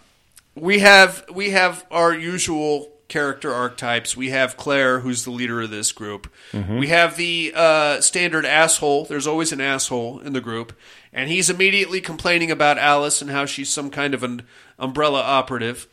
[0.55, 4.17] we have we have our usual character archetypes.
[4.17, 6.33] We have Claire, who's the leader of this group.
[6.53, 6.79] Mhm.
[6.81, 9.05] We have the uh, standard asshole.
[9.05, 10.73] There's always an asshole in the group,
[11.13, 14.43] and he's immediately complaining about Alice and how she's some kind of an
[14.79, 15.87] umbrella operative.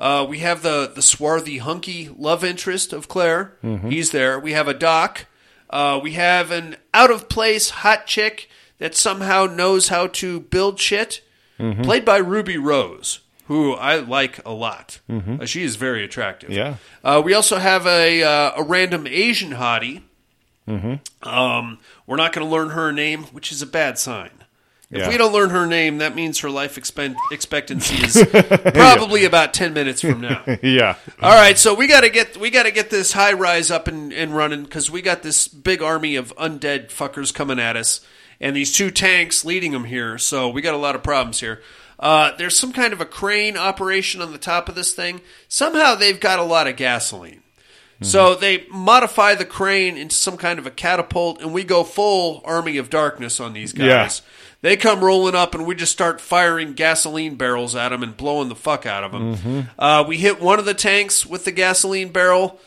[0.00, 3.54] Uh, we have the the swarthy, hunky love interest of Claire.
[3.64, 3.90] Mhm.
[3.90, 4.38] He's there.
[4.38, 5.26] We have a doc.
[5.70, 10.78] Uh, we have an out of place hot chick that somehow knows how to build
[10.80, 11.20] shit,
[11.58, 11.82] Mhm.
[11.82, 13.18] played by Ruby Rose,
[13.48, 15.00] who I like a lot.
[15.10, 15.42] Mhm.
[15.42, 16.50] Uh, she is very attractive.
[16.50, 16.74] Yeah.
[17.02, 20.02] Uh, we also have a uh, a random Asian hottie.
[20.68, 21.28] Mm-hmm.
[21.28, 24.30] Um, we're not going to learn her name, which is a bad sign.
[24.90, 25.08] If Yeah.
[25.10, 28.26] we don't learn her name, that means her life expen- expectancy is
[28.74, 30.42] probably about ten minutes from now.
[30.62, 30.96] yeah.
[31.20, 33.86] All right, so we got to get we got to get this high rise up
[33.86, 38.00] and, and running because we got this big army of undead fuckers coming at us,
[38.40, 40.16] and these two tanks leading them here.
[40.16, 41.60] So we got a lot of problems here.
[42.00, 45.20] Uh, there's some kind of a crane operation on the top of this thing.
[45.48, 47.42] Somehow they've got a lot of gasoline.
[48.00, 52.42] So they modify the crane into some kind of a catapult, and we go full
[52.44, 54.22] army of darkness on these guys.
[54.22, 54.37] Yeah.
[54.60, 58.48] They come rolling up, and we just start firing gasoline barrels at them and blowing
[58.48, 59.36] the fuck out of them.
[59.36, 59.68] Mhm.
[59.78, 62.60] Uh, we hit one of the tanks with the gasoline barrel.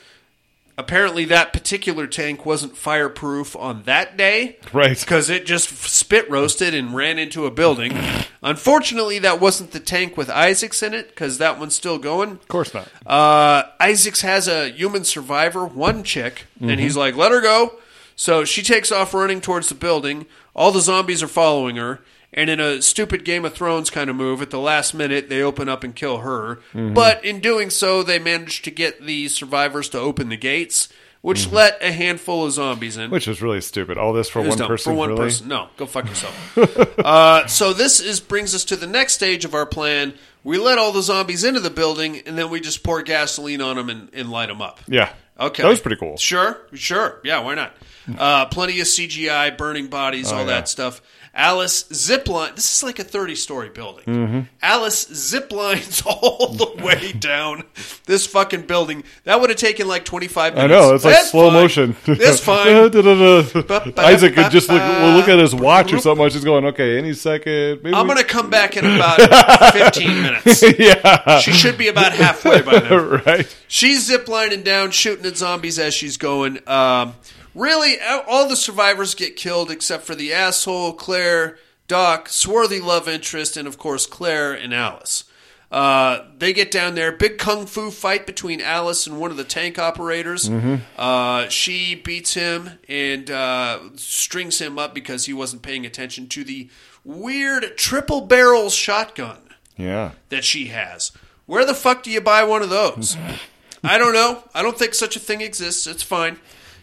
[0.77, 4.55] Apparently, that particular tank wasn't fireproof on that day.
[4.71, 4.97] Right.
[4.97, 7.95] Because it just spit roasted and ran into a building.
[8.41, 12.31] Unfortunately, that wasn't the tank with Isaacs in it, because that one's still going.
[12.31, 12.87] Of course not.
[13.05, 16.71] Uh, Isaacs has a human survivor, one chick, Mhm.
[16.71, 17.73] and he's like, let her go.
[18.15, 20.25] So she takes off running towards the building.
[20.55, 21.99] All the zombies are following her.
[22.33, 25.41] And in a stupid Game of Thrones kind of move, at the last minute, they
[25.41, 26.59] open up and kill her.
[26.73, 26.93] Mhm.
[26.93, 30.87] But in doing so, they manage to get the survivors to open the gates,
[31.19, 31.51] which Mhm.
[31.51, 33.09] let a handful of zombies in.
[33.11, 33.97] Which is really stupid.
[33.97, 34.67] All this for one dumb.
[34.69, 34.93] person.
[34.93, 35.21] For one really?
[35.23, 35.49] person.
[35.49, 36.57] No, go fuck yourself.
[36.99, 40.13] uh, so this is brings us to the next stage of our plan.
[40.45, 43.75] We let all the zombies into the building, and then we just pour gasoline on
[43.75, 44.79] them and, and light them up.
[44.87, 45.09] Yeah.
[45.37, 45.63] Okay.
[45.63, 46.15] That was pretty cool.
[46.17, 47.19] Sure, sure.
[47.25, 47.75] Yeah, why not?
[48.19, 50.47] Uh, plenty of CGI, burning bodies, Oh, all yeah.
[50.47, 51.01] that stuff.
[51.33, 52.53] Alice zipline.
[52.57, 54.03] This is like a thirty-story building.
[54.03, 54.47] Mhm.
[54.61, 57.63] Alice ziplines all the way down
[58.05, 59.05] this fucking building.
[59.23, 60.73] That would have taken like twenty-five minutes.
[60.73, 60.93] I know.
[60.93, 61.53] It's like That's slow fine.
[61.61, 61.95] motion.
[62.05, 62.67] That's fine.
[63.97, 66.27] Isaac could just look, look at his watch or something.
[66.31, 67.81] She's going, okay, any second.
[67.81, 70.61] Maybe I'm going to come back in about 15 minutes.
[70.77, 71.39] Yeah.
[71.39, 72.97] She should be about halfway by now.
[73.25, 73.55] right.
[73.69, 76.59] She's ziplining down, shooting at zombies as she's going.
[76.67, 77.13] Um,
[77.55, 83.57] really, all the survivors get killed except for the asshole, Claire, Doc, swarthy love interest,
[83.57, 85.25] and of course, Claire and Alice.
[85.71, 87.13] Uh, they get down there.
[87.13, 90.49] Big kung fu fight between Alice and one of the tank operators.
[90.49, 90.81] Mhm.
[90.97, 96.43] Uh, she beats him and uh, strings him up because he wasn't paying attention to
[96.43, 96.69] the
[97.05, 99.37] weird triple barrel shotgun
[99.77, 100.11] Yeah.
[100.27, 101.13] that she has.
[101.45, 103.15] Where the fuck do you buy one of those?
[103.83, 104.43] I don't know.
[104.53, 105.87] I don't think such a thing exists.
[105.87, 106.37] It's fine.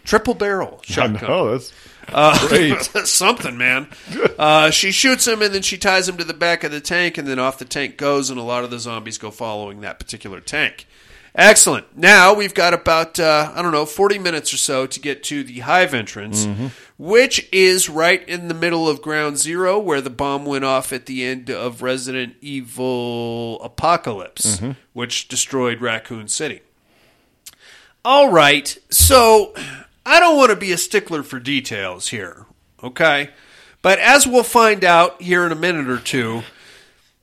[0.08, 1.28] Triple barrel shotgun.
[1.28, 1.70] know, that's
[2.08, 2.34] Uh,
[3.04, 3.88] something, man.
[4.38, 7.18] Uh, she shoots him and then she ties him to the back of the tank,
[7.18, 9.98] and then off the tank goes, and a lot of the zombies go following that
[9.98, 10.86] particular tank.
[11.34, 11.94] Excellent.
[11.94, 15.44] Now we've got about uh, I don't know forty minutes or so to get to
[15.44, 16.48] the hive entrance,
[16.96, 21.04] which is right in the middle of Ground Zero, where the bomb went off at
[21.04, 24.62] the end of Resident Evil Apocalypse,
[24.94, 26.62] which destroyed Raccoon City.
[28.04, 29.54] All right, so
[30.08, 32.46] I don't want to be a stickler for details here,
[32.82, 33.28] okay?
[33.82, 36.44] But as we'll find out here in a minute or two,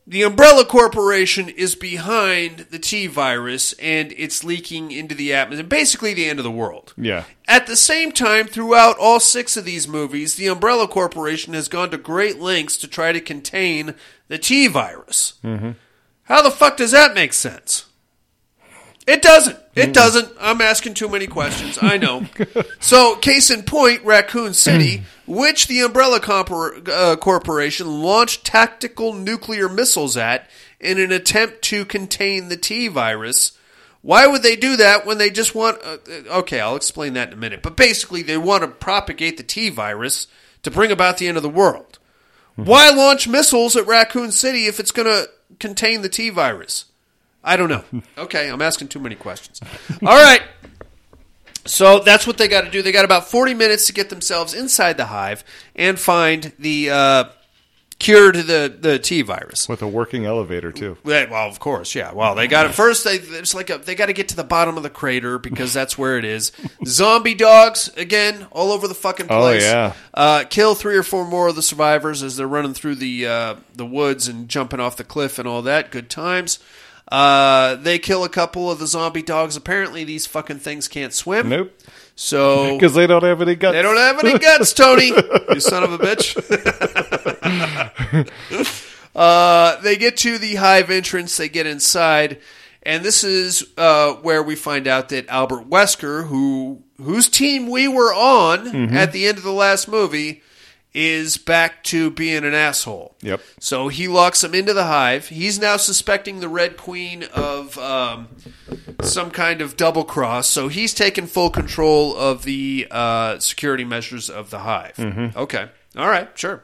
[0.06, 5.66] the Umbrella Corporation is behind the T virus and it's leaking into the atmosphere.
[5.66, 6.94] Basically, the end of the world.
[6.96, 7.24] Yeah.
[7.48, 11.90] At the same time, throughout all six of these movies, the Umbrella Corporation has gone
[11.90, 13.96] to great lengths to try to contain
[14.28, 15.40] the T virus.
[15.44, 15.72] Mm-hmm.
[16.26, 17.86] How the fuck does that make sense?
[19.08, 19.58] It doesn't.
[19.76, 20.32] It doesn't.
[20.39, 21.78] I'm asking too many questions.
[21.82, 22.26] I know.
[22.80, 29.70] so, case in point, Raccoon City, which the Umbrella Compor- uh, Corporation launched tactical nuclear
[29.70, 30.49] missiles at
[30.80, 33.58] in an attempt to contain the T virus.
[34.01, 35.82] Why would they do that when they just want.
[35.84, 37.62] Uh, uh, okay, I'll explain that in a minute.
[37.62, 40.28] But basically, they want to propagate the T virus
[40.64, 41.99] to bring about the end of the world.
[42.56, 45.30] Why launch missiles at Raccoon City if it's going to
[45.60, 46.86] contain the T virus?
[47.46, 47.84] I don't know.
[48.18, 49.62] Okay, I'm asking too many questions.
[50.02, 50.41] All right.
[51.66, 52.82] So that's what they got to do.
[52.82, 55.43] They got about 40 minutes to get themselves inside the hive
[55.76, 57.24] and find the uh,
[57.98, 59.68] cure to the, the T virus.
[59.68, 60.98] With a working elevator too.
[61.04, 62.14] Well, of course, yeah.
[62.14, 63.04] Well, they got it first.
[63.04, 65.74] They it's like a, they got to get to the bottom of the crater because
[65.74, 66.52] that's where it is.
[66.86, 69.64] Zombie dogs again, all over the fucking Oh, place.
[69.64, 69.93] yeah.
[70.14, 73.56] Uh, kill three or four more of the survivors as they're running through the uh,
[73.74, 75.89] the woods and jumping off the cliff and all that.
[75.89, 76.60] Good times.
[77.08, 79.56] Uh, they kill a couple of the zombie dogs.
[79.56, 81.49] Apparently, these fucking things can't swim.
[81.49, 81.80] Nope.
[82.16, 83.74] So Because they don't have any guts.
[83.76, 85.08] they don't have any guts, Tony.
[85.49, 86.36] you son of a bitch.
[89.16, 91.38] uh, they get to the hive entrance.
[91.38, 92.39] They get inside,
[92.84, 97.88] and this is uh, where we find out that Albert Wesker, who whose team we
[97.88, 100.41] were on at the end of the last movie,
[100.96, 103.16] is back to being an asshole.
[103.22, 103.41] Yep.
[103.60, 105.28] So he locks them into the hive.
[105.28, 108.30] He's now suspecting the Red Queen of um,
[109.02, 110.48] some kind of double cross.
[110.48, 114.98] So he's taken full control of the uh, security measures of the hive.
[115.36, 115.70] Okay.
[115.98, 116.30] All right.
[116.36, 116.64] Sure.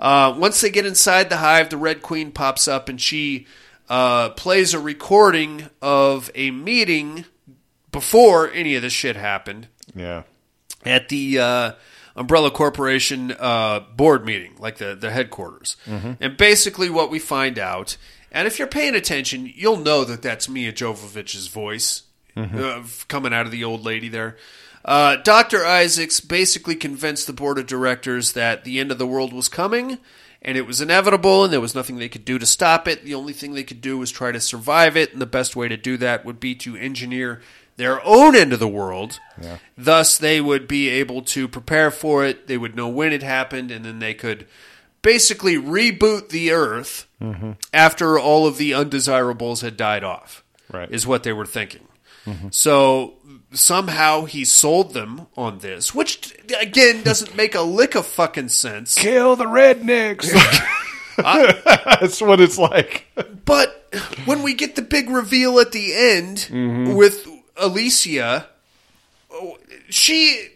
[0.00, 3.46] Uh, once they get inside the hive, the Red Queen pops up and she
[3.90, 7.24] uh, plays a recording of a meeting
[7.90, 10.22] before any of this shit happened Yeah.
[10.84, 11.72] at the uh,
[12.18, 15.76] Umbrella Corporation uh, board meeting, like the, the headquarters.
[16.20, 17.96] And basically, what we find out,
[18.30, 22.02] and if you're paying attention, you'll know that that's Milla Jovovich's voice
[22.36, 24.36] uh, coming out of the old lady there.
[24.84, 25.64] Uh, Dr.
[25.64, 29.98] Isaacs basically convinced the board of directors that the end of the world was coming
[30.40, 33.04] and it was inevitable and there was nothing they could do to stop it.
[33.04, 35.68] The only thing they could do was try to survive it, and the best way
[35.68, 37.40] to do that would be to engineer
[37.78, 39.18] their own end of the world.
[39.76, 43.70] Thus, they would be able to prepare for it, they would know when it happened,
[43.70, 44.46] and then they could
[45.00, 47.52] basically reboot the Earth mm-hmm.
[47.72, 50.90] after all of the undesirables had died off, Right.
[50.90, 51.86] is what they were thinking.
[52.26, 52.48] Mm-hmm.
[52.50, 53.14] So
[53.52, 58.96] somehow he sold them on this, which again doesn't make a lick of fucking sense.
[58.96, 60.28] Kill the rednecks.
[61.18, 63.06] That's what it's like.
[63.44, 63.92] But
[64.24, 66.94] when we get the big reveal at the end mm-hmm.
[66.94, 67.26] with
[67.58, 68.48] Alicia,
[69.90, 70.48] she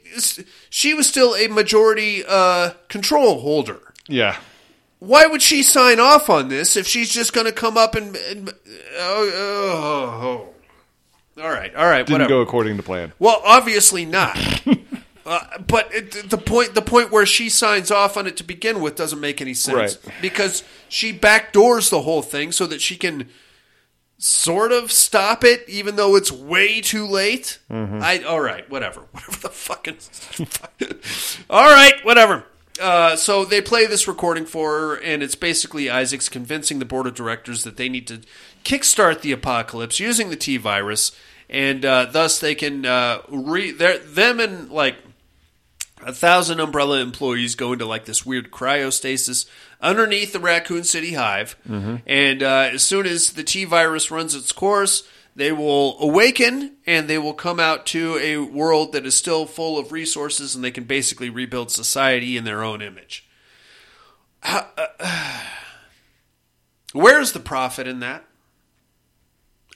[0.70, 3.80] she was still a majority uh, control holder.
[4.08, 4.36] Yeah.
[4.98, 8.14] Why would she sign off on this if she's just going to come up and?
[8.16, 8.50] and
[8.98, 10.48] oh, oh,
[11.36, 11.42] oh.
[11.42, 12.28] All right, all right, Didn't whatever.
[12.28, 13.12] go according to plan.
[13.18, 14.38] Well, obviously not.
[15.26, 18.80] uh, but it, the point the point where she signs off on it to begin
[18.80, 20.14] with doesn't make any sense Right.
[20.20, 23.28] because she backdoors the whole thing so that she can
[24.22, 27.58] sort of stop it, even though it's way too late.
[28.02, 29.98] I all right, whatever, whatever the fucking.
[31.50, 32.44] all right, whatever.
[32.80, 37.06] Uh, so they play this recording for her, and it's basically Isaac's convincing the board
[37.06, 38.20] of directors that they need to
[38.64, 41.12] kickstart the apocalypse using the T virus,
[41.50, 44.96] and uh, thus they can uh, re their, them and like
[46.04, 49.46] a thousand umbrella employees go into like this weird cryostasis
[49.82, 51.56] underneath the Raccoon City hive,
[52.06, 57.08] and uh, as soon as the T virus runs its course, they will awaken and
[57.08, 60.70] they will come out to a world that is still full of resources, and they
[60.70, 63.26] can basically rebuild society in their own image.
[64.40, 65.40] How- uh,
[66.92, 68.24] where's the profit in that?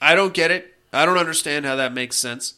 [0.00, 0.74] I don't get it.
[0.92, 2.54] I don't understand how that makes sense.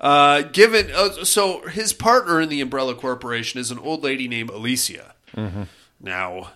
[0.00, 4.50] Uh, given uh, so his partner in the Umbrella Corporation is an old lady named
[4.50, 5.14] Alicia.
[6.00, 6.52] Now,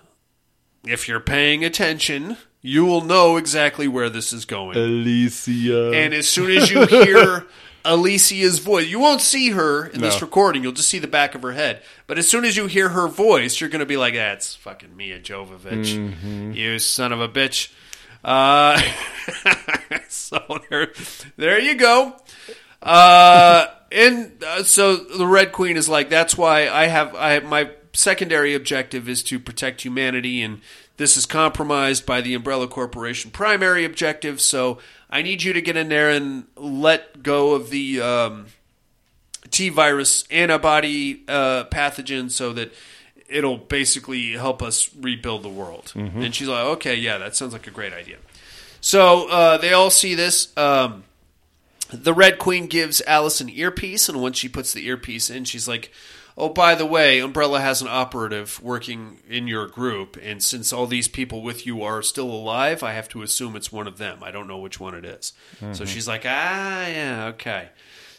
[0.85, 4.77] if you're paying attention, you will know exactly where this is going.
[4.77, 5.93] Alicia.
[5.93, 7.47] And as soon as you hear
[7.85, 10.63] Alicia's voice, you won't see her in this recording.
[10.63, 11.83] You'll just see the back of her head.
[12.07, 14.97] But as soon as you hear her voice, you're going to be like, "That's fucking
[14.97, 16.53] Milla Jovovich, Mm-hmm.
[16.53, 17.73] you son of a bitch."
[18.25, 18.81] Uh,
[20.09, 20.93] so there,
[21.37, 22.15] there you go.
[22.81, 27.45] Uh, and uh, so the Red Queen is like, that's why I have I have
[27.45, 30.61] my secondary objective is to protect humanity, and
[30.97, 34.41] this is compromised by the Umbrella Corporation primary objective.
[34.41, 34.79] So
[35.11, 38.47] I need you to get in there and let go of the um,
[39.51, 42.73] T virus antibody uh, pathogen, so that
[43.29, 45.93] it'll basically help us rebuild the world.
[46.23, 48.17] And she's like, okay, yeah, that sounds like a great idea.
[48.81, 50.57] So uh, they all see this.
[50.57, 51.05] Um,
[51.93, 55.69] the Red Queen gives Alice an earpiece, and once she puts the earpiece in, she's
[55.69, 55.91] like,
[56.37, 60.87] "Oh, by the way, Umbrella has an operative working in your group, and since all
[60.87, 64.23] these people with you are still alive, I have to assume it's one of them.
[64.23, 65.33] I don't know which one it is."
[65.73, 67.69] So she's like, "Ah, yeah, okay."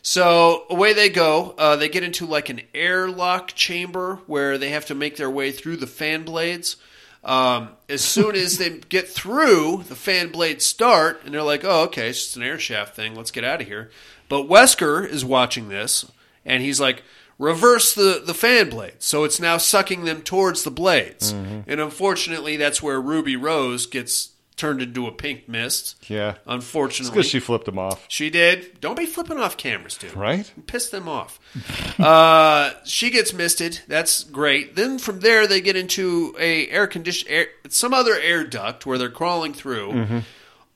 [0.01, 1.55] So away they go.
[1.57, 5.51] Uh, they get into like an airlock chamber where they have to make their way
[5.51, 6.76] through the fan blades.
[7.24, 11.84] Um, as soon as they get through, the fan blades start, and they're like, "Oh,
[11.84, 13.16] okay, it's just an air shaft thing.
[13.16, 13.91] Let's get out of here."
[14.28, 16.05] But Wesker is watching this,
[16.45, 17.03] and he's like,
[17.40, 22.58] "Reverse the the fan blades." So it's now sucking them towards the blades, and unfortunately,
[22.58, 25.96] that's where Ruby Rose gets turned into a pink mist.
[26.08, 26.36] yeah.
[26.46, 28.06] Unfortunately, Because she flipped them off.
[28.08, 28.80] she did.
[28.80, 30.16] Don't be flipping off cameras, dude.
[30.16, 30.50] Right?
[30.68, 31.40] Piss them off.
[32.00, 33.80] uh, she gets misted.
[33.88, 34.76] That's great.
[34.76, 39.00] Then from there, they get into a air condition, air, some other air duct where
[39.00, 39.90] they're crawling through.
[39.92, 40.20] Mm-hmm.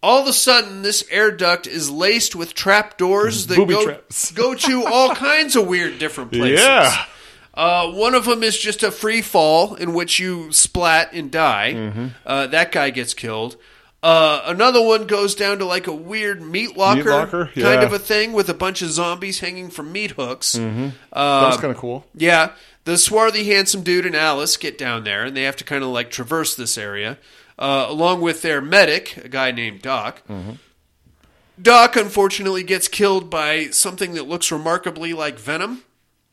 [0.03, 3.83] All of a sudden, this air duct is laced with trap doors that Booby go,
[3.85, 4.31] traps.
[4.31, 6.61] go to all kinds of weird different places.
[6.63, 7.05] Yeah.
[7.53, 11.73] Uh, one of them is just a free fall in which you splat and die.
[11.75, 12.07] Mm-hmm.
[12.25, 13.57] Uh, that guy gets killed.
[14.03, 17.45] Uh, another one goes down to like a weird meat locker, locker?
[17.47, 17.81] kind Yeah.
[17.81, 20.51] of a thing with a bunch of zombies hanging from meat hooks.
[20.51, 22.05] that was kind of cool.
[22.13, 22.51] Yeah,
[22.85, 25.89] the swarthy, handsome dude and Alice get down there, and they have to kind of
[25.89, 27.17] like traverse this area,
[27.60, 30.22] uh, along with their medic, a guy named Doc.
[31.62, 35.84] Doc unfortunately gets killed by something that looks remarkably like venom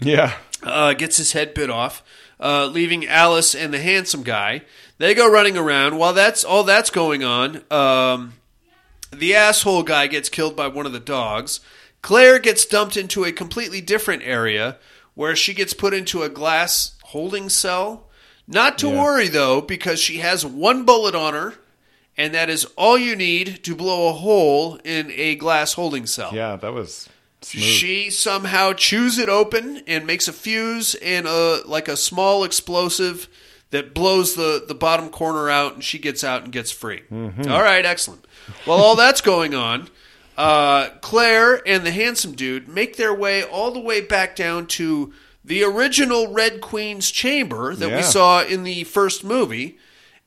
[0.01, 0.35] Yeah.
[0.63, 2.03] uh, gets his head bit off,
[2.39, 4.63] uh, leaving Alice and the handsome guy.
[4.99, 5.97] They go running around.
[5.99, 8.35] While that's all that's going on, um,
[9.13, 11.61] the asshole guy gets killed by one of the dogs.
[12.03, 14.77] Claire gets dumped into a completely different area
[15.15, 18.09] where she gets put into a glass holding cell.
[18.47, 19.03] Not to Yeah.
[19.03, 21.55] worry though, because she has one bullet on her,
[22.17, 26.31] and that is all you need to blow a hole in a glass holding cell.
[26.35, 27.09] Yeah, that was
[27.43, 27.65] smooth.
[27.65, 33.29] She somehow chews it open and makes a fuse and a like a small explosive
[33.71, 37.03] that blows the, the bottom corner out, and she gets out and gets free.
[37.11, 38.25] All right, excellent.
[38.67, 39.89] While all that's going on,
[40.37, 45.13] uh, Claire and the handsome dude make their way all the way back down to
[45.45, 47.97] the original Red Queen's chamber that Yeah.
[47.97, 49.79] we saw in the first movie.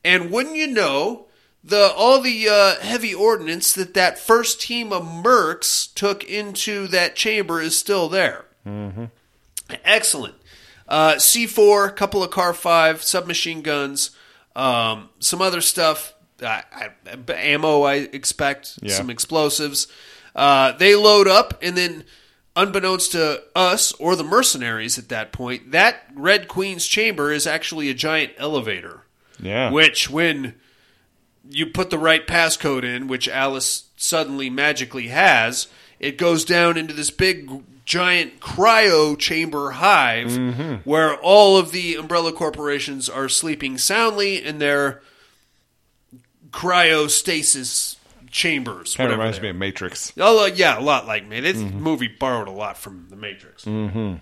[0.04, 1.26] And wouldn't you know,
[1.64, 7.16] the all the uh, heavy ordnance that that first team of mercs took into that
[7.16, 8.44] chamber is still there.
[9.84, 10.34] Excellent.
[10.88, 14.10] Uh, C4, couple of Car 5, submachine guns,
[14.56, 16.88] um, some other stuff, I, I,
[17.34, 18.94] ammo, I expect, Yeah.
[18.94, 19.86] some explosives.
[20.34, 22.04] Uh, they load up, and then,
[22.58, 27.88] unbeknownst to us or the mercenaries at that point, that Red Queen's chamber is actually
[27.88, 29.04] a giant elevator.
[29.40, 29.70] Yeah.
[29.70, 30.54] Which, when
[31.48, 35.68] you put the right passcode in, which Alice suddenly magically has,
[36.00, 37.48] it goes down into this big
[37.84, 40.74] giant cryo chamber hive mm-hmm.
[40.84, 45.00] where all of the umbrella corporations are sleeping soundly in their
[46.50, 47.96] cryostasis
[48.30, 48.96] chambers.
[48.96, 50.12] kind of reminds me of Matrix.
[50.18, 51.40] Oh, yeah, a lot like me.
[51.40, 53.64] This movie borrowed a lot from The Matrix.
[53.64, 54.16] Mm-hmm.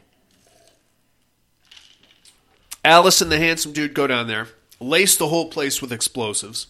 [2.84, 4.46] Alice and the handsome dude go down there,
[4.78, 6.68] lace the whole place with explosives.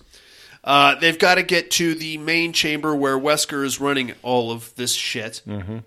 [0.64, 4.74] Uh, they've got to get to the main chamber where Wesker is running all of
[4.76, 5.42] this shit.
[5.46, 5.78] Mm-hmm.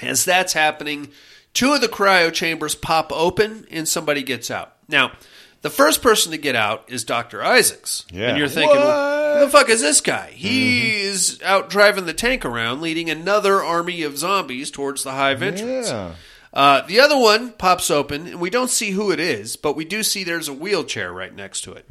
[0.00, 1.08] As that's happening,
[1.52, 4.76] two of the cryo chambers pop open and somebody gets out.
[4.88, 5.12] Now,
[5.62, 7.42] the first person to get out is Dr.
[7.42, 8.04] Isaacs.
[8.12, 8.28] Yeah.
[8.30, 9.38] And you're thinking, What?
[9.38, 10.30] who the fuck is this guy?
[10.30, 15.42] He is out driving the tank around, leading another army of zombies towards the hive
[15.42, 15.88] entrance.
[15.90, 16.14] Yeah.
[16.54, 19.84] Uh, the other one pops open, and we don't see who it is, but we
[19.84, 21.86] do see there's a wheelchair right next to it.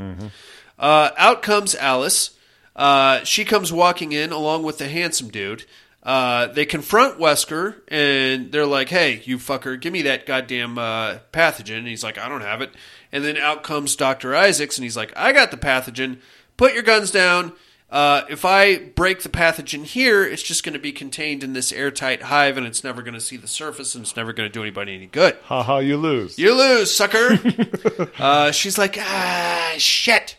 [0.79, 2.31] Uh, out comes Alice.
[2.75, 5.65] Uh, she comes walking in along with the handsome dude.
[6.03, 11.17] Uh, they confront Wesker, and they're like, "Hey, you fucker, give me that goddamn uh,
[11.33, 12.71] pathogen." And he's like, "I don't have it."
[13.11, 16.19] And then out comes Doctor Isaacs, and he's like, "I got the pathogen."
[16.57, 17.53] put your guns down.
[17.89, 21.71] Uh, if I break the pathogen here, it's just going to be contained in this
[21.71, 24.51] airtight hive, and it's never going to see the surface, and it's never going to
[24.51, 25.37] do anybody any good.
[25.45, 26.37] Ha ha, you lose.
[26.37, 27.39] You lose, sucker.
[28.19, 30.37] uh, she's like, ah, shit.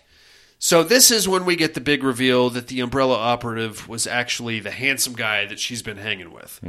[0.59, 4.61] So this is when we get the big reveal that the Umbrella operative was actually
[4.61, 6.61] the handsome guy that she's been hanging with.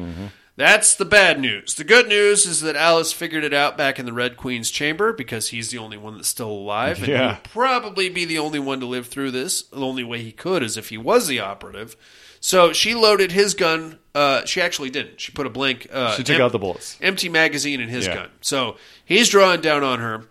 [0.60, 1.76] That's the bad news.
[1.76, 5.14] The good news is that Alice figured it out back in the Red Queen's chamber
[5.14, 7.28] because he's the only one that's still alive, and Yeah.
[7.36, 9.62] would probably be the only one to live through this.
[9.62, 11.96] The only way he could is if he was the operative.
[12.42, 14.00] So she loaded his gun.
[14.14, 15.22] Uh, she actually didn't.
[15.22, 15.88] She put a blank.
[15.94, 16.98] Uh, She took out the bullets.
[17.02, 18.16] Empty magazine in his Yeah.
[18.16, 18.30] gun.
[18.42, 20.26] So he's drawing down on her.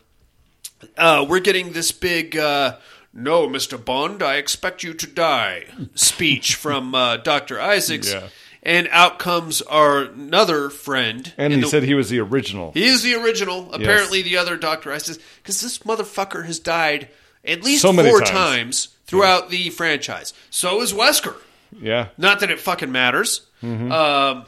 [0.99, 2.37] Uh, we're getting this big.
[2.37, 2.77] Uh,
[3.15, 3.83] no, Mr.
[3.83, 5.65] Bond, I expect you to die
[5.95, 7.59] speech from uh, Dr.
[7.59, 8.13] Isaacs.
[8.13, 8.29] Yeah.
[8.69, 11.33] And out comes our another friend.
[11.39, 12.71] And he the- said he was the original.
[12.73, 13.73] he is the original.
[13.73, 17.09] Apparently, the other Doctor Isaacs because this motherfucker has died
[17.45, 18.31] at least So four times.
[18.31, 20.35] times, throughout the franchise.
[20.51, 21.35] So is Wesker.
[21.81, 22.09] Yeah.
[22.19, 23.41] Not that it fucking matters.
[23.63, 23.91] Mhm.
[23.91, 24.45] Um,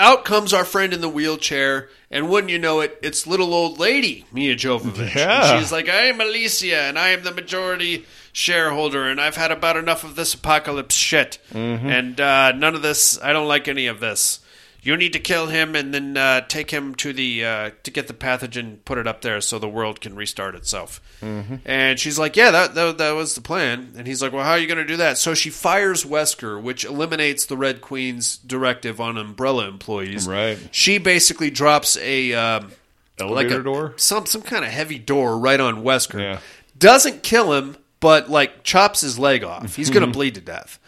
[0.00, 3.78] out comes our friend in the wheelchair, and wouldn't you know it, it's little old
[3.78, 5.14] lady Milla Jovovich.
[5.14, 5.52] Yeah.
[5.52, 9.50] And she's like, I am Alicia, and I am the majority shareholder, and I've had
[9.52, 11.84] about enough of this apocalypse shit, Mhm.
[11.84, 13.20] and uh, none of this.
[13.22, 14.40] I don't like any of this.
[14.82, 18.06] You need to kill him and then uh, take him to the uh, to get
[18.08, 21.00] the pathogen, put it up there so the world can restart itself.
[21.20, 21.60] Mhm.
[21.64, 24.52] And she's like, "Yeah, that, that that was the plan." And he's like, "Well, how
[24.52, 28.38] are you going to do that?" So she fires Wesker, which eliminates the Red Queen's
[28.38, 30.26] directive on Umbrella employees.
[30.26, 30.58] Right.
[30.70, 32.72] She basically drops a um,
[33.18, 33.94] Elevator like a, door?
[33.96, 36.20] some some kind of heavy door right on Wesker.
[36.20, 36.38] Yeah.
[36.78, 39.76] Doesn't kill him, but like chops his leg off.
[39.76, 40.78] He's going to bleed to death.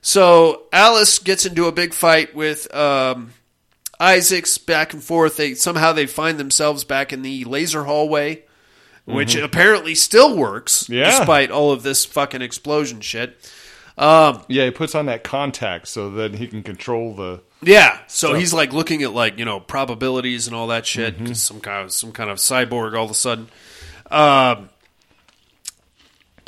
[0.00, 3.32] So Alice gets into a big fight with um,
[4.00, 5.36] Isaacs back and forth.
[5.36, 8.44] They somehow they find themselves back in the laser hallway,
[9.04, 9.42] which Mhm.
[9.44, 11.10] apparently still works Yeah.
[11.18, 13.36] despite all of this fucking explosion shit.
[13.96, 17.40] Um, yeah, he puts on that contact so that he can control the.
[17.62, 18.38] yeah, so stuff.
[18.38, 21.18] he's like looking at like you know probabilities and all that shit.
[21.18, 23.48] 'cause Some kind of some kind of cyborg all of a sudden.
[24.12, 24.68] Um,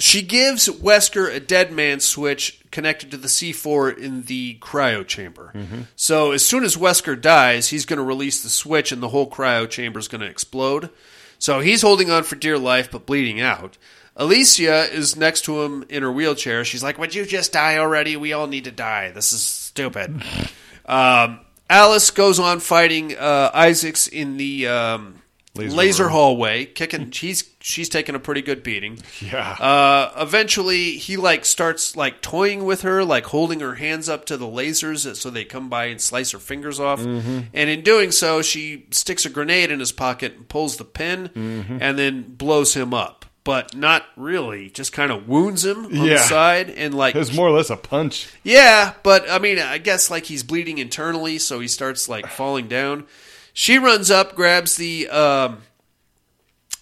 [0.03, 5.53] she gives Wesker a dead man switch connected to the C4 in the cryo chamber.
[5.96, 9.28] So as soon as Wesker dies, he's going to release the switch, and the whole
[9.28, 10.90] cryo chamber is going to explode.
[11.38, 13.78] So he's holding on for dear life, but bleeding out.
[14.16, 16.64] Alicia is next to him in her wheelchair.
[16.64, 18.16] She's like, "Would you just die already?
[18.16, 19.11] We all need to die.
[19.11, 20.22] This is stupid."
[20.86, 21.40] um,
[21.70, 25.22] Alice goes on fighting uh, Isaacs in the um,
[25.57, 27.11] Laser laser, hallway, kicking.
[27.12, 28.98] She's she's taking a pretty good beating.
[29.20, 29.51] Yeah.
[29.53, 34.36] Uh, eventually, he like starts like toying with her, like holding her hands up to
[34.36, 37.01] the lasers so they come by and slice her fingers off.
[37.01, 37.46] Mhm.
[37.53, 41.30] And in doing so, she sticks a grenade in his pocket and pulls the pin,
[41.34, 41.78] Mhm.
[41.80, 43.26] and then blows him up.
[43.42, 46.22] But not really, just kind of wounds him on the Yeah.
[46.22, 48.28] side and like It's more or less a punch.
[48.44, 52.68] yeah, but I mean, I guess like he's bleeding internally, so he starts like falling
[52.68, 53.05] down.
[53.53, 55.62] She runs up, grabs the um,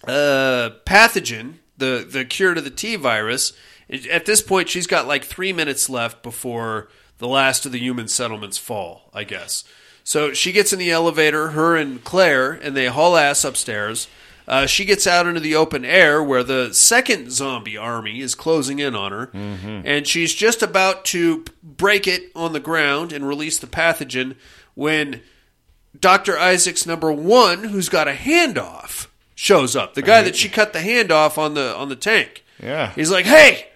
[0.07, 3.53] uh, pathogen, the the cure to the T virus.
[4.09, 8.07] At this point, she's got like three minutes left before the last of the human
[8.07, 9.09] settlements fall.
[9.13, 9.63] I guess.
[10.03, 14.07] So she gets in the elevator, her and Claire, and they haul ass upstairs.
[14.47, 18.79] Uh, she gets out into the open air where the second zombie army is closing
[18.79, 19.29] in on her,
[19.85, 24.35] and she's just about to break it on the ground and release the pathogen
[24.73, 25.21] when
[25.97, 26.37] Dr.
[26.37, 29.93] Isaac's number one, who's got a handoff, shows up.
[29.95, 32.43] The guy that she cut the hand off on the on the tank.
[32.61, 32.91] Yeah.
[32.93, 33.67] He's like, "Hey,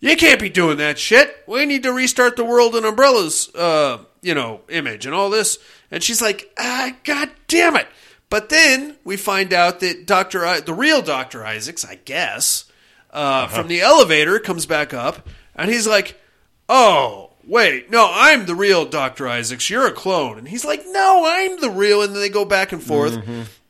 [0.00, 1.42] you can't be doing that shit.
[1.46, 5.58] We need to restart the world in Umbrella's, uh, you know, image and all this."
[5.90, 7.86] And she's like, "Ah, god damn it!"
[8.28, 12.64] But then we find out that Doctor, I- the real Doctor Isaacs, I guess,
[13.12, 16.20] uh, from the elevator comes back up, and he's like,
[16.68, 19.28] "Oh." Wait, no, I'm the real Dr.
[19.28, 19.68] Isaacs.
[19.70, 20.38] You're a clone.
[20.38, 22.02] And he's like, no, I'm the real.
[22.02, 23.18] And then they go back and forth.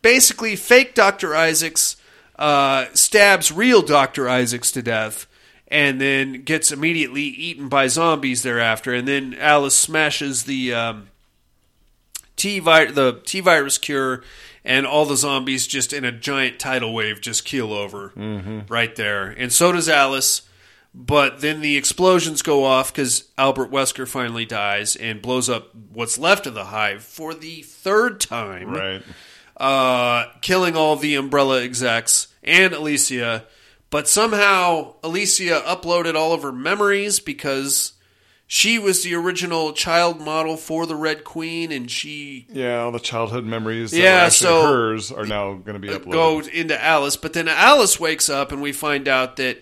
[0.02, 1.34] Basically, fake Dr.
[1.34, 1.96] Isaacs
[2.38, 4.28] uh, stabs real Dr.
[4.28, 5.26] Isaacs to death
[5.68, 8.92] and then gets immediately eaten by zombies thereafter.
[8.94, 11.08] And then Alice smashes the um,
[12.36, 14.22] T vi- the T virus cure,
[14.64, 18.68] and all the zombies just in a giant tidal wave just keel over Mhm.
[18.68, 19.26] right there.
[19.28, 20.42] And so does Alice.
[20.96, 26.18] But then the explosions go off because Albert Wesker finally dies and blows up what's
[26.18, 29.02] left of the hive for the third time Right.
[29.56, 33.44] uh, killing all the Umbrella execs and Alicia.
[33.90, 37.92] But somehow Alicia uploaded all of her memories because
[38.46, 42.98] she was the original child model for the Red Queen, and she Yeah, all the
[43.00, 46.12] childhood memories that Yeah, so- hers are now going to be uploaded.
[46.12, 47.16] go into Alice.
[47.16, 49.58] But then Alice wakes up, and we find out that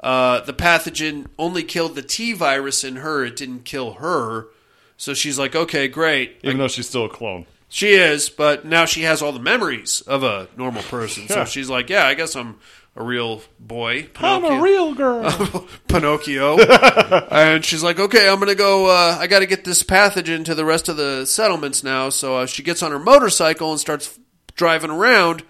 [0.00, 4.48] uh, the pathogen only killed the T virus in her; it didn't kill her.
[4.96, 6.38] So she's like, okay, great.
[6.42, 7.46] Even though she's still a clone.
[7.68, 11.28] She is, but now she has all the memories of a normal person.
[11.28, 12.58] So she's like, yeah, I guess I'm
[12.94, 14.08] a real boy.
[14.16, 15.68] I'm a real girl.
[15.88, 16.58] Pinocchio.
[17.30, 20.44] and she's like, okay, I'm going to go, uh, I got to get this pathogen
[20.46, 22.08] to the rest of the settlements now.
[22.08, 24.18] So uh, she gets on her motorcycle and starts
[24.54, 25.42] driving around.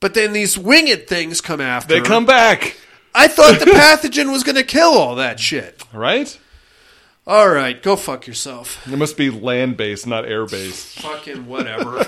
[0.00, 2.04] But then these winged things come after they her.
[2.04, 2.76] come back,
[3.14, 5.82] I thought the pathogen was going to kill all that shit.
[5.92, 6.38] right?
[7.26, 8.84] All right, go fuck yourself.
[8.90, 10.98] It must be land based, not air based.
[11.00, 12.04] Fucking whatever.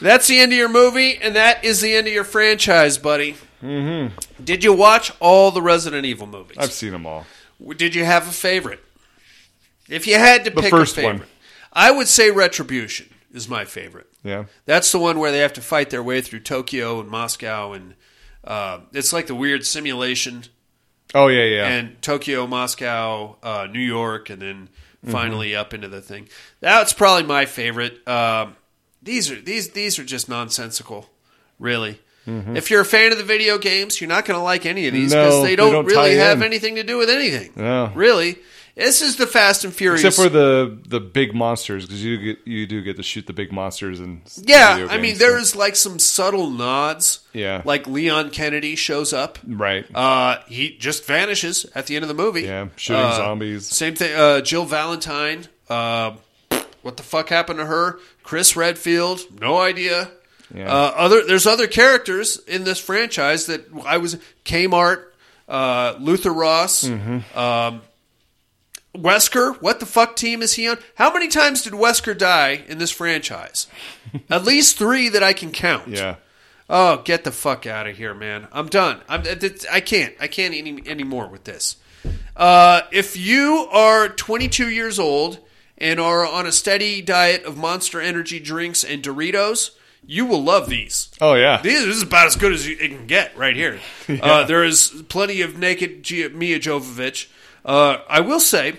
[0.00, 3.34] That's the end of your movie, and that is the end of your franchise, buddy.
[3.60, 4.16] Mm-hmm.
[4.44, 6.56] Did you watch all the Resident Evil movies?
[6.60, 7.26] I've seen them all.
[7.76, 8.78] Did you have a favorite?
[9.88, 11.12] If you had to The pick first a one.
[11.14, 11.30] favorite,
[11.72, 14.06] I would say Retribution is my favorite.
[14.22, 14.44] Yeah.
[14.64, 17.94] That's the one where they have to fight their way through Tokyo and Moscow, and
[18.48, 20.42] uh, it's like the weird simulation.
[21.14, 21.68] Oh yeah, yeah.
[21.68, 24.68] And Tokyo, Moscow, uh, New York, and then
[24.98, 25.12] Mm-hmm.
[25.12, 26.28] finally up into the thing.
[26.58, 28.06] That's probably my favorite.
[28.08, 28.56] Um,
[29.00, 31.08] these are these these are just nonsensical,
[31.60, 32.00] really.
[32.26, 34.92] If you're a fan of the video games, you're not going to like any of
[34.92, 35.40] these because Mm-hmm.
[35.40, 36.42] No, they they don't, don't really have in.
[36.42, 37.52] anything to do with anything.
[37.54, 37.92] No.
[37.94, 38.38] Really,
[38.78, 40.02] this is the Fast and Furious.
[40.04, 43.32] Except for the the big monsters, because you get you do get to shoot the
[43.32, 47.20] big monsters and yeah, I mean there is like some subtle nods.
[47.32, 47.62] Yeah.
[47.64, 49.38] like Leon Kennedy shows up.
[49.46, 49.84] right.
[49.94, 52.42] Uh, he just vanishes at the end of the movie.
[52.42, 53.66] Yeah, shooting Uh, zombies.
[53.66, 54.14] Same thing.
[54.18, 55.46] Uh, Jill Valentine.
[55.68, 56.12] Uh,
[56.82, 57.98] what the fuck happened to her?
[58.22, 59.20] Chris Redfield.
[59.40, 60.10] No idea.
[60.54, 60.72] Yeah.
[60.72, 65.04] Uh, other there's other characters in this franchise that I was Kmart,
[65.48, 67.38] uh, Luther Ross, Mm-hmm.
[67.38, 67.82] um,
[69.02, 69.60] Wesker.
[69.62, 70.78] What the fuck team is he on?
[70.96, 73.66] How many times did Wesker die in this franchise?
[74.30, 75.88] At least three that I can count.
[75.88, 76.16] yeah.
[76.70, 78.46] Oh, get the fuck out of here, man!
[78.52, 79.00] I'm done.
[79.08, 79.22] I'm.
[79.72, 80.14] I can't.
[80.20, 81.76] I can't any anymore with this.
[82.36, 85.38] Uh, if you are 22 years old
[85.78, 89.70] and are on a steady diet of Monster Energy drinks and Doritos,
[90.06, 91.10] you will love these.
[91.20, 91.60] Oh yeah.
[91.62, 93.80] These this is about as good as you, it can get right here.
[94.22, 97.28] Uh, there is plenty of naked Gia, Milla Jovovich.
[97.64, 98.78] Uh, I will say,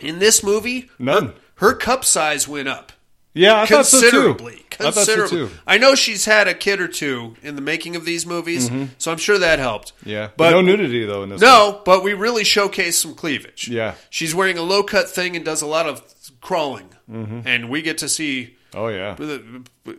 [0.00, 1.32] in this movie, None.
[1.56, 2.92] her cup size went up
[3.34, 4.10] Yeah, I thought so too.
[4.10, 4.64] considerably.
[4.80, 5.50] I thought so too.
[5.66, 9.10] I know she's had a kid or two in the making of these movies, so
[9.10, 9.92] I'm sure that helped.
[10.00, 10.08] Mm-hmm.
[10.10, 11.40] Yeah, but but no nudity though in this.
[11.42, 11.50] one.
[11.50, 13.68] No, but we really showcase some cleavage.
[13.68, 13.94] Yeah.
[14.10, 16.02] she's wearing a low cut thing and does a lot of
[16.40, 19.16] crawling, and we get to see Oh yeah.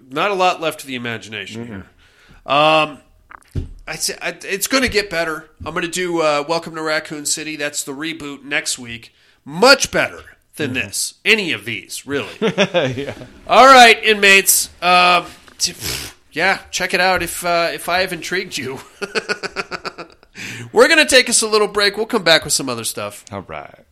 [0.10, 1.86] not a lot left to the imagination here.
[2.46, 3.00] Um,
[3.88, 5.50] I say I, it's going to get better.
[5.66, 7.56] I'm going to do uh, Welcome to Raccoon City.
[7.56, 9.14] That's the reboot next week.
[9.50, 10.22] Much better
[10.58, 11.16] than this.
[11.26, 12.30] Any of these, really.
[12.40, 13.16] yeah.
[13.48, 14.70] All right, inmates.
[14.80, 15.26] Um,
[15.58, 15.74] t-
[16.32, 18.78] yeah, check it out if uh, if I have intrigued you.
[20.72, 21.98] We're going to take us a little break.
[21.98, 23.26] We'll come back with some other stuff.
[23.32, 23.86] All right.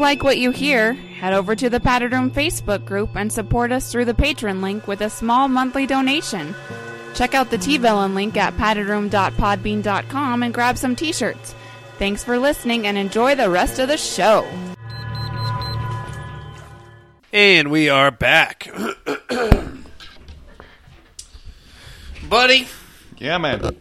[0.00, 3.92] Like what you hear, head over to the Padded Room Facebook group and support us
[3.92, 6.54] through the patron link with a small monthly donation.
[7.14, 11.54] Check out the T-Villain link at paddedroom.podbean.com and grab some t-shirts.
[11.98, 14.46] Thanks for listening and enjoy the rest of the show.
[17.32, 18.68] And we are back.
[22.28, 22.66] Buddy,
[23.18, 23.76] Yeah, man.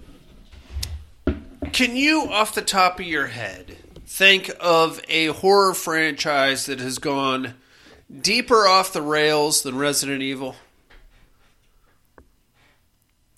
[1.72, 3.69] can you, off the top of your head,
[4.20, 7.54] think of a horror franchise that has gone
[8.22, 10.58] deeper off the rails than Resident Evil?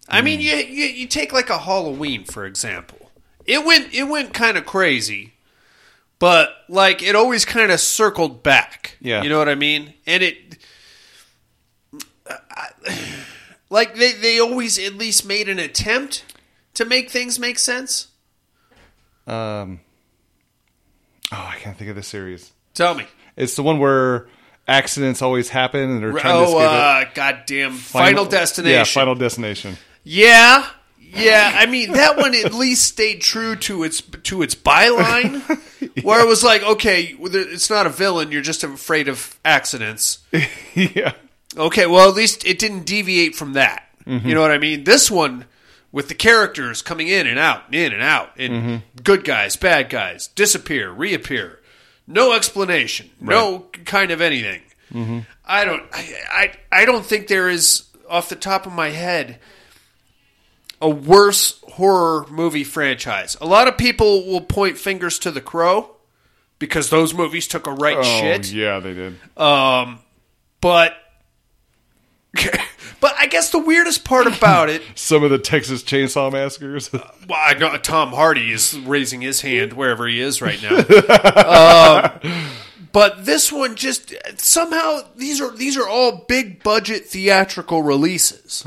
[0.09, 3.11] I mean, you, you you take like a Halloween for example.
[3.45, 5.33] It went it went kind of crazy,
[6.17, 8.97] but like it always kind of circled back.
[8.99, 9.21] Yeah.
[9.21, 9.93] you know what I mean.
[10.07, 10.57] And it,
[12.27, 12.69] I-
[13.69, 16.25] like they they always at least made an attempt
[16.73, 18.07] to make things make sense.
[19.27, 19.79] Um,
[21.31, 22.51] oh, I can't think of the series.
[22.73, 23.05] Tell me.
[23.35, 24.27] It's the one where
[24.67, 27.71] accidents always happen and they're trying to Oh, escape uh, goddamn!
[27.73, 27.77] it.
[27.79, 28.77] Final, Destination.
[28.77, 29.77] Yeah, Final Destination.
[30.03, 30.65] Yeah,
[30.99, 31.51] yeah.
[31.55, 35.41] I mean, that one at least stayed true to its to its byline,
[36.03, 38.31] where it was like, okay, it's not a villain.
[38.31, 40.19] You're just afraid of accidents.
[40.75, 41.13] yeah.
[41.57, 43.87] Okay, well, at least it didn't deviate from that.
[44.05, 44.83] You know what I mean?
[44.83, 45.45] This one
[45.91, 50.27] with the characters coming in and out, in and out, and good guys, bad guys,
[50.27, 51.59] disappear, reappear,
[52.07, 54.61] no explanation, no kind of anything.
[55.45, 59.39] I don't, I, I, I don't think there is off the top of my head
[60.81, 63.38] a worse horror movie franchise.
[63.39, 65.91] A lot of people will point fingers to The Crow
[66.59, 68.51] because those movies took a right Oh, shit.
[68.51, 69.15] yeah, they did.
[69.38, 69.99] Um,
[70.59, 70.93] but
[72.99, 76.91] but I guess the weirdest part about it, Some of the Texas Chainsaw Massacres.
[76.93, 80.77] well, I know Tom Hardy is raising his hand wherever he is right now.
[82.23, 82.49] um,
[82.91, 88.65] but this one just somehow these are these are all big budget theatrical releases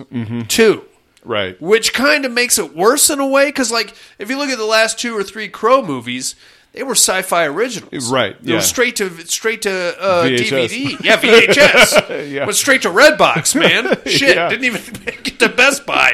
[0.48, 0.84] too.
[1.24, 1.60] right.
[1.60, 4.58] which kind of makes it worse in a way because like if you look at
[4.58, 6.34] the last two or three crow movies
[6.74, 8.62] they were sci-fi originals Right, they were yeah.
[8.64, 9.70] straight to straight to
[10.01, 12.44] uh, dvd yeah vhs Yeah.
[12.44, 14.48] went straight to redbox man shit Yeah.
[14.51, 14.82] didn't even
[15.22, 16.12] get to best buy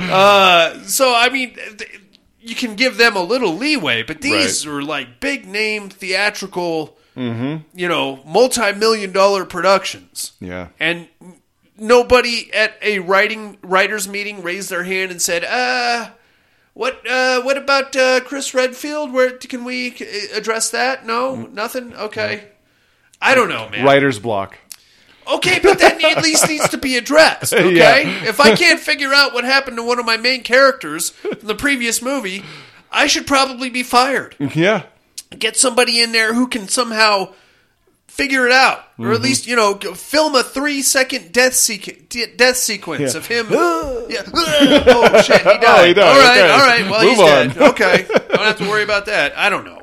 [0.00, 1.56] uh, so i mean
[2.40, 4.74] you can give them a little leeway but these Right.
[4.74, 7.66] are like big name theatrical Mm-hmm.
[7.78, 10.68] you know multi-million dollar productions Yeah.
[10.78, 11.08] and
[11.78, 16.10] nobody at a writing writers meeting raised their hand and said, "Uh,
[16.76, 19.10] what uh, what about uh, Chris Redfield?
[19.10, 19.96] Where can we
[20.34, 21.06] address that?
[21.06, 21.94] No, nothing.
[21.94, 22.48] Okay,
[23.20, 23.82] I don't know, man.
[23.82, 24.58] Writer's block.
[25.26, 27.54] Okay, but that at least needs to be addressed.
[27.54, 27.74] Okay,
[28.04, 28.28] Yeah.
[28.28, 31.54] if I can't figure out what happened to one of my main characters from the
[31.54, 32.44] previous movie,
[32.92, 34.82] I should probably be fired Yeah.
[35.36, 37.32] get somebody in there who can somehow
[38.16, 39.12] figure it out, or Mm-hmm.
[39.14, 43.18] at least you know film a three second death sequ- de- death sequence Yeah.
[43.18, 43.46] of him.
[43.50, 44.22] yeah.
[44.34, 45.88] oh shit, he died.
[45.88, 46.50] he died, All right, okay.
[46.50, 46.90] all right.
[46.90, 47.48] Well, Move he's on.
[47.48, 47.58] dead.
[47.72, 49.36] Okay, don't have to worry about that.
[49.36, 49.82] I don't know.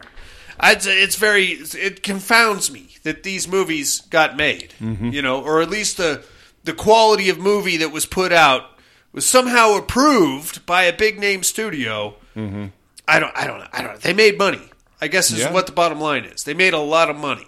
[0.60, 4.74] I'd it's very it confounds me that these movies got made.
[4.82, 5.10] Mm-hmm.
[5.10, 6.24] You know, or at least the
[6.64, 8.64] the quality of movie that was put out
[9.12, 12.16] was somehow approved by a big name studio.
[12.36, 13.32] I don't.
[13.36, 13.60] I don't.
[13.60, 13.68] know.
[13.74, 13.92] I don't.
[13.94, 13.98] know.
[14.00, 14.72] They made money.
[15.02, 15.52] I guess is Yeah.
[15.52, 16.44] what the bottom line is.
[16.46, 17.46] They made a lot of money.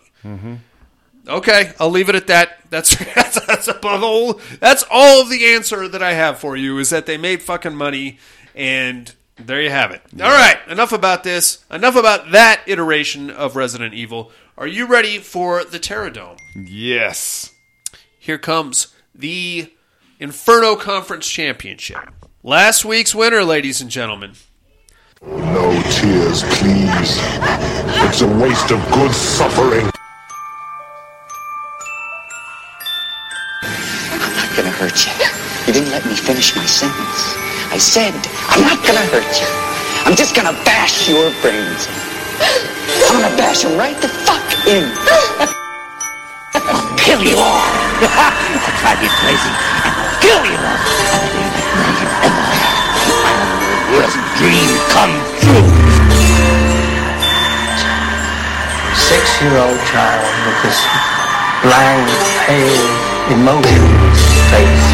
[1.28, 2.60] Okay, I'll leave it at that.
[2.70, 4.40] That's that's that's about all.
[4.60, 7.76] That's all of the answer that I have for you is that they made fucking
[7.76, 8.20] money,
[8.54, 10.02] and there you have it.
[10.14, 11.64] All right, enough about this.
[11.72, 14.32] Enough about that iteration of Resident Evil.
[14.58, 16.40] Are you ready for the Terradome?
[16.56, 17.52] Yes.
[18.18, 19.74] Here comes the
[20.20, 21.98] Inferno Conference Championship.
[22.42, 24.34] Last week's winner, ladies and gentlemen.
[25.22, 27.18] No tears, please.
[28.08, 29.90] It's a waste of good suffering.
[34.56, 35.12] Gonna hurt you.
[35.68, 37.36] You didn't let me finish my sentence.
[37.76, 38.16] I said,
[38.48, 39.48] I'm not gonna hurt you.
[40.08, 42.00] I'm just gonna bash your brains in.
[43.04, 44.88] I'm gonna bash them right the fuck in.
[46.56, 47.68] I'll kill you all.
[48.08, 49.52] I'll drive you crazy.
[49.84, 50.80] and I'll kill you all.
[53.28, 53.36] My
[53.92, 55.14] worst dream come
[55.44, 55.68] true.
[58.96, 60.80] six-year-old child with this
[61.62, 62.08] blank,
[62.48, 64.22] pale, emotionless
[64.52, 64.88] face,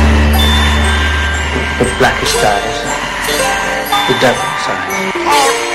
[1.79, 2.77] with blackish eyes,
[4.07, 5.70] the devil's eyes.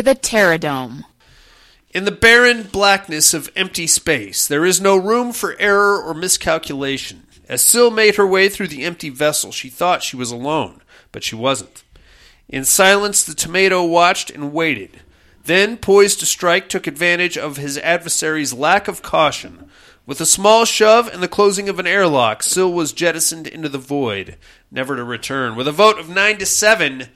[0.00, 1.04] To the Terradome.
[1.90, 7.26] In the barren blackness of empty space, there is no room for error or miscalculation.
[7.50, 10.80] As Sil made her way through the empty vessel, she thought she was alone,
[11.12, 11.84] but she wasn't.
[12.48, 15.00] In silence, the tomato watched and waited.
[15.44, 19.68] Then, poised to strike, took advantage of his adversary's lack of caution.
[20.06, 23.76] With a small shove and the closing of an airlock, Sil was jettisoned into the
[23.76, 24.38] void,
[24.70, 25.56] never to return.
[25.56, 27.08] With a vote of nine to seven,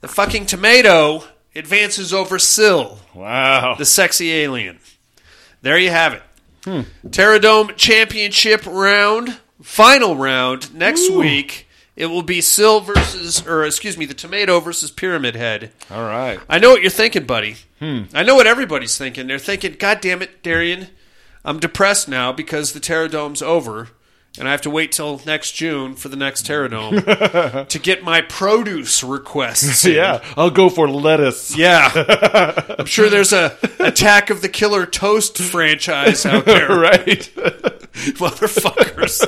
[0.00, 1.22] the fucking tomato
[1.56, 3.74] advances over Sil, Wow.
[3.76, 4.78] the sexy alien.
[5.62, 6.22] There you have it.
[6.64, 6.80] Hmm.
[7.08, 11.66] Terradome Championship round, final round next week.
[11.96, 15.70] It will be Sil versus, or excuse me, the Tomato versus Pyramid Head.
[15.90, 16.38] All right.
[16.48, 17.56] I know what you're thinking, buddy.
[17.78, 18.02] Hmm.
[18.12, 19.26] I know what everybody's thinking.
[19.26, 20.88] They're thinking, God damn it, Darian,
[21.44, 23.88] I'm depressed now because the Terradome's over,
[24.38, 28.20] and I have to wait till next June for the next Terradome to get my
[28.20, 29.84] produce requests.
[29.84, 31.56] in." Yeah, I'll go for lettuce.
[31.56, 31.90] Yeah.
[32.78, 36.68] I'm sure there's a Attack of the Killer Toast franchise out there.
[36.78, 37.30] right.
[38.16, 39.24] Motherfuckers.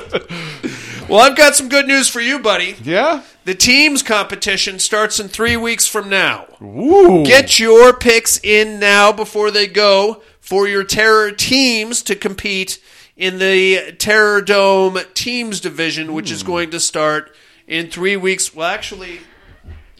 [1.09, 2.75] well, I've got some good news for you, buddy.
[2.83, 3.23] Yeah.
[3.45, 6.45] The teams competition starts in three weeks from now.
[6.59, 7.25] Woo.
[7.25, 12.79] Get your picks in now before they go for your Terror teams to compete
[13.19, 17.35] in the Terror Dome Teams Division, which is going to start
[17.67, 18.55] in three weeks.
[18.55, 19.19] Well, actually,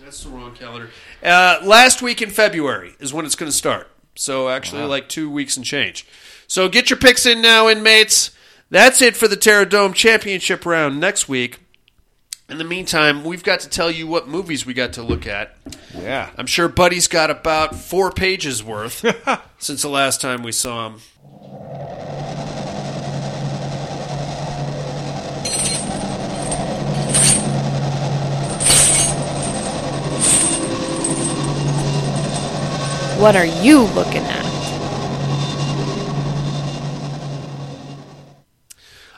[0.02, 0.90] that's the wrong calendar.
[1.22, 3.92] Uh, last week in February is when it's going to start.
[4.16, 6.08] So actually, like two weeks and change.
[6.48, 8.32] So get your picks in now, inmates.
[8.70, 11.60] That's it for the Terror Dome Championship round next week.
[12.48, 15.58] In the meantime, we've got to tell you what movies we got to look at.
[15.94, 16.30] Yeah.
[16.38, 19.06] I'm sure Buddy's got about four pages worth
[19.60, 21.02] since the last time we saw him.
[33.20, 34.46] What are you looking at?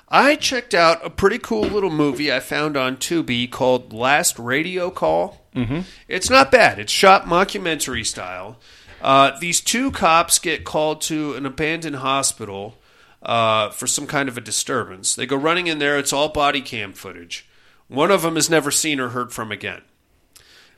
[0.10, 4.90] I checked out a pretty cool little movie I found on Tubi called Last Radio
[4.90, 5.46] Call.
[5.56, 5.82] Mm-hmm.
[6.08, 6.80] It's not bad.
[6.80, 8.58] It's shot mockumentary style.
[9.04, 12.80] Uh, these two cops get called to an abandoned hospital
[13.22, 15.14] uh, for some kind of a disturbance.
[15.14, 16.00] They go running in there.
[16.00, 17.48] It's all body cam footage.
[17.88, 19.84] One of them is never seen or heard from again.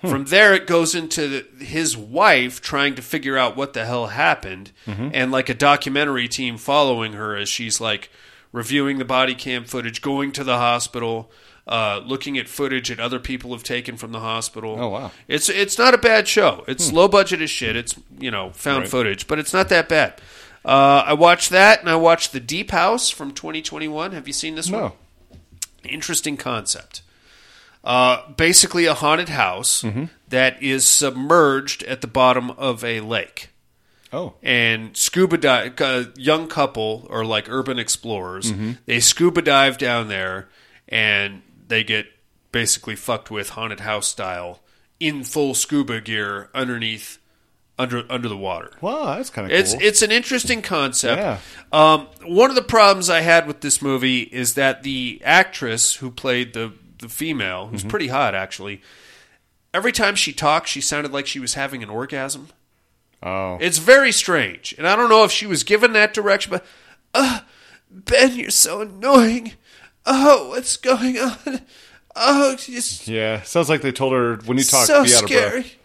[0.10, 4.08] From there, it goes into the, his wife trying to figure out what the hell
[4.08, 8.10] happened, and like a documentary team following her as she's like
[8.52, 11.32] reviewing the body cam footage, going to the hospital,
[11.68, 14.76] uh, looking at footage that other people have taken from the hospital.
[14.78, 15.12] Oh, wow.
[15.30, 16.66] It's it's not a bad show.
[16.68, 17.76] It's low budget as shit.
[17.78, 18.90] It's you know found Right.
[18.90, 20.20] footage, but it's not that bad.
[20.66, 24.12] Uh, I watched that, and I watched the Deep House from 2021.
[24.12, 24.82] Have you seen this one?
[24.82, 24.94] No.
[25.86, 27.02] interesting concept.
[27.84, 29.84] Uh, basically, a haunted house
[30.30, 33.50] that is submerged at the bottom of a lake.
[34.14, 34.36] Oh.
[34.44, 38.54] And scuba dive, a young couple are like urban explorers.
[38.86, 40.50] They scuba dive down there
[40.88, 42.06] and they get
[42.52, 44.62] basically fucked with haunted house style
[45.00, 47.18] in full scuba gear underneath,
[47.80, 48.72] under under the water.
[48.80, 49.60] Wow, that's kind of cool.
[49.60, 51.20] It's it's an interesting concept.
[51.20, 51.40] Yeah.
[51.72, 56.12] Um, one of the problems I had with this movie is that the actress who
[56.12, 56.72] played the
[57.04, 58.82] the female, who's pretty hot actually,
[59.74, 62.48] every time she talked, she sounded like she was having an orgasm.
[63.22, 63.58] oh.
[63.62, 66.66] It's very strange, and I don't know if she was given that direction, but
[67.14, 67.42] uh,
[67.92, 69.54] Ben, you're so annoying.
[70.06, 71.62] Oh, what's going on?
[72.16, 73.42] Oh, just yeah.
[73.42, 75.62] Sounds like they told her when you talk, so be out of scary.
[75.62, 75.76] breath.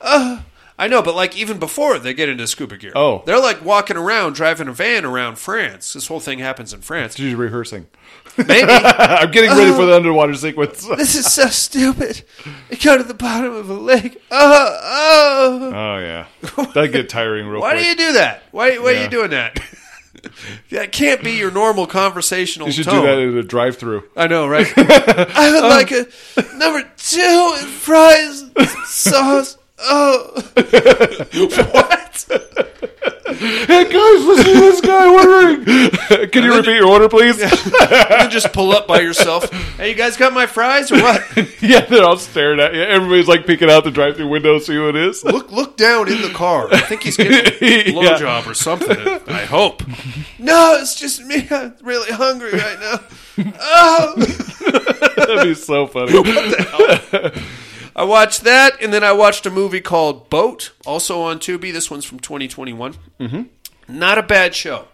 [0.00, 0.42] Uh,
[0.78, 3.22] I know, but like even before they get into scuba gear, Oh.
[3.26, 5.92] they're like walking around, driving a van around France.
[5.94, 7.16] This whole thing happens in France.
[7.16, 7.86] She's rehearsing.
[8.38, 9.96] Maybe I'm getting ready for the oh.
[9.96, 10.86] underwater sequence.
[10.96, 12.22] this is so stupid.
[12.68, 14.22] They go to the bottom of a lake.
[14.30, 15.72] Oh, oh.
[15.74, 16.26] Oh yeah,
[16.72, 17.82] that'd get tiring real Why quick.
[17.82, 18.44] do you do that?
[18.52, 19.60] Why, why are you doing that?
[20.70, 23.02] that can't be your normal conversational You should tone.
[23.02, 24.04] do that in a drive-through.
[24.16, 24.66] I know, right?
[24.76, 26.06] I would um, like a
[26.56, 28.44] number two and fries,
[28.84, 29.58] sauce.
[29.80, 30.32] Oh,
[31.72, 32.26] what?
[33.38, 35.64] Hey guys, listen to this guy ordering.
[36.30, 37.40] Can you repeat your order, please?
[37.40, 39.48] You just pull up by yourself.
[39.76, 41.22] Hey, you guys got my fries or what?
[41.62, 42.82] yeah, they're all staring at you.
[42.82, 45.22] Everybody's like peeking out the drive-through window, to see who it is.
[45.22, 46.68] Look, look down in the car.
[46.72, 48.98] I think he's getting a blowjob or something.
[49.28, 49.82] I hope.
[50.38, 51.46] No, it's just me.
[51.50, 53.00] I'm really hungry right now.
[53.60, 54.14] Oh.
[55.16, 56.12] That'd be so funny.
[57.98, 61.72] I watched that, and then I watched a movie called Boat, also on Tubi.
[61.72, 62.94] This one's from 2021.
[63.18, 63.42] Mm-hmm.
[63.98, 64.86] Not a bad show.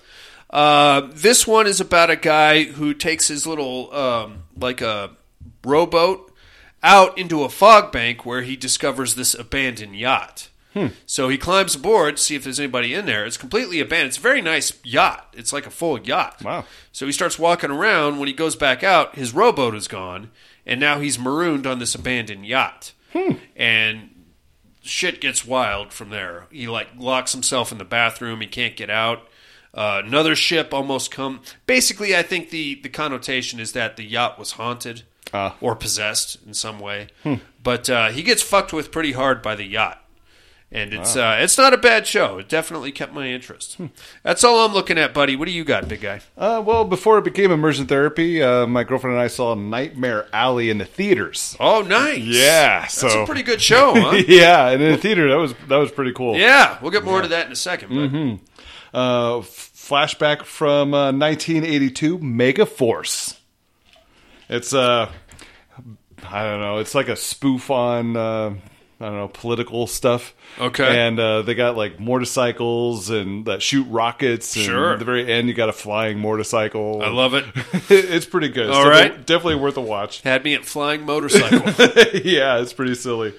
[0.48, 5.10] Uh, this one is about a guy who takes his little, um, like a
[5.62, 6.32] rowboat,
[6.82, 10.48] out into a fog bank where he discovers this abandoned yacht.
[11.06, 13.24] So he climbs aboard to see if there's anybody in there.
[13.24, 14.08] It's completely abandoned.
[14.08, 15.32] It's a very nice yacht.
[15.36, 16.42] It's like a full yacht.
[16.42, 16.64] Wow.
[16.90, 18.18] So he starts walking around.
[18.18, 20.30] When he goes back out, his rowboat is gone,
[20.66, 22.92] and now he's marooned on this abandoned yacht.
[23.56, 24.10] And
[24.82, 26.46] shit gets wild from there.
[26.50, 28.40] He like locks himself in the bathroom.
[28.40, 29.28] He can't get out.
[29.72, 31.40] Uh, another ship almost come.
[31.66, 35.56] Basically, I think the the connotation is that the yacht was haunted Ah.
[35.60, 37.08] or possessed in some way.
[37.62, 40.03] But uh, he gets fucked with pretty hard by the yacht.
[40.74, 42.38] And it's uh, it's not a bad show.
[42.38, 43.78] It definitely kept my interest.
[44.24, 45.36] That's all I'm looking at, buddy.
[45.36, 46.20] What do you got, big guy?
[46.36, 50.70] Uh, well, before it became immersion therapy, uh, my girlfriend and I saw Nightmare Alley
[50.70, 51.56] in the theaters.
[51.60, 52.18] Oh, nice.
[52.18, 54.20] Yeah, That's so a pretty good show, huh?
[54.26, 56.36] yeah, and in the theater that was that was pretty cool.
[56.36, 57.90] yeah, we'll get more to that in a second.
[57.90, 58.34] But hmm
[58.92, 63.38] Uh, flashback from uh, 1982, Mega Force.
[64.48, 65.08] It's uh,
[66.28, 66.78] I don't know.
[66.78, 68.54] It's like a spoof on uh,
[69.00, 70.34] I don't know political stuff.
[70.58, 71.06] Okay.
[71.06, 74.54] and uh, they got like motorcycles and that shoot rockets.
[74.56, 74.92] And Sure.
[74.92, 77.02] At the very end, you got a flying motorcycle.
[77.02, 77.44] I love it.
[77.90, 78.70] it's pretty good.
[78.70, 79.26] All definitely, right.
[79.26, 80.20] definitely worth a watch.
[80.22, 81.58] Had me at flying motorcycle.
[82.24, 83.34] yeah, it's pretty silly.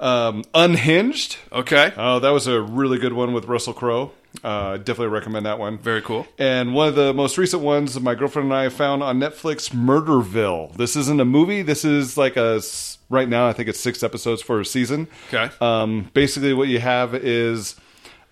[0.00, 1.36] Um, Unhinged.
[1.52, 1.92] Okay.
[1.96, 4.12] Oh, that was a really good one with Russell Crowe.
[4.42, 5.78] Uh, definitely recommend that one.
[5.78, 6.26] Very cool.
[6.38, 10.74] And one of the most recent ones my girlfriend and I found on Netflix, Murderville.
[10.76, 11.62] This isn't a movie.
[11.62, 12.62] This is like a
[13.08, 13.48] right now.
[13.48, 15.08] I think it's six episodes for a season.
[15.28, 15.50] Okay.
[15.60, 17.74] Um, basically, what you have is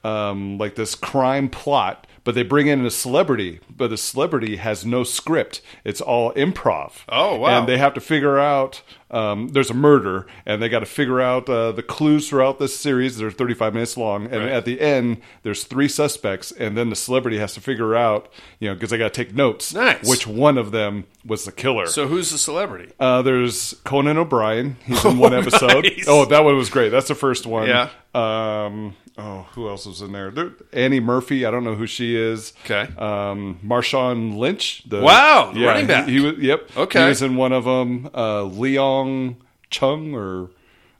[0.04, 4.84] um, like this crime plot, but they bring in a celebrity, but the celebrity has
[4.84, 5.62] no script.
[5.82, 6.92] It's all improv.
[7.08, 7.58] Oh, wow.
[7.60, 8.82] And they have to figure out.
[9.10, 12.78] Um, there's a murder, and they got to figure out uh, the clues throughout this
[12.78, 13.16] series.
[13.16, 14.50] They're 35 minutes long, and Right.
[14.50, 18.30] at the end, there's three suspects, and then the celebrity has to figure out,
[18.60, 20.06] you know, because they got to take notes, Nice.
[20.06, 21.86] which one of them was the killer.
[21.86, 22.92] So who's the celebrity?
[23.00, 24.76] Uh, there's Conan O'Brien.
[24.84, 25.84] He's in one episode.
[25.84, 26.04] nice.
[26.06, 26.90] Oh, that one was great.
[26.90, 27.66] That's the first one.
[27.68, 27.88] Yeah.
[28.14, 28.94] Um.
[29.20, 30.30] Oh, who else was in there?
[30.30, 30.52] there?
[30.72, 31.44] Annie Murphy.
[31.44, 32.52] I don't know who she is.
[32.64, 32.82] Okay.
[32.96, 33.58] Um.
[33.64, 34.84] Marshawn Lynch.
[34.86, 35.66] The, Wow, the Yeah.
[35.66, 36.06] running back.
[36.06, 36.38] He, he was.
[36.38, 36.70] Yep.
[36.76, 37.02] Okay.
[37.02, 38.08] He was in one of them.
[38.14, 39.36] Uh, Leong
[39.70, 40.50] Chung or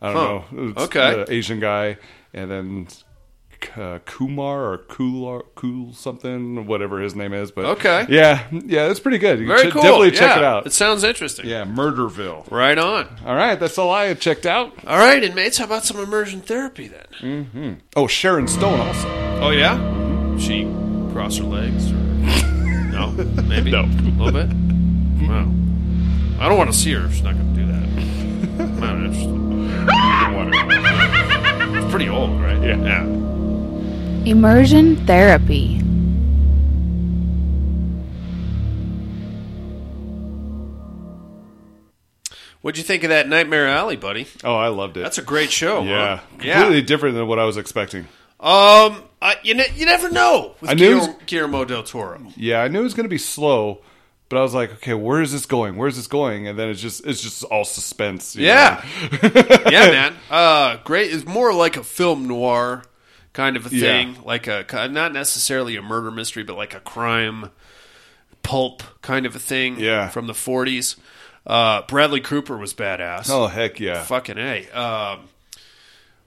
[0.02, 0.56] I don't Huh.
[0.56, 0.72] know.
[0.84, 1.24] Okay.
[1.24, 1.96] the Asian guy,
[2.34, 2.88] and then.
[3.76, 8.06] Uh, Kumar or Cool Cool something whatever his name is but Okay.
[8.08, 9.82] yeah yeah it's pretty good you Very should cool.
[9.82, 11.46] definitely check Yeah, it out It sounds interesting.
[11.46, 13.08] yeah Murderville Right on.
[13.26, 14.72] all right, that's all I had checked out.
[14.86, 15.58] All right, inmates.
[15.58, 17.06] How about some immersion therapy then?
[17.20, 17.72] Mm-hmm.
[17.96, 19.08] Oh, Sharon Stone also.
[19.42, 19.76] Oh yeah.
[20.38, 20.64] She
[21.12, 21.90] cross her legs?
[21.90, 21.94] Or...
[22.92, 23.10] no,
[23.44, 23.82] maybe No.
[23.82, 23.86] a
[24.22, 24.48] little bit.
[25.28, 25.48] Wow.
[26.40, 27.84] I don't want to see her if she's not going to do that.
[28.62, 29.36] I'm not interested.
[31.76, 32.60] It's pretty old, right?
[32.62, 32.76] Yeah.
[32.76, 33.04] Yeah.
[34.28, 35.80] Immersion therapy.
[42.60, 44.26] What'd you think of that Nightmare Alley, buddy?
[44.42, 45.02] Oh, I loved it.
[45.02, 45.82] That's a great show.
[45.84, 46.22] yeah, huh?
[46.38, 48.02] completely different than what I was expecting.
[48.40, 51.82] Um, I, you ne- you never know with I knew it Guillermo, was- Guillermo del
[51.84, 52.20] Toro.
[52.36, 53.80] Yeah, I knew it was going to be slow,
[54.28, 55.76] but I was like, okay, where is this going?
[55.76, 56.48] Where is this going?
[56.48, 58.34] And then it's just it's just all suspense.
[58.34, 58.84] you Yeah.
[59.22, 59.30] know?
[59.70, 60.16] yeah, man.
[60.28, 61.12] Uh, great.
[61.12, 62.82] It's more like a film noir
[63.38, 63.80] kind of a Yeah.
[63.80, 67.50] thing, like a not necessarily a murder mystery, but like a crime
[68.42, 69.78] pulp kind of a thing.
[69.78, 70.08] Yeah.
[70.08, 70.96] from the '40s.
[71.46, 73.30] Uh, Bradley Cooper was badass.
[73.30, 74.02] Oh heck yeah!
[74.02, 74.68] fucking a.
[74.70, 75.28] Um,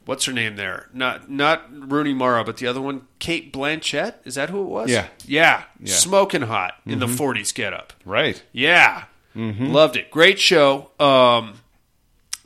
[0.05, 0.88] what's her name there?
[0.93, 4.15] Not not Rooney Mara, but the other one, Cate Blanchett.
[4.23, 4.89] Is that who it was?
[4.89, 5.07] Yeah.
[5.27, 5.93] yeah, Yeah.
[5.93, 7.17] smoking hot in the Mhm.
[7.17, 7.91] '40s get up.
[8.05, 8.41] Right.
[8.53, 9.03] Yeah.
[9.35, 9.71] Mhm.
[9.71, 10.09] Loved it.
[10.11, 10.89] Great show.
[10.99, 11.55] Um,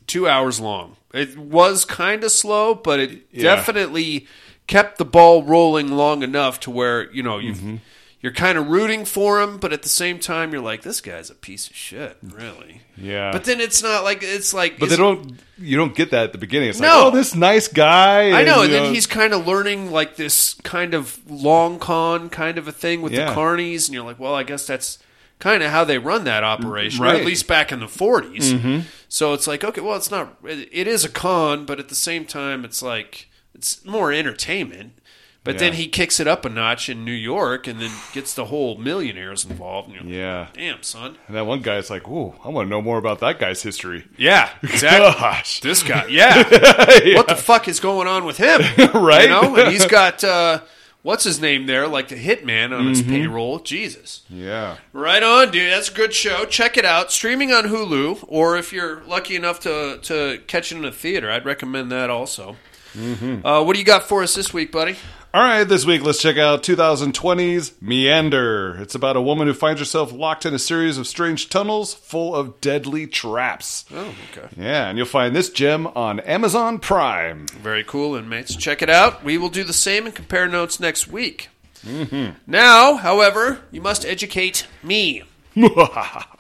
[0.08, 0.98] two hours long.
[1.14, 3.56] It was kind of slow, but it Yeah.
[3.56, 4.28] definitely
[4.68, 7.76] kept the ball rolling long enough to where, you know, you Mm-hmm.
[8.22, 11.30] you're kind of rooting for him, but at the same time, you're like, this guy's
[11.30, 12.82] a piece of shit, really.
[12.98, 13.32] Yeah.
[13.32, 14.80] But then it's not like, it's like.
[14.80, 15.40] But they don't.
[15.60, 16.70] You don't get that at the beginning.
[16.70, 16.88] It's No.
[16.88, 18.32] like, oh, this nice guy.
[18.32, 22.30] I know, you and then he's kind of learning like this kind of long con
[22.30, 23.30] kind of a thing with Yeah.
[23.30, 24.98] the carnies, and you're like, well, I guess that's
[25.38, 27.20] kind of how they run that operation, or Right.
[27.20, 28.54] at least back in the 40s.
[28.54, 28.84] Mhm.
[29.10, 32.26] So it's like, okay, well, it's not, it is a con, but at the same
[32.26, 34.94] time, it's like it's more entertainment.
[35.44, 38.46] But then he kicks it up a notch in New York, and then gets the
[38.46, 39.92] whole millionaires involved.
[39.92, 40.48] Like, Yeah.
[40.54, 41.18] damn, son.
[41.28, 44.06] And that one guy's like, "Ooh, I want to know more about that guy's history."
[44.18, 45.12] Yeah, exactly.
[45.22, 45.60] Gosh.
[45.60, 46.38] This guy, yeah.
[47.16, 48.62] What the fuck is going on with him?
[48.96, 49.24] Right?
[49.26, 50.62] You know, and he's got uh,
[51.04, 53.10] what's his name there, like the hitman on his Mhm.
[53.10, 53.60] payroll.
[53.60, 54.22] Jesus.
[54.32, 54.78] Yeah.
[54.94, 55.72] Right on, dude.
[55.72, 56.46] That's a good show.
[56.46, 57.12] Check it out.
[57.12, 61.30] Streaming on Hulu, or if you're lucky enough to to catch it in a theater,
[61.30, 62.56] I'd recommend that also.
[62.96, 63.46] Mm-hmm.
[63.46, 64.96] Uh, what do you got for us this week, buddy?
[65.34, 68.78] All right, this week let's check out 2020's Meander.
[68.80, 72.34] It's about a woman who finds herself locked in a series of strange tunnels full
[72.34, 73.84] of deadly traps.
[73.94, 74.48] Oh, okay.
[74.56, 77.48] Yeah, and you'll find this gem on Amazon Prime.
[77.48, 78.56] Very cool, inmates.
[78.56, 79.26] Check it out.
[79.26, 81.50] We will do the same and compare notes next week.
[81.86, 82.38] Mm-hmm.
[82.48, 85.24] Now, however, you must educate me.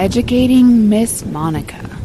[0.00, 1.98] Educating Miss Monica.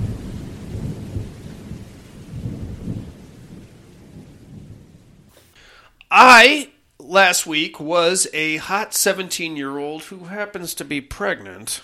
[6.11, 11.83] I, last week, was a hot 17 year old who happens to be pregnant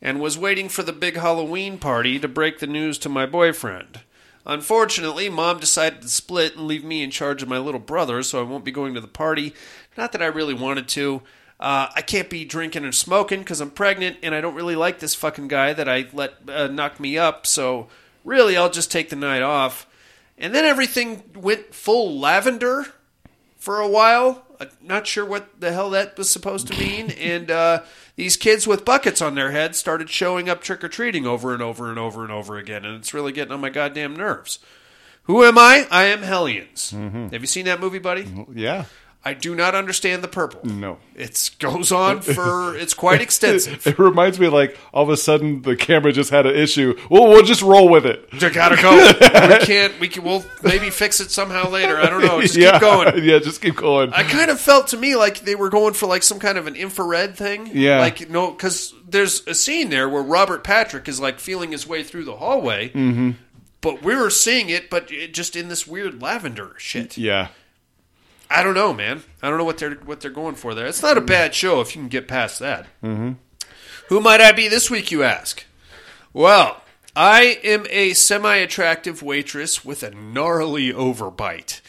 [0.00, 4.00] and was waiting for the big Halloween party to break the news to my boyfriend.
[4.44, 8.40] Unfortunately, mom decided to split and leave me in charge of my little brother, so
[8.40, 9.54] I won't be going to the party.
[9.96, 11.22] Not that I really wanted to.
[11.62, 14.98] Uh, I can't be drinking and smoking because I'm pregnant, and I don't really like
[14.98, 17.46] this fucking guy that I let uh, knock me up.
[17.46, 17.86] So
[18.24, 19.86] really, I'll just take the night off.
[20.36, 22.86] And then everything went full lavender
[23.58, 24.44] for a while.
[24.58, 27.10] I'm not sure what the hell that was supposed to mean.
[27.18, 27.82] and uh,
[28.16, 31.62] these kids with buckets on their heads started showing up trick or treating over and
[31.62, 34.58] over and over and over again, and it's really getting on my goddamn nerves.
[35.26, 35.86] Who am I?
[35.92, 36.90] I am Hellions.
[37.30, 38.26] Have you seen that movie, buddy?
[38.52, 38.86] Yeah.
[39.24, 40.64] I do not understand the purple.
[40.64, 40.98] No.
[41.14, 43.86] It goes on for it's quite extensive.
[43.92, 46.98] It reminds me like all of a sudden the camera just had an issue.
[47.08, 48.28] Well, we'll just roll with it.
[48.32, 48.96] You gotta go.
[49.20, 50.00] we can't.
[50.00, 50.24] We can.
[50.24, 51.96] We'll maybe fix it somehow later.
[51.96, 52.40] I don't know.
[52.40, 52.72] Just yeah.
[52.72, 53.24] keep going.
[53.24, 54.12] Yeah, just keep going.
[54.12, 56.66] I kind of felt to me like they were going for like some kind of
[56.66, 57.70] an infrared thing.
[57.72, 58.00] Yeah.
[58.00, 62.02] Like no, because there's a scene there where Robert Patrick is like feeling his way
[62.02, 63.32] through the hallway, mm-hmm.
[63.80, 67.16] but we were seeing it, but it just in this weird lavender shit.
[67.16, 67.48] Yeah.
[68.54, 69.22] I don't know, man.
[69.42, 70.86] I don't know what they're what they're going for there.
[70.86, 72.86] It's not a bad show if you can get past that.
[73.02, 73.32] Mm-hmm.
[74.08, 75.64] Who might I be this week, you ask?
[76.32, 76.82] Well,
[77.16, 81.80] I am a semi attractive waitress with a gnarly overbite.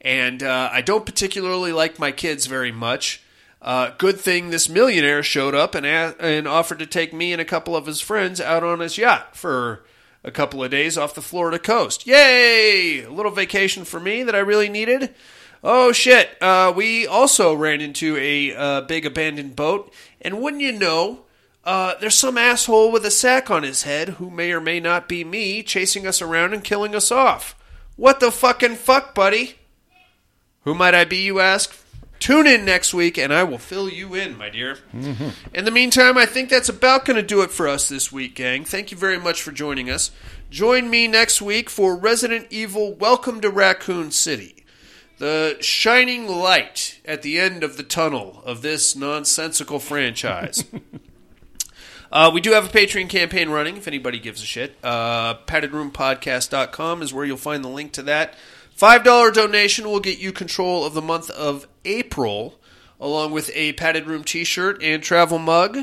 [0.00, 3.22] And uh, I don't particularly like my kids very much.
[3.60, 7.40] Uh, good thing this millionaire showed up and, a- and offered to take me and
[7.40, 9.84] a couple of his friends out on his yacht for
[10.24, 12.06] a couple of days off the Florida coast.
[12.06, 13.02] Yay!
[13.04, 15.14] A little vacation for me that I really needed.
[15.62, 16.40] Oh shit!
[16.40, 19.92] Uh, we also ran into a uh, big abandoned boat,
[20.22, 21.24] and wouldn't you know,
[21.64, 25.08] uh, there's some asshole with a sack on his head who may or may not
[25.08, 27.54] be me chasing us around and killing us off.
[27.96, 29.56] What the fucking fuck, buddy?
[30.64, 31.76] Who might I be, you ask?
[32.18, 34.76] Tune in next week and I will fill you in, my dear.
[34.94, 35.28] Mm-hmm.
[35.54, 38.34] In the meantime, I think that's about going to do it for us this week,
[38.34, 38.64] gang.
[38.64, 40.10] Thank you very much for joining us.
[40.50, 44.59] Join me next week for Resident Evil Welcome to Raccoon City.
[45.20, 50.64] The shining light at the end of the tunnel of this nonsensical franchise.
[52.12, 54.76] Uh, we do have a Patreon campaign running if anybody gives a shit.
[54.82, 58.34] Uh, paddedroompodcast.com is where you'll find the link to that.
[58.76, 62.58] $5 donation will get you control of the month of April,
[62.98, 65.78] along with a Padded Room t shirt and travel mug.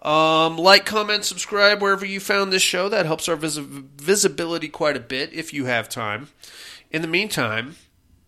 [0.00, 2.88] Um, like, comment, subscribe wherever you found this show.
[2.88, 6.28] That helps our vis- visibility quite a bit if you have time.
[6.92, 7.74] In the meantime,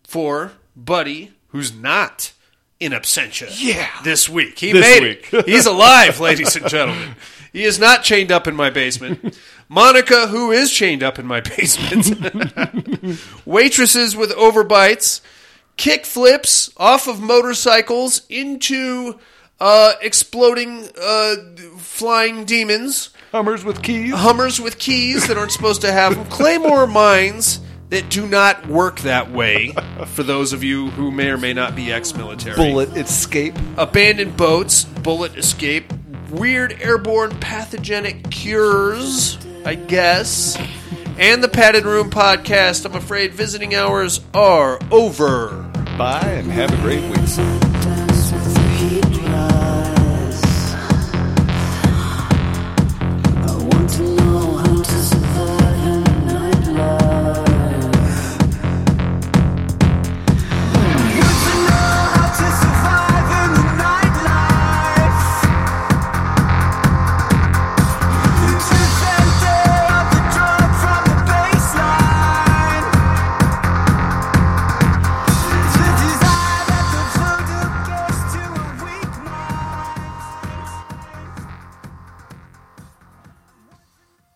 [0.09, 2.33] for Buddy, who's not
[2.81, 3.89] in absentia Yeah.
[4.05, 4.59] this week.
[4.59, 5.29] He This made week.
[5.33, 5.47] it.
[5.49, 7.15] He's alive, ladies and gentlemen.
[7.53, 9.39] He is not chained up in my basement.
[9.69, 12.07] Monica, who is chained up in my basement.
[13.45, 15.21] Waitresses with overbites.
[15.77, 19.19] Kick flips off of motorcycles into
[19.61, 21.35] uh, exploding uh,
[21.79, 23.11] flying demons.
[23.33, 24.15] Hummers with keys.
[24.15, 26.25] Hummers with keys that aren't supposed to have them.
[26.27, 29.75] Claymore mines that do not work that way.
[30.07, 33.55] For those of you who may or may not be ex-military, Bullet escape.
[33.77, 35.93] abandoned boats, bullet escape,
[36.31, 40.59] weird airborne pathogenic cures, I guess,
[41.19, 42.85] and the Padded Room podcast.
[42.85, 45.63] I'm afraid visiting hours are over.
[45.97, 47.68] Bye and have a great week.